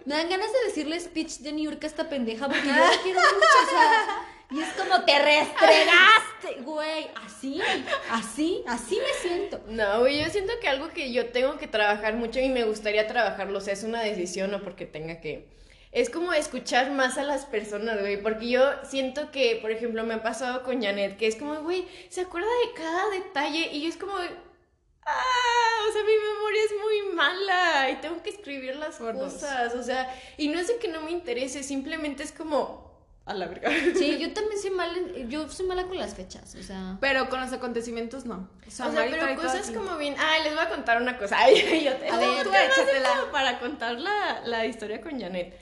me 0.04 0.14
dan 0.14 0.28
ganas 0.28 0.52
de 0.52 0.58
decirle 0.66 1.00
speech 1.00 1.38
de 1.38 1.52
New 1.52 1.64
York 1.70 1.82
a 1.84 1.86
esta 1.86 2.08
pendeja 2.10 2.48
porque 2.48 2.66
yo 2.66 2.72
la 2.74 2.90
quiero 3.02 3.20
mucho, 3.20 3.46
o 3.66 3.70
sea, 3.70 4.26
y 4.50 4.60
es 4.60 4.68
como 4.74 5.04
te 5.04 5.18
restregaste 5.18 6.54
te- 6.54 6.60
güey, 6.62 7.08
así, 7.24 7.60
así, 8.10 8.62
así 8.66 8.96
me 8.96 9.28
siento. 9.28 9.60
No, 9.68 10.00
güey, 10.00 10.22
yo 10.22 10.30
siento 10.30 10.52
que 10.60 10.68
algo 10.68 10.88
que 10.88 11.12
yo 11.12 11.26
tengo 11.30 11.58
que 11.58 11.66
trabajar 11.66 12.14
mucho 12.14 12.40
y 12.40 12.48
me 12.48 12.64
gustaría 12.64 13.06
trabajarlo, 13.06 13.58
o 13.58 13.60
sea, 13.60 13.74
es 13.74 13.82
una 13.82 14.00
decisión 14.02 14.54
o 14.54 14.62
porque 14.62 14.86
tenga 14.86 15.20
que... 15.20 15.56
Es 15.90 16.10
como 16.10 16.32
escuchar 16.34 16.90
más 16.90 17.16
a 17.18 17.24
las 17.24 17.46
personas, 17.46 17.98
güey, 18.00 18.22
porque 18.22 18.50
yo 18.50 18.62
siento 18.84 19.30
que, 19.30 19.56
por 19.60 19.70
ejemplo, 19.70 20.04
me 20.04 20.14
ha 20.14 20.22
pasado 20.22 20.62
con 20.62 20.82
Janet, 20.82 21.16
que 21.16 21.26
es 21.26 21.36
como, 21.36 21.54
güey, 21.62 21.88
se 22.10 22.20
acuerda 22.22 22.46
de 22.66 22.74
cada 22.74 23.08
detalle 23.10 23.70
y 23.72 23.82
yo 23.82 23.88
es 23.88 23.96
como, 23.96 24.12
ah, 25.06 25.86
o 25.88 25.92
sea, 25.92 26.02
mi 26.02 26.12
memoria 26.12 26.62
es 26.64 26.72
muy 26.82 27.14
mala 27.16 27.90
y 27.90 27.96
tengo 27.96 28.22
que 28.22 28.30
escribir 28.30 28.76
las 28.76 28.96
Por 28.96 29.16
dos. 29.16 29.32
cosas, 29.32 29.74
o 29.74 29.82
sea, 29.82 30.14
y 30.36 30.48
no 30.48 30.60
es 30.60 30.68
de 30.68 30.76
que 30.78 30.88
no 30.88 31.00
me 31.00 31.10
interese, 31.10 31.62
simplemente 31.62 32.22
es 32.22 32.32
como, 32.32 32.87
a 33.28 33.34
la 33.34 33.46
verga. 33.46 33.70
Sí, 33.94 34.18
yo 34.20 34.32
también 34.32 34.60
soy 34.60 34.70
mala, 34.70 34.94
yo 35.28 35.48
soy 35.48 35.66
mala 35.66 35.84
con 35.84 35.98
las 35.98 36.14
fechas, 36.14 36.54
o 36.58 36.62
sea. 36.62 36.96
Pero 37.00 37.28
con 37.28 37.40
los 37.40 37.52
acontecimientos 37.52 38.24
no. 38.24 38.48
O 38.66 38.70
sea, 38.70 38.88
Mari 38.88 39.10
pero 39.10 39.22
trae 39.22 39.36
todo 39.36 39.44
cosas 39.46 39.70
como 39.70 39.96
bien. 39.98 40.16
Ay, 40.18 40.44
les 40.44 40.54
voy 40.54 40.64
a 40.64 40.68
contar 40.68 41.00
una 41.00 41.18
cosa. 41.18 41.36
Ay, 41.40 41.84
yo 41.84 41.94
te. 41.96 42.08
A 42.08 42.12
no, 42.12 42.20
ver, 42.20 42.44
tú 42.44 42.50
échatela. 42.50 43.30
para 43.30 43.60
contar 43.60 44.00
la, 44.00 44.40
la 44.44 44.66
historia 44.66 45.00
con 45.00 45.20
Janet. 45.20 45.54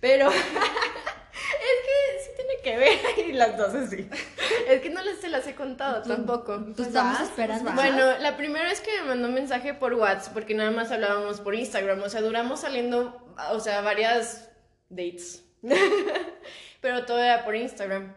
Pero. 0.00 0.28
es 0.30 0.36
que 0.36 2.24
sí 2.24 2.30
tiene 2.36 2.62
que 2.62 2.76
ver. 2.76 3.28
Y 3.28 3.32
las 3.32 3.56
dos 3.56 3.74
así. 3.74 4.08
Es 4.68 4.82
que 4.82 4.90
no 4.90 5.02
les 5.02 5.18
se 5.18 5.28
las 5.28 5.46
he 5.46 5.54
contado 5.54 6.02
tampoco. 6.02 6.62
Pues 6.76 6.88
estamos 6.88 7.20
vas, 7.20 7.28
esperando. 7.28 7.64
pues. 7.64 7.74
Bueno, 7.74 8.18
la 8.18 8.36
primera 8.36 8.66
vez 8.66 8.80
que 8.80 9.00
me 9.00 9.08
mandó 9.08 9.28
un 9.28 9.34
mensaje 9.34 9.72
por 9.72 9.94
WhatsApp, 9.94 10.34
porque 10.34 10.54
nada 10.54 10.70
más 10.70 10.92
hablábamos 10.92 11.40
por 11.40 11.54
Instagram, 11.54 12.02
o 12.02 12.08
sea, 12.10 12.20
duramos 12.20 12.60
saliendo, 12.60 13.34
o 13.50 13.60
sea, 13.60 13.80
varias 13.80 14.50
dates. 14.90 15.42
Pero 16.80 17.06
todo 17.06 17.18
era 17.22 17.44
por 17.44 17.56
Instagram. 17.56 18.14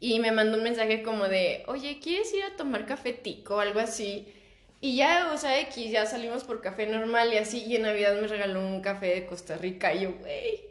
Y 0.00 0.20
me 0.20 0.32
mandó 0.32 0.58
un 0.58 0.64
mensaje 0.64 1.02
como 1.02 1.28
de, 1.28 1.64
oye, 1.66 1.98
¿quieres 2.00 2.32
ir 2.34 2.44
a 2.44 2.56
tomar 2.56 2.86
café 2.86 3.12
tico 3.12 3.56
o 3.56 3.60
algo 3.60 3.80
así? 3.80 4.32
Y 4.80 4.96
ya, 4.96 5.30
o 5.32 5.38
sea, 5.38 5.58
X, 5.60 5.90
ya 5.90 6.06
salimos 6.06 6.44
por 6.44 6.60
café 6.60 6.86
normal 6.86 7.32
y 7.32 7.38
así, 7.38 7.64
y 7.64 7.76
en 7.76 7.82
Navidad 7.82 8.14
me 8.20 8.28
regaló 8.28 8.60
un 8.60 8.80
café 8.80 9.06
de 9.06 9.26
Costa 9.26 9.56
Rica, 9.56 9.92
y 9.92 10.02
yo, 10.02 10.12
güey. 10.12 10.68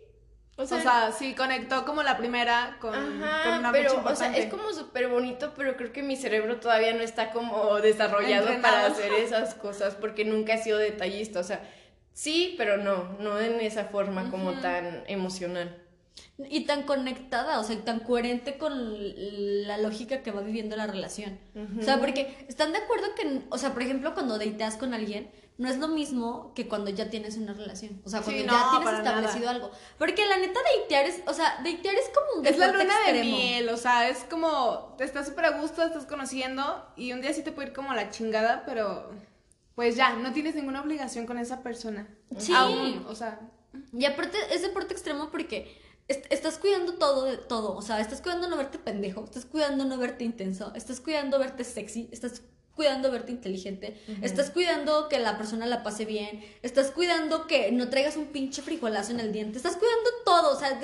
O 0.55 0.63
O 0.63 0.65
sea, 0.65 1.11
sí, 1.11 1.36
conectó 1.36 1.86
como 1.86 2.03
la 2.03 2.18
primera 2.18 2.78
con, 2.82 3.22
con 3.41 3.53
Ajá, 3.53 3.59
una 3.59 3.72
pero, 3.72 4.01
o 4.03 4.15
sea, 4.15 4.36
es 4.36 4.47
como 4.47 4.74
súper 4.74 5.07
bonito, 5.09 5.53
pero 5.55 5.78
creo 5.78 5.91
que 5.93 6.03
mi 6.03 6.15
cerebro 6.15 6.59
todavía 6.59 6.93
no 6.93 7.01
está 7.03 7.32
como 7.32 7.80
desarrollado 7.82 8.49
Entrenado. 8.49 8.61
para 8.61 8.86
hacer 8.88 9.13
esas 9.20 9.55
cosas, 9.55 9.95
porque 9.95 10.26
nunca 10.26 10.53
he 10.55 10.57
sido 10.63 10.78
detallista, 10.80 11.39
o 11.41 11.43
sea, 11.43 11.61
sí, 12.13 12.55
pero 12.57 12.78
no, 12.78 13.18
no 13.20 13.39
en 13.39 13.59
esa 13.61 13.86
forma 13.86 14.30
como 14.32 14.59
tan 14.59 15.03
emocional. 15.07 15.87
Y 16.49 16.65
tan 16.65 16.84
conectada, 16.84 17.59
o 17.59 17.63
sea, 17.63 17.76
y 17.76 17.80
tan 17.80 17.99
coherente 17.99 18.57
con 18.57 18.72
la 19.68 19.78
lógica 19.78 20.22
que 20.22 20.32
va 20.32 20.41
viviendo 20.41 20.76
la 20.76 20.88
relación. 20.88 21.39
O 21.80 21.84
sea, 21.84 21.99
porque 21.99 22.45
están 22.47 22.72
de 22.72 22.80
acuerdo 22.80 23.07
que, 23.15 23.41
o 23.49 23.57
sea, 23.57 23.74
por 23.74 23.82
ejemplo, 23.82 24.13
cuando 24.13 24.38
dateas 24.38 24.78
con 24.78 24.93
alguien, 24.93 25.32
no 25.57 25.68
es 25.68 25.78
lo 25.80 25.88
mismo 25.88 26.53
que 26.53 26.68
cuando 26.68 26.91
ya 26.91 27.09
tienes 27.09 27.38
una 27.38 27.53
relación. 27.53 27.99
O 28.05 28.09
sea, 28.09 28.22
cuando 28.22 28.41
Sí, 28.41 28.47
ya 28.47 28.70
tienes 28.72 28.99
establecido 28.99 29.49
algo. 29.49 29.72
Porque 29.97 30.26
la 30.26 30.38
neta, 30.38 30.59
datear 30.80 31.05
es, 31.05 31.22
o 31.26 31.34
sea, 31.34 31.57
datear 31.57 31.95
es 31.95 32.11
como 32.13 32.39
un 32.39 32.45
Es 32.45 32.57
la 32.57 32.72
luna 32.72 32.93
de 33.07 33.24
miel, 33.24 33.70
o 33.70 33.78
sea, 33.78 34.07
es 34.07 34.20
como, 34.30 34.93
te 34.97 35.03
estás 35.03 35.28
súper 35.28 35.45
a 35.45 35.59
gusto, 35.59 35.82
estás 35.82 36.05
conociendo 36.05 36.86
y 36.95 37.11
un 37.13 37.22
día 37.22 37.34
sí 37.34 37.41
te 37.41 37.51
puede 37.51 37.70
ir 37.70 37.74
como 37.74 37.91
a 37.91 37.95
la 37.95 38.11
chingada, 38.11 38.63
pero 38.65 39.09
pues 39.74 39.95
ya, 39.95 40.13
no 40.13 40.32
tienes 40.32 40.55
ninguna 40.55 40.82
obligación 40.82 41.26
con 41.26 41.39
esa 41.39 41.63
persona. 41.63 42.07
Sí. 42.38 42.53
Aún, 42.53 43.05
o 43.07 43.15
sea, 43.15 43.39
Y 43.93 44.05
aparte 44.05 44.38
es 44.51 44.61
deporte 44.61 44.93
extremo 44.93 45.30
porque 45.32 45.76
est- 46.08 46.26
estás 46.32 46.58
cuidando 46.58 46.93
todo 46.93 47.24
de 47.26 47.38
todo. 47.38 47.76
O 47.76 47.82
sea, 47.82 47.99
estás 47.99 48.22
cuidando 48.22 48.47
no 48.49 48.58
verte 48.58 48.78
pendejo, 48.80 49.24
estás 49.24 49.45
cuidando 49.45 49.86
no 49.86 49.97
verte 49.97 50.24
intenso, 50.24 50.72
estás 50.76 50.99
cuidando 51.01 51.39
verte 51.39 51.64
sexy, 51.64 52.10
estás 52.12 52.41
cuidando 52.76 53.10
verte 53.12 53.32
inteligente, 53.32 53.99
estás 54.22 54.51
cuidando 54.51 55.10
que 55.10 55.18
la 55.18 55.36
persona 55.39 55.66
la 55.66 55.82
pase 55.82 56.05
bien, 56.05 56.43
estás 56.62 56.91
cuidando 56.91 57.47
que 57.47 57.72
no 57.72 57.89
traigas 57.89 58.18
un 58.18 58.28
pinche 58.28 58.62
frijolazo 58.62 59.14
en 59.14 59.20
el 59.20 59.32
diente, 59.34 59.58
estás 59.58 59.78
cuidando 59.78 60.10
todo, 60.24 60.55
o 60.55 60.60
sea, 60.60 60.80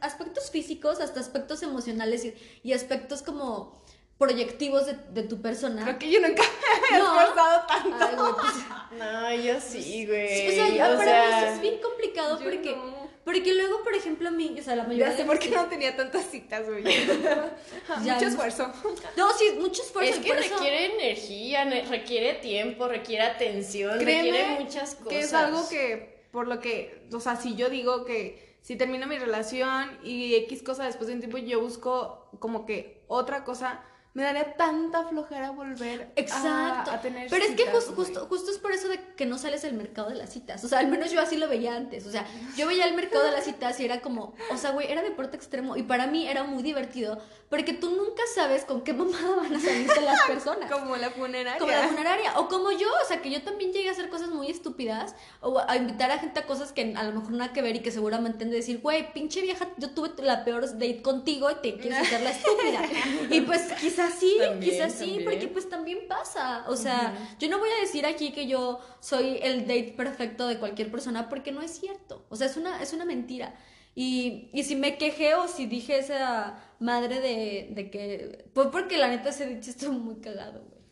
aspectos 0.00 0.50
físicos 0.52 1.00
hasta 1.00 1.18
aspectos 1.18 1.64
emocionales 1.64 2.24
y, 2.24 2.34
y 2.62 2.74
aspectos 2.74 3.22
como 3.22 3.82
proyectivos 4.18 4.86
de, 4.86 4.94
de 5.12 5.22
tu 5.24 5.42
persona. 5.42 5.82
creo 5.82 5.98
que 5.98 6.10
yo 6.12 6.20
nunca 6.20 6.42
me 6.90 6.96
había 6.96 7.08
No. 7.08 7.20
esforzado 7.20 7.66
tanto. 7.66 7.96
Ay, 8.00 8.34
pues, 8.40 8.98
No, 8.98 9.34
yo 9.34 9.60
sí, 9.60 10.06
güey. 10.06 10.28
sí, 10.28 10.48
o 10.48 10.50
sea, 10.64 10.68
ya 10.74 10.90
o 10.92 10.96
para 10.96 11.04
sea, 11.04 11.26
mí 11.40 11.44
eso 11.44 11.54
es 11.56 11.60
bien 11.60 11.80
complicado 11.82 12.38
Yo 12.38 12.44
porque... 12.44 12.76
no. 12.76 13.05
Porque 13.26 13.52
luego, 13.52 13.82
por 13.82 13.92
ejemplo, 13.92 14.28
a 14.28 14.30
mí, 14.30 14.56
o 14.58 14.62
sea, 14.62 14.76
la 14.76 14.84
mayoría 14.84 15.10
Ya 15.10 15.16
sé 15.16 15.24
por 15.24 15.38
qué 15.40 15.50
no 15.50 15.66
tenía 15.66 15.96
tantas 15.96 16.26
citas, 16.30 16.64
güey. 16.64 16.84
Ya, 18.04 18.14
Mucho 18.14 18.26
esfuerzo. 18.28 18.72
No, 19.16 19.32
sí, 19.32 19.50
mucho 19.58 19.82
esfuerzo. 19.82 20.12
es 20.12 20.18
que 20.20 20.28
por 20.28 20.38
eso- 20.38 20.54
requiere 20.54 20.94
energía, 20.94 21.64
ne- 21.64 21.84
requiere 21.86 22.34
tiempo, 22.34 22.86
requiere 22.88 23.24
atención, 23.24 23.98
Créeme 23.98 24.30
requiere 24.30 24.60
muchas 24.60 24.94
cosas. 24.94 25.08
que 25.08 25.18
es 25.20 25.34
algo 25.34 25.68
que, 25.68 26.22
por 26.30 26.46
lo 26.46 26.60
que, 26.60 27.02
o 27.12 27.18
sea, 27.20 27.34
si 27.36 27.56
yo 27.56 27.68
digo 27.68 28.04
que 28.04 28.56
si 28.62 28.76
termino 28.76 29.06
mi 29.08 29.18
relación 29.18 29.98
y 30.04 30.34
X 30.36 30.62
cosa 30.62 30.84
después 30.84 31.08
de 31.08 31.14
un 31.14 31.20
tiempo 31.20 31.38
yo 31.38 31.60
busco 31.60 32.28
como 32.38 32.64
que 32.64 33.02
otra 33.08 33.42
cosa, 33.44 33.82
me 34.16 34.22
daría 34.22 34.54
tanta 34.54 35.06
flojera 35.06 35.50
volver 35.50 36.00
a- 36.00 36.18
Exacto. 36.18 36.90
a, 36.90 37.02
tener 37.02 37.28
Pero 37.28 37.44
es 37.44 37.50
que 37.50 37.66
justo, 37.66 38.26
justo 38.30 38.50
es 38.50 38.56
por 38.56 38.72
eso 38.72 38.88
de 38.88 38.98
que 39.14 39.26
no 39.26 39.36
sales 39.36 39.60
del 39.60 39.74
mercado 39.74 40.08
de 40.08 40.14
las 40.14 40.30
citas. 40.30 40.64
O 40.64 40.68
sea, 40.68 40.78
al 40.78 40.86
menos 40.86 41.10
yo 41.10 41.20
así 41.20 41.36
lo 41.36 41.50
veía 41.50 41.76
antes. 41.76 42.06
O 42.06 42.10
sea, 42.10 42.26
yo 42.56 42.66
veía 42.66 42.86
el 42.86 42.94
mercado 42.94 43.26
de 43.26 43.32
las 43.32 43.44
citas 43.44 43.78
y 43.78 43.84
era 43.84 44.00
como, 44.00 44.32
o 44.50 44.56
sea, 44.56 44.70
güey, 44.70 44.90
era 44.90 45.02
deporte 45.02 45.36
extremo. 45.36 45.76
Y 45.76 45.82
para 45.82 46.06
mí 46.06 46.26
era 46.26 46.44
muy 46.44 46.62
divertido 46.62 47.18
porque 47.50 47.74
tú 47.74 47.90
nunca 47.90 48.22
sabes 48.34 48.64
con 48.64 48.80
qué 48.80 48.94
mamada 48.94 49.36
van 49.36 49.54
a 49.54 49.60
salirte 49.60 50.00
las 50.00 50.22
personas. 50.26 50.70
Como 50.72 50.96
la 50.96 51.10
funeraria. 51.10 51.58
Como 51.58 51.72
la 51.72 51.86
funeraria. 51.86 52.38
O 52.38 52.48
como 52.48 52.72
yo, 52.72 52.88
o 52.88 53.06
sea, 53.06 53.20
que 53.20 53.30
yo 53.30 53.42
también 53.42 53.70
llegué 53.74 53.90
a 53.90 53.92
hacer 53.92 54.08
cosas 54.08 54.30
muy 54.30 54.50
estúpidas. 54.50 55.14
O 55.42 55.58
a 55.58 55.76
invitar 55.76 56.10
a 56.10 56.18
gente 56.18 56.40
a 56.40 56.46
cosas 56.46 56.72
que 56.72 56.94
a 56.96 57.02
lo 57.02 57.12
mejor 57.12 57.32
nada 57.32 57.52
que 57.52 57.60
ver 57.60 57.76
y 57.76 57.80
que 57.80 57.90
seguramente 57.90 58.44
han 58.44 58.50
de 58.50 58.56
decir, 58.56 58.80
güey, 58.80 59.12
pinche 59.12 59.42
vieja, 59.42 59.68
yo 59.76 59.90
tuve 59.90 60.10
la 60.22 60.42
peor 60.42 60.62
date 60.72 61.02
contigo 61.02 61.50
y 61.50 61.56
te 61.56 61.76
quieres 61.76 61.98
hacer 62.00 62.22
la 62.22 62.30
estúpida. 62.30 62.80
y 63.30 63.42
pues 63.42 63.60
quizás 63.78 64.05
sí, 64.10 64.36
También, 64.38 64.60
quizás 64.60 64.92
sí, 64.92 65.18
también. 65.18 65.24
porque 65.24 65.48
pues 65.48 65.68
también 65.68 65.98
pasa. 66.08 66.64
O 66.68 66.76
sea, 66.76 67.36
yo 67.38 67.48
no 67.48 67.58
voy 67.58 67.68
a 67.70 67.80
decir 67.80 68.06
aquí 68.06 68.32
que 68.32 68.46
yo 68.46 68.80
soy 69.00 69.38
el 69.42 69.62
date 69.62 69.94
perfecto 69.96 70.46
de 70.46 70.58
cualquier 70.58 70.90
persona 70.90 71.28
porque 71.28 71.52
no 71.52 71.62
es 71.62 71.72
cierto. 71.78 72.26
O 72.28 72.36
sea, 72.36 72.46
es 72.48 72.56
una, 72.56 72.82
es 72.82 72.92
una 72.92 73.04
mentira. 73.04 73.54
Y, 73.94 74.50
y 74.52 74.64
si 74.64 74.76
me 74.76 74.98
quejé 74.98 75.34
o 75.34 75.48
si 75.48 75.66
dije 75.66 75.98
esa 75.98 76.58
madre 76.80 77.20
de, 77.20 77.68
de 77.70 77.90
que... 77.90 78.46
Fue 78.54 78.70
porque 78.70 78.98
la 78.98 79.08
neta 79.08 79.30
ese 79.30 79.46
dicho 79.46 79.70
estuvo 79.70 79.92
muy 79.92 80.16
cagado, 80.20 80.60
güey. 80.68 80.82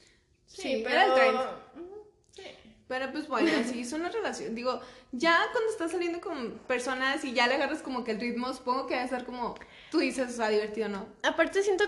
Sí, 0.47 0.63
Sí, 0.63 0.81
pero... 0.85 1.17
era 1.17 1.27
el. 1.29 1.37
Pero 2.87 3.11
pues 3.13 3.29
bueno, 3.29 3.51
así 3.61 3.81
es 3.81 3.93
una 3.93 4.09
relación. 4.11 4.55
Digo, 4.55 4.81
ya 5.13 5.39
cuando 5.53 5.71
estás 5.71 5.91
saliendo 5.93 6.21
con 6.21 6.59
personas 6.67 7.25
y 7.25 7.33
ya 7.33 7.47
le 7.47 7.55
agarras 7.55 7.83
como 7.83 8.05
que 8.05 8.13
el 8.13 8.21
ritmo, 8.21 8.53
supongo 8.53 8.87
que 8.87 8.97
va 8.97 9.03
a 9.03 9.09
ser 9.09 9.25
como 9.25 9.55
tú 9.91 9.99
dices, 9.99 10.29
o 10.33 10.37
sea, 10.37 10.49
divertido, 10.49 10.89
¿no? 10.89 11.07
Aparte 11.23 11.63
siento, 11.63 11.85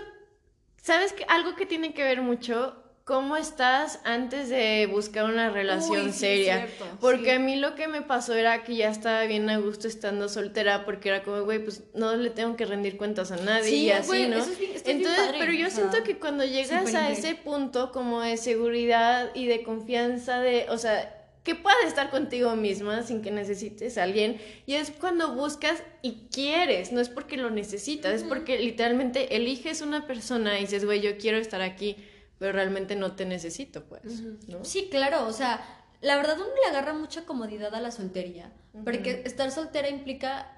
¿sabes 0.87 1.11
qué? 1.13 1.25
Algo 1.27 1.55
que 1.55 1.65
tiene 1.65 1.93
que 1.93 2.01
ver 2.03 2.21
mucho, 2.21 2.81
cómo 3.03 3.35
estás 3.37 3.99
antes 4.03 4.49
de 4.49 4.85
buscar 4.91 5.25
una 5.25 5.49
relación 5.49 6.07
Uy, 6.07 6.11
sí, 6.11 6.19
seria. 6.19 6.63
es 6.65 6.73
cierto, 6.75 6.97
porque 7.01 7.25
sí. 7.25 7.31
a 7.31 7.39
mí 7.39 7.55
lo 7.57 7.73
que 7.75 7.87
me 7.87 8.01
pasó 8.01 8.33
era 8.35 8.63
que 8.63 8.75
ya 8.75 8.89
estaba 8.89 9.23
bien 9.23 9.49
a 9.49 9.57
gusto 9.59 9.87
estando 9.87 10.27
soltera, 10.29 10.83
porque 10.85 11.09
era 11.09 11.23
como, 11.23 11.41
güey, 11.43 11.59
pues 11.63 11.83
no 11.93 12.15
le 12.15 12.29
tengo 12.29 12.55
que 12.57 12.65
rendir 12.65 12.95
cuentas 12.97 13.31
a 13.31 13.37
nadie 13.37 13.69
Sí, 13.69 13.75
y 13.85 13.91
así, 13.91 14.07
güey, 14.07 14.27
¿no? 14.29 14.37
eso 14.37 14.51
es 14.51 14.59
bien- 14.59 14.71
Entonces, 14.85 15.23
padre, 15.25 15.37
pero 15.39 15.51
yo 15.53 15.67
o 15.67 15.69
sea, 15.69 15.89
siento 15.89 16.03
que 16.05 16.17
cuando 16.19 16.43
llegas 16.45 16.93
a 16.95 17.09
ese 17.09 17.35
punto 17.35 17.91
como 17.91 18.21
de 18.21 18.37
seguridad 18.37 19.31
y 19.33 19.45
de 19.47 19.63
confianza, 19.63 20.39
de, 20.41 20.65
o 20.69 20.77
sea, 20.77 21.16
que 21.47 21.55
puedas 21.55 21.83
estar 21.87 22.11
contigo 22.11 22.55
misma 22.55 23.01
sin 23.03 23.21
que 23.23 23.31
necesites 23.31 23.97
a 23.97 24.03
alguien. 24.03 24.39
Y 24.67 24.75
es 24.75 24.91
cuando 24.91 25.33
buscas 25.33 25.81
y 26.03 26.27
quieres, 26.31 26.91
no 26.91 26.99
es 27.01 27.09
porque 27.09 27.37
lo 27.37 27.49
necesitas, 27.49 28.13
es 28.13 28.23
porque 28.23 28.59
literalmente 28.59 29.35
eliges 29.35 29.81
una 29.81 30.05
persona 30.05 30.59
y 30.59 30.61
dices, 30.61 30.85
güey, 30.85 31.01
yo 31.01 31.17
quiero 31.17 31.37
estar 31.37 31.61
aquí, 31.61 31.95
pero 32.37 32.51
realmente 32.51 32.95
no 32.95 33.15
te 33.15 33.25
necesito, 33.25 33.85
pues, 33.85 34.03
¿no? 34.47 34.63
Sí, 34.63 34.89
claro, 34.91 35.25
o 35.25 35.31
sea, 35.33 35.65
la 36.01 36.17
verdad 36.17 36.35
uno 36.35 36.49
le 36.63 36.69
agarra 36.69 36.93
mucha 36.93 37.25
comodidad 37.25 37.73
a 37.73 37.81
la 37.81 37.89
soltería, 37.91 38.51
porque 38.83 39.23
estar 39.25 39.49
soltera 39.49 39.89
implica 39.89 40.53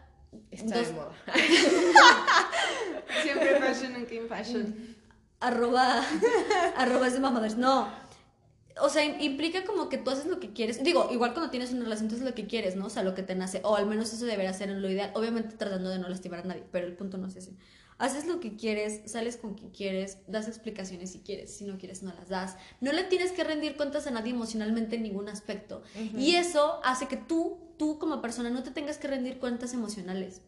Está 0.51 0.77
dos- 0.79 0.87
de 0.87 0.93
moda. 0.93 1.13
Siempre 3.23 3.55
fashion 3.59 3.95
and 3.95 4.07
king 4.07 4.27
fashion. 4.27 4.95
arroba 5.39 6.03
arroba 6.77 7.07
es 7.07 7.13
de 7.13 7.19
mamadores, 7.19 7.55
no. 7.57 7.87
O 8.81 8.89
sea, 8.89 9.03
im- 9.05 9.21
implica 9.21 9.63
como 9.65 9.89
que 9.89 9.97
tú 9.97 10.09
haces 10.11 10.25
lo 10.25 10.39
que 10.39 10.51
quieres. 10.53 10.83
Digo, 10.83 11.09
igual 11.11 11.33
cuando 11.33 11.49
tienes 11.51 11.71
una 11.71 11.83
relación, 11.83 12.07
tú 12.09 12.15
haces 12.15 12.25
lo 12.27 12.35
que 12.35 12.47
quieres, 12.47 12.75
¿no? 12.75 12.85
O 12.87 12.89
sea, 12.89 13.03
lo 13.03 13.13
que 13.15 13.23
te 13.23 13.35
nace. 13.35 13.61
O 13.63 13.75
al 13.75 13.85
menos 13.85 14.13
eso 14.13 14.25
debería 14.25 14.53
ser 14.53 14.69
en 14.69 14.81
lo 14.81 14.89
ideal. 14.89 15.11
Obviamente 15.15 15.55
tratando 15.55 15.89
de 15.89 15.99
no 15.99 16.07
lastimar 16.09 16.39
a 16.39 16.43
nadie, 16.43 16.63
pero 16.71 16.87
el 16.87 16.93
punto 16.95 17.17
no 17.17 17.27
es 17.27 17.35
ese. 17.35 17.53
Haces 17.97 18.27
lo 18.27 18.39
que 18.39 18.55
quieres, 18.55 19.11
sales 19.11 19.35
con 19.35 19.55
quien 19.55 19.71
quieres, 19.71 20.19
das 20.27 20.47
explicaciones 20.47 21.11
si 21.11 21.19
quieres, 21.19 21.53
si 21.53 21.65
no 21.65 21.77
quieres 21.77 22.01
no 22.01 22.13
las 22.13 22.29
das. 22.29 22.55
No 22.79 22.93
le 22.93 23.03
tienes 23.03 23.33
que 23.33 23.43
rendir 23.43 23.75
cuentas 23.75 24.07
a 24.07 24.11
nadie 24.11 24.31
emocionalmente 24.31 24.95
en 24.95 25.03
ningún 25.03 25.27
aspecto. 25.27 25.81
Y 26.17 26.35
eso 26.35 26.79
hace 26.85 27.07
que 27.07 27.17
tú, 27.17 27.57
tú 27.77 27.99
como 27.99 28.21
persona, 28.21 28.49
no 28.49 28.63
te 28.63 28.71
tengas 28.71 28.97
que 28.97 29.09
rendir 29.09 29.37
cuentas 29.37 29.73
emocionales. 29.73 30.41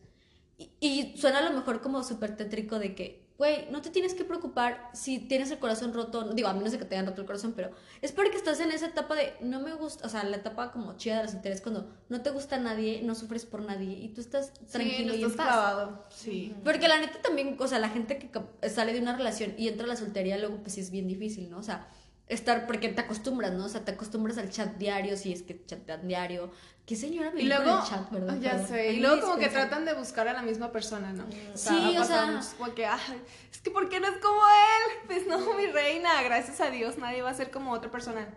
Y, 0.58 0.70
y 0.80 1.18
suena 1.18 1.40
a 1.40 1.42
lo 1.42 1.52
mejor 1.52 1.82
como 1.82 2.04
súper 2.06 2.38
tétrico 2.38 2.80
de 2.80 2.96
que, 2.96 3.26
güey, 3.42 3.66
no 3.72 3.82
te 3.82 3.90
tienes 3.90 4.14
que 4.14 4.24
preocupar 4.24 4.92
si 4.94 5.18
tienes 5.18 5.50
el 5.50 5.58
corazón 5.58 5.96
roto, 5.96 6.32
digo, 6.32 6.48
a 6.48 6.54
menos 6.54 6.72
de 6.72 6.78
que 6.78 6.86
te 6.86 6.94
hayan 6.94 7.08
roto 7.08 7.22
el 7.22 7.26
corazón, 7.26 7.54
pero 7.56 7.72
es 8.00 8.12
porque 8.12 8.38
estás 8.38 8.60
en 8.60 8.70
esa 8.70 8.86
etapa 8.86 9.16
de 9.16 9.34
no 9.42 9.60
me 9.60 9.74
gusta, 9.74 10.06
o 10.06 10.10
sea, 10.12 10.24
la 10.26 10.38
etapa 10.38 10.72
como 10.72 10.96
chida 10.96 11.18
de 11.18 11.24
los 11.24 11.34
intereses 11.34 11.60
cuando 11.60 11.90
no 12.08 12.22
te 12.22 12.30
gusta 12.30 12.60
nadie, 12.60 13.02
no 13.02 13.16
sufres 13.16 13.48
por 13.48 13.64
nadie 13.64 13.98
y 13.98 14.10
tú 14.10 14.22
estás 14.22 14.54
tranquilo 14.72 15.14
sí, 15.14 15.18
y 15.18 15.22
no 15.24 15.28
estás 15.30 15.48
clavado. 15.48 16.06
Sí. 16.10 16.56
Porque 16.64 16.88
la 16.88 17.00
neta 17.00 17.20
también, 17.20 17.58
o 17.58 17.68
sea, 17.68 17.80
la 17.80 17.90
gente 17.90 18.20
que 18.20 18.70
sale 18.70 18.94
de 18.94 19.02
una 19.02 19.18
relación 19.18 19.56
y 19.58 19.70
entra 19.70 19.86
a 19.86 19.90
la 19.90 19.96
soltería, 19.96 20.38
luego 20.38 20.58
pues 20.58 20.74
sí 20.74 20.82
es 20.82 20.92
bien 20.92 21.08
difícil, 21.08 21.50
¿no? 21.50 21.58
O 21.58 21.64
sea, 21.64 21.88
estar, 22.34 22.66
porque 22.66 22.90
te 22.90 23.02
acostumbras, 23.02 23.52
¿no? 23.54 23.66
O 23.66 23.70
sea, 23.70 23.84
te 23.84 23.92
acostumbras 23.92 24.38
al 24.38 24.50
chat 24.50 24.76
diario, 24.78 25.18
si 25.18 25.34
es 25.34 25.44
que 25.44 25.64
chatean 25.66 26.08
diario. 26.08 26.52
Qué 26.86 26.96
señora 26.96 27.30
Y 27.36 27.44
vive 27.44 27.56
con 27.56 27.66
luego, 27.66 27.80
el 27.84 27.90
chat, 27.90 28.12
¿verdad? 28.12 28.38
Ya 28.42 28.66
sé, 28.66 28.94
y 28.94 29.00
luego 29.00 29.22
como 29.22 29.38
que 29.38 29.50
tratan 29.50 29.86
de 29.86 29.94
buscar 29.94 30.28
a 30.28 30.34
la 30.34 30.42
misma 30.42 30.72
persona, 30.72 31.14
¿no? 31.14 31.26
Sí, 31.54 31.98
o 31.98 32.04
sea- 32.04 32.26
mucho, 32.28 32.48
como 32.58 32.74
que, 32.74 32.86
ay, 32.86 33.22
es 33.52 33.62
que 33.62 33.72
¿por 33.72 33.88
qué 33.90 34.00
no 34.00 34.08
es 34.08 34.18
como 34.18 34.42
él? 34.42 34.98
Pues 35.08 35.28
no, 35.28 35.40
mi 35.56 35.68
reina, 35.68 36.22
gracias 36.24 36.60
a 36.62 36.70
Dios, 36.70 36.98
nadie 36.98 37.22
va 37.22 37.30
a 37.30 37.34
ser 37.34 37.52
como 37.52 37.72
otra 37.72 37.92
persona. 37.92 38.28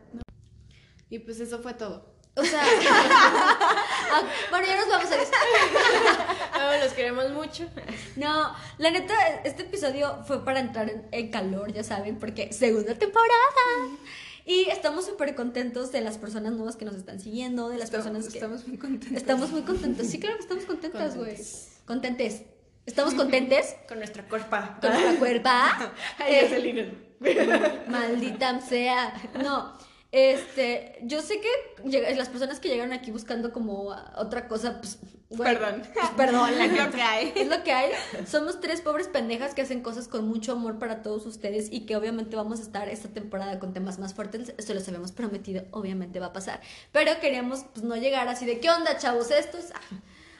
Y 1.10 1.18
pues 1.20 1.40
eso 1.40 1.60
fue 1.60 1.74
todo. 1.74 2.13
O 2.36 2.44
sea, 2.44 2.62
ah, 2.90 4.22
bueno, 4.50 4.66
ya 4.66 4.76
nos 4.76 4.88
vamos 4.88 5.10
a. 5.10 5.14
No, 6.58 6.84
los 6.84 6.92
queremos 6.92 7.30
mucho. 7.30 7.68
No, 8.16 8.54
la 8.78 8.90
neta, 8.90 9.14
este 9.44 9.62
episodio 9.62 10.22
fue 10.26 10.44
para 10.44 10.60
entrar 10.60 10.88
en, 10.88 11.06
en 11.12 11.30
calor, 11.30 11.72
ya 11.72 11.84
saben, 11.84 12.18
porque 12.18 12.52
segunda 12.52 12.94
temporada. 12.94 13.28
Y 14.46 14.68
estamos 14.70 15.06
súper 15.06 15.34
contentos 15.34 15.90
de 15.92 16.00
las 16.00 16.18
personas 16.18 16.52
nuevas 16.52 16.76
que 16.76 16.84
nos 16.84 16.94
están 16.96 17.18
siguiendo, 17.20 17.68
de 17.68 17.76
las 17.78 17.86
Estamos, 17.86 18.06
personas 18.06 18.28
que... 18.32 18.38
estamos 18.38 18.68
muy 18.68 18.78
contentos. 18.78 19.16
Estamos 19.16 19.50
muy 19.50 19.62
contentos. 19.62 20.06
Sí, 20.06 20.20
claro 20.20 20.36
que 20.36 20.42
estamos 20.42 20.64
contentas, 20.64 21.16
güey. 21.16 21.36
Contentes. 21.36 21.82
Contentes. 21.86 22.42
¿Estamos 22.86 23.14
contentes? 23.14 23.76
Con 23.88 23.98
nuestra 23.98 24.24
cuerpa. 24.28 24.78
Con 24.80 24.90
nuestra 24.90 25.18
cuerpa. 25.18 25.92
Ay, 26.18 26.34
Eh. 26.34 27.86
Maldita 27.88 28.60
sea. 28.60 29.14
No. 29.42 29.78
Este, 30.16 30.96
yo 31.02 31.22
sé 31.22 31.40
que 31.40 32.14
las 32.14 32.28
personas 32.28 32.60
que 32.60 32.68
llegaron 32.68 32.92
aquí 32.92 33.10
buscando 33.10 33.52
como 33.52 33.90
ah, 33.90 34.12
otra 34.16 34.46
cosa, 34.46 34.78
pues, 34.80 34.98
Perdón. 35.36 35.82
pues, 35.92 36.06
perdón, 36.16 36.56
la 36.56 36.64
Es 36.66 36.72
lo 36.84 36.90
que 36.92 37.02
hay. 37.02 37.32
Es 37.34 37.48
lo 37.48 37.64
que 37.64 37.72
hay. 37.72 37.90
Somos 38.24 38.60
tres 38.60 38.80
pobres 38.80 39.08
pendejas 39.08 39.54
que 39.54 39.62
hacen 39.62 39.82
cosas 39.82 40.06
con 40.06 40.28
mucho 40.28 40.52
amor 40.52 40.78
para 40.78 41.02
todos 41.02 41.26
ustedes 41.26 41.66
y 41.72 41.80
que 41.84 41.96
obviamente 41.96 42.36
vamos 42.36 42.60
a 42.60 42.62
estar 42.62 42.88
esta 42.88 43.08
temporada 43.08 43.58
con 43.58 43.72
temas 43.72 43.98
más 43.98 44.14
fuertes. 44.14 44.54
Esto 44.56 44.72
los 44.74 44.86
habíamos 44.86 45.10
prometido, 45.10 45.64
obviamente 45.72 46.20
va 46.20 46.26
a 46.26 46.32
pasar. 46.32 46.60
Pero 46.92 47.18
queríamos 47.20 47.64
pues, 47.72 47.84
no 47.84 47.96
llegar 47.96 48.28
así 48.28 48.46
de, 48.46 48.60
¿qué 48.60 48.70
onda, 48.70 48.96
chavos? 48.96 49.32
Esto 49.32 49.58
es... 49.58 49.72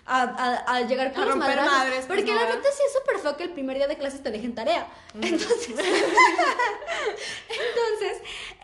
A, 0.07 0.21
a- 0.21 0.77
a 0.77 0.81
llegar 0.83 1.15
con 1.15 1.23
A 1.23 1.25
los 1.25 1.35
romper 1.35 1.57
madrazos. 1.57 1.73
madres, 1.79 2.05
pues, 2.07 2.19
Porque 2.19 2.25
no, 2.31 2.35
la 2.35 2.43
¿verdad? 2.43 2.57
neta 2.59 2.69
sí 2.77 2.83
es 2.87 2.93
súper 2.93 3.19
feo 3.21 3.37
que 3.39 3.45
el 3.45 3.53
primer 3.53 3.79
día 3.79 3.87
de 3.89 3.97
clases 3.97 4.23
te 4.23 4.31
dejen 4.31 4.55
tarea. 4.55 4.87
Entonces, 5.15 5.69
entonces, 7.49 8.04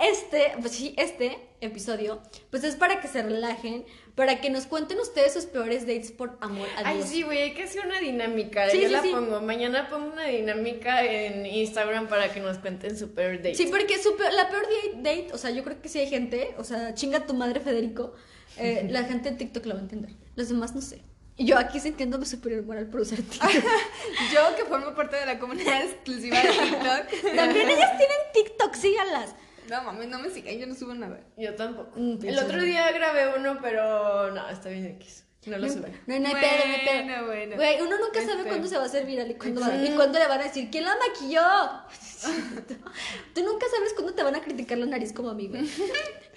este, 0.01 0.53
pues 0.61 0.73
sí, 0.73 0.95
este 0.97 1.39
episodio, 1.61 2.23
pues 2.51 2.65
es 2.65 2.77
para 2.77 3.01
que 3.01 3.09
se 3.09 3.23
relajen, 3.23 3.85
para 4.15 4.41
que 4.41 4.49
nos 4.51 4.67
cuenten 4.67 4.99
ustedes 4.99 5.33
sus 5.35 5.45
peores 5.45 5.87
dates 5.87 6.11
por 6.13 6.39
amor 6.41 6.67
a 6.77 6.89
Ay, 6.89 6.97
Dios. 6.99 7.09
sí, 7.09 7.23
güey, 7.23 7.39
hay 7.43 7.55
que 7.55 7.65
hacer 7.65 7.85
una 7.87 8.01
dinámica. 8.01 8.69
Sí, 8.71 8.81
Yo 8.81 8.89
sí, 8.89 8.93
la 8.95 9.03
sí. 9.03 9.11
pongo. 9.13 9.41
Mañana 9.43 9.89
pongo 9.91 10.13
una 10.13 10.25
dinámica 10.25 11.05
en 11.05 11.45
Instagram 11.47 12.09
para 12.09 12.33
que 12.33 12.41
nos 12.41 12.59
cuenten 12.59 12.97
su 12.99 13.13
peor 13.13 13.37
date. 13.39 13.55
Sí, 13.55 13.67
porque 13.71 13.99
su 14.03 14.17
peor- 14.17 14.33
la 14.33 14.49
peor 14.49 14.63
date, 14.63 14.97
date, 15.21 15.33
o 15.35 15.39
sea, 15.39 15.51
yo 15.51 15.63
creo 15.65 15.81
que 15.83 15.89
sí 15.89 15.99
hay 15.99 16.09
gente, 16.09 16.55
o 16.59 16.65
sea, 16.65 16.95
chinga 16.95 17.27
tu 17.27 17.35
madre, 17.35 17.61
Federico. 17.61 18.15
eh, 18.57 18.87
la 18.91 19.05
gente 19.05 19.29
en 19.29 19.37
TikTok 19.37 19.67
lo 19.67 19.75
va 19.75 19.81
a 19.81 19.83
entender. 19.83 20.11
Los 20.37 20.49
demás 20.49 20.75
no 20.75 20.81
sé. 20.81 21.03
Y 21.37 21.47
yo 21.47 21.57
aquí 21.59 21.81
sintiéndome 21.81 22.27
superior 22.27 22.63
moral 22.65 22.87
por 22.89 23.01
usar 23.01 23.19
TikTok. 23.19 23.51
Yo 24.35 24.57
que 24.57 24.65
formo 24.67 24.95
parte 24.95 25.17
de 25.17 25.25
la 25.25 25.39
comunidad 25.39 25.83
exclusiva 25.85 26.37
de 26.39 26.49
TikTok. 26.51 27.35
También 27.35 27.71
ellas 27.71 27.97
tienen 27.97 28.17
TikTok, 28.35 28.75
síganlas. 28.75 29.35
No 29.71 29.83
mames, 29.85 30.09
no 30.09 30.19
me 30.19 30.29
sigan, 30.31 30.59
yo 30.59 30.67
no 30.67 30.75
subo 30.75 30.95
nada. 30.95 31.21
Yo 31.37 31.55
tampoco. 31.55 31.93
Mm, 31.99 32.19
El 32.27 32.39
otro 32.39 32.61
día 32.63 32.91
grabé 32.93 33.39
uno, 33.39 33.59
pero 33.63 34.31
no, 34.33 34.49
está 34.51 34.69
bien 34.69 34.87
X. 35.01 35.25
No 35.47 35.57
lo 35.57 35.67
suben. 35.71 35.99
No, 36.07 36.19
no 36.21 36.29
hay 36.29 36.35
pedo, 36.35 36.67
no 36.67 36.75
hay 36.75 36.85
pedo. 36.85 37.05
Bueno, 37.05 37.27
bueno. 37.27 37.57
Güey, 37.57 37.81
uno 37.81 37.97
nunca 37.99 38.21
sabe 38.23 38.45
cuándo 38.45 38.67
se 38.69 38.77
va 38.77 38.83
a 38.83 38.87
hacer 38.87 39.07
viral 39.07 39.31
y 39.31 39.35
cuándo, 39.37 39.63
va- 39.63 39.75
y 39.75 39.89
cuándo 39.95 40.19
le 40.19 40.27
van 40.29 40.41
a 40.41 40.45
decir, 40.45 40.69
¿quién 40.71 40.85
la 40.85 40.95
maquilló? 40.97 41.41
Tú 43.35 43.43
nunca 43.45 43.67
sabes 43.75 43.93
cuándo 43.95 44.13
te 44.15 44.23
van 44.23 44.35
a 44.37 44.41
criticar 44.43 44.77
la 44.79 44.87
nariz 44.87 45.13
como 45.13 45.31
amigo. 45.31 45.55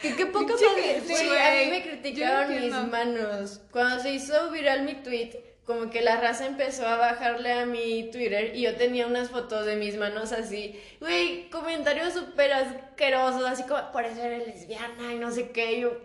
qué, 0.01 0.15
qué 0.15 0.25
poca 0.27 0.53
madre. 0.53 1.01
Güey, 1.05 1.27
güey. 1.27 1.39
a 1.39 1.65
mí 1.65 1.71
me 1.71 1.83
criticaron 1.83 2.61
mis 2.61 2.71
manos. 2.71 3.61
Cuando 3.71 4.01
se 4.01 4.13
hizo 4.13 4.51
viral 4.51 4.83
mi 4.83 4.95
tweet, 4.95 5.31
como 5.65 5.89
que 5.89 6.01
la 6.01 6.19
raza 6.19 6.45
empezó 6.45 6.85
a 6.87 6.97
bajarle 6.97 7.53
a 7.53 7.65
mi 7.65 8.09
Twitter 8.11 8.55
y 8.55 8.61
yo 8.63 8.75
tenía 8.75 9.07
unas 9.07 9.29
fotos 9.29 9.65
de 9.65 9.75
mis 9.77 9.95
manos 9.97 10.31
así. 10.33 10.79
Güey, 10.99 11.49
comentarios 11.49 12.13
súper 12.13 12.51
asquerosos, 12.53 13.43
así 13.45 13.63
como, 13.63 13.91
por 13.91 14.03
eso 14.05 14.21
eres 14.21 14.45
lesbiana 14.47 15.13
y 15.13 15.19
no 15.19 15.31
sé 15.31 15.51
qué. 15.51 15.73
Y 15.77 15.81
yo, 15.81 15.97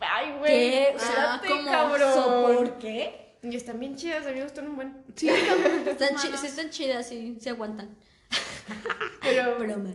ay, 0.00 0.34
güey. 0.38 0.70
¿Qué? 0.70 0.92
O 0.96 0.98
sea, 0.98 1.08
espérate, 1.36 1.48
¿cómo? 1.48 1.70
cabrón. 1.70 2.14
So, 2.14 2.42
¿Por 2.56 2.78
qué? 2.78 3.36
Y 3.42 3.54
están 3.54 3.78
bien 3.78 3.94
chidas, 3.94 4.26
a 4.26 4.30
mí 4.30 4.36
me 4.38 4.42
gustan 4.42 4.66
un 4.68 4.76
buen. 4.76 5.04
Sí, 5.14 5.28
Están 5.86 6.16
chi- 6.16 6.36
sí 6.36 6.46
están 6.46 6.70
chidas, 6.70 7.08
sí, 7.08 7.36
se 7.40 7.50
aguantan. 7.50 7.96
Pero, 9.22 9.56
Broma. 9.58 9.90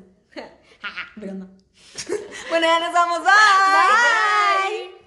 Broma. 1.17 1.47
Bueno, 2.49 2.65
ya 2.65 2.79
nos 2.79 2.93
vamos. 2.93 3.19
Bye. 3.19 5.00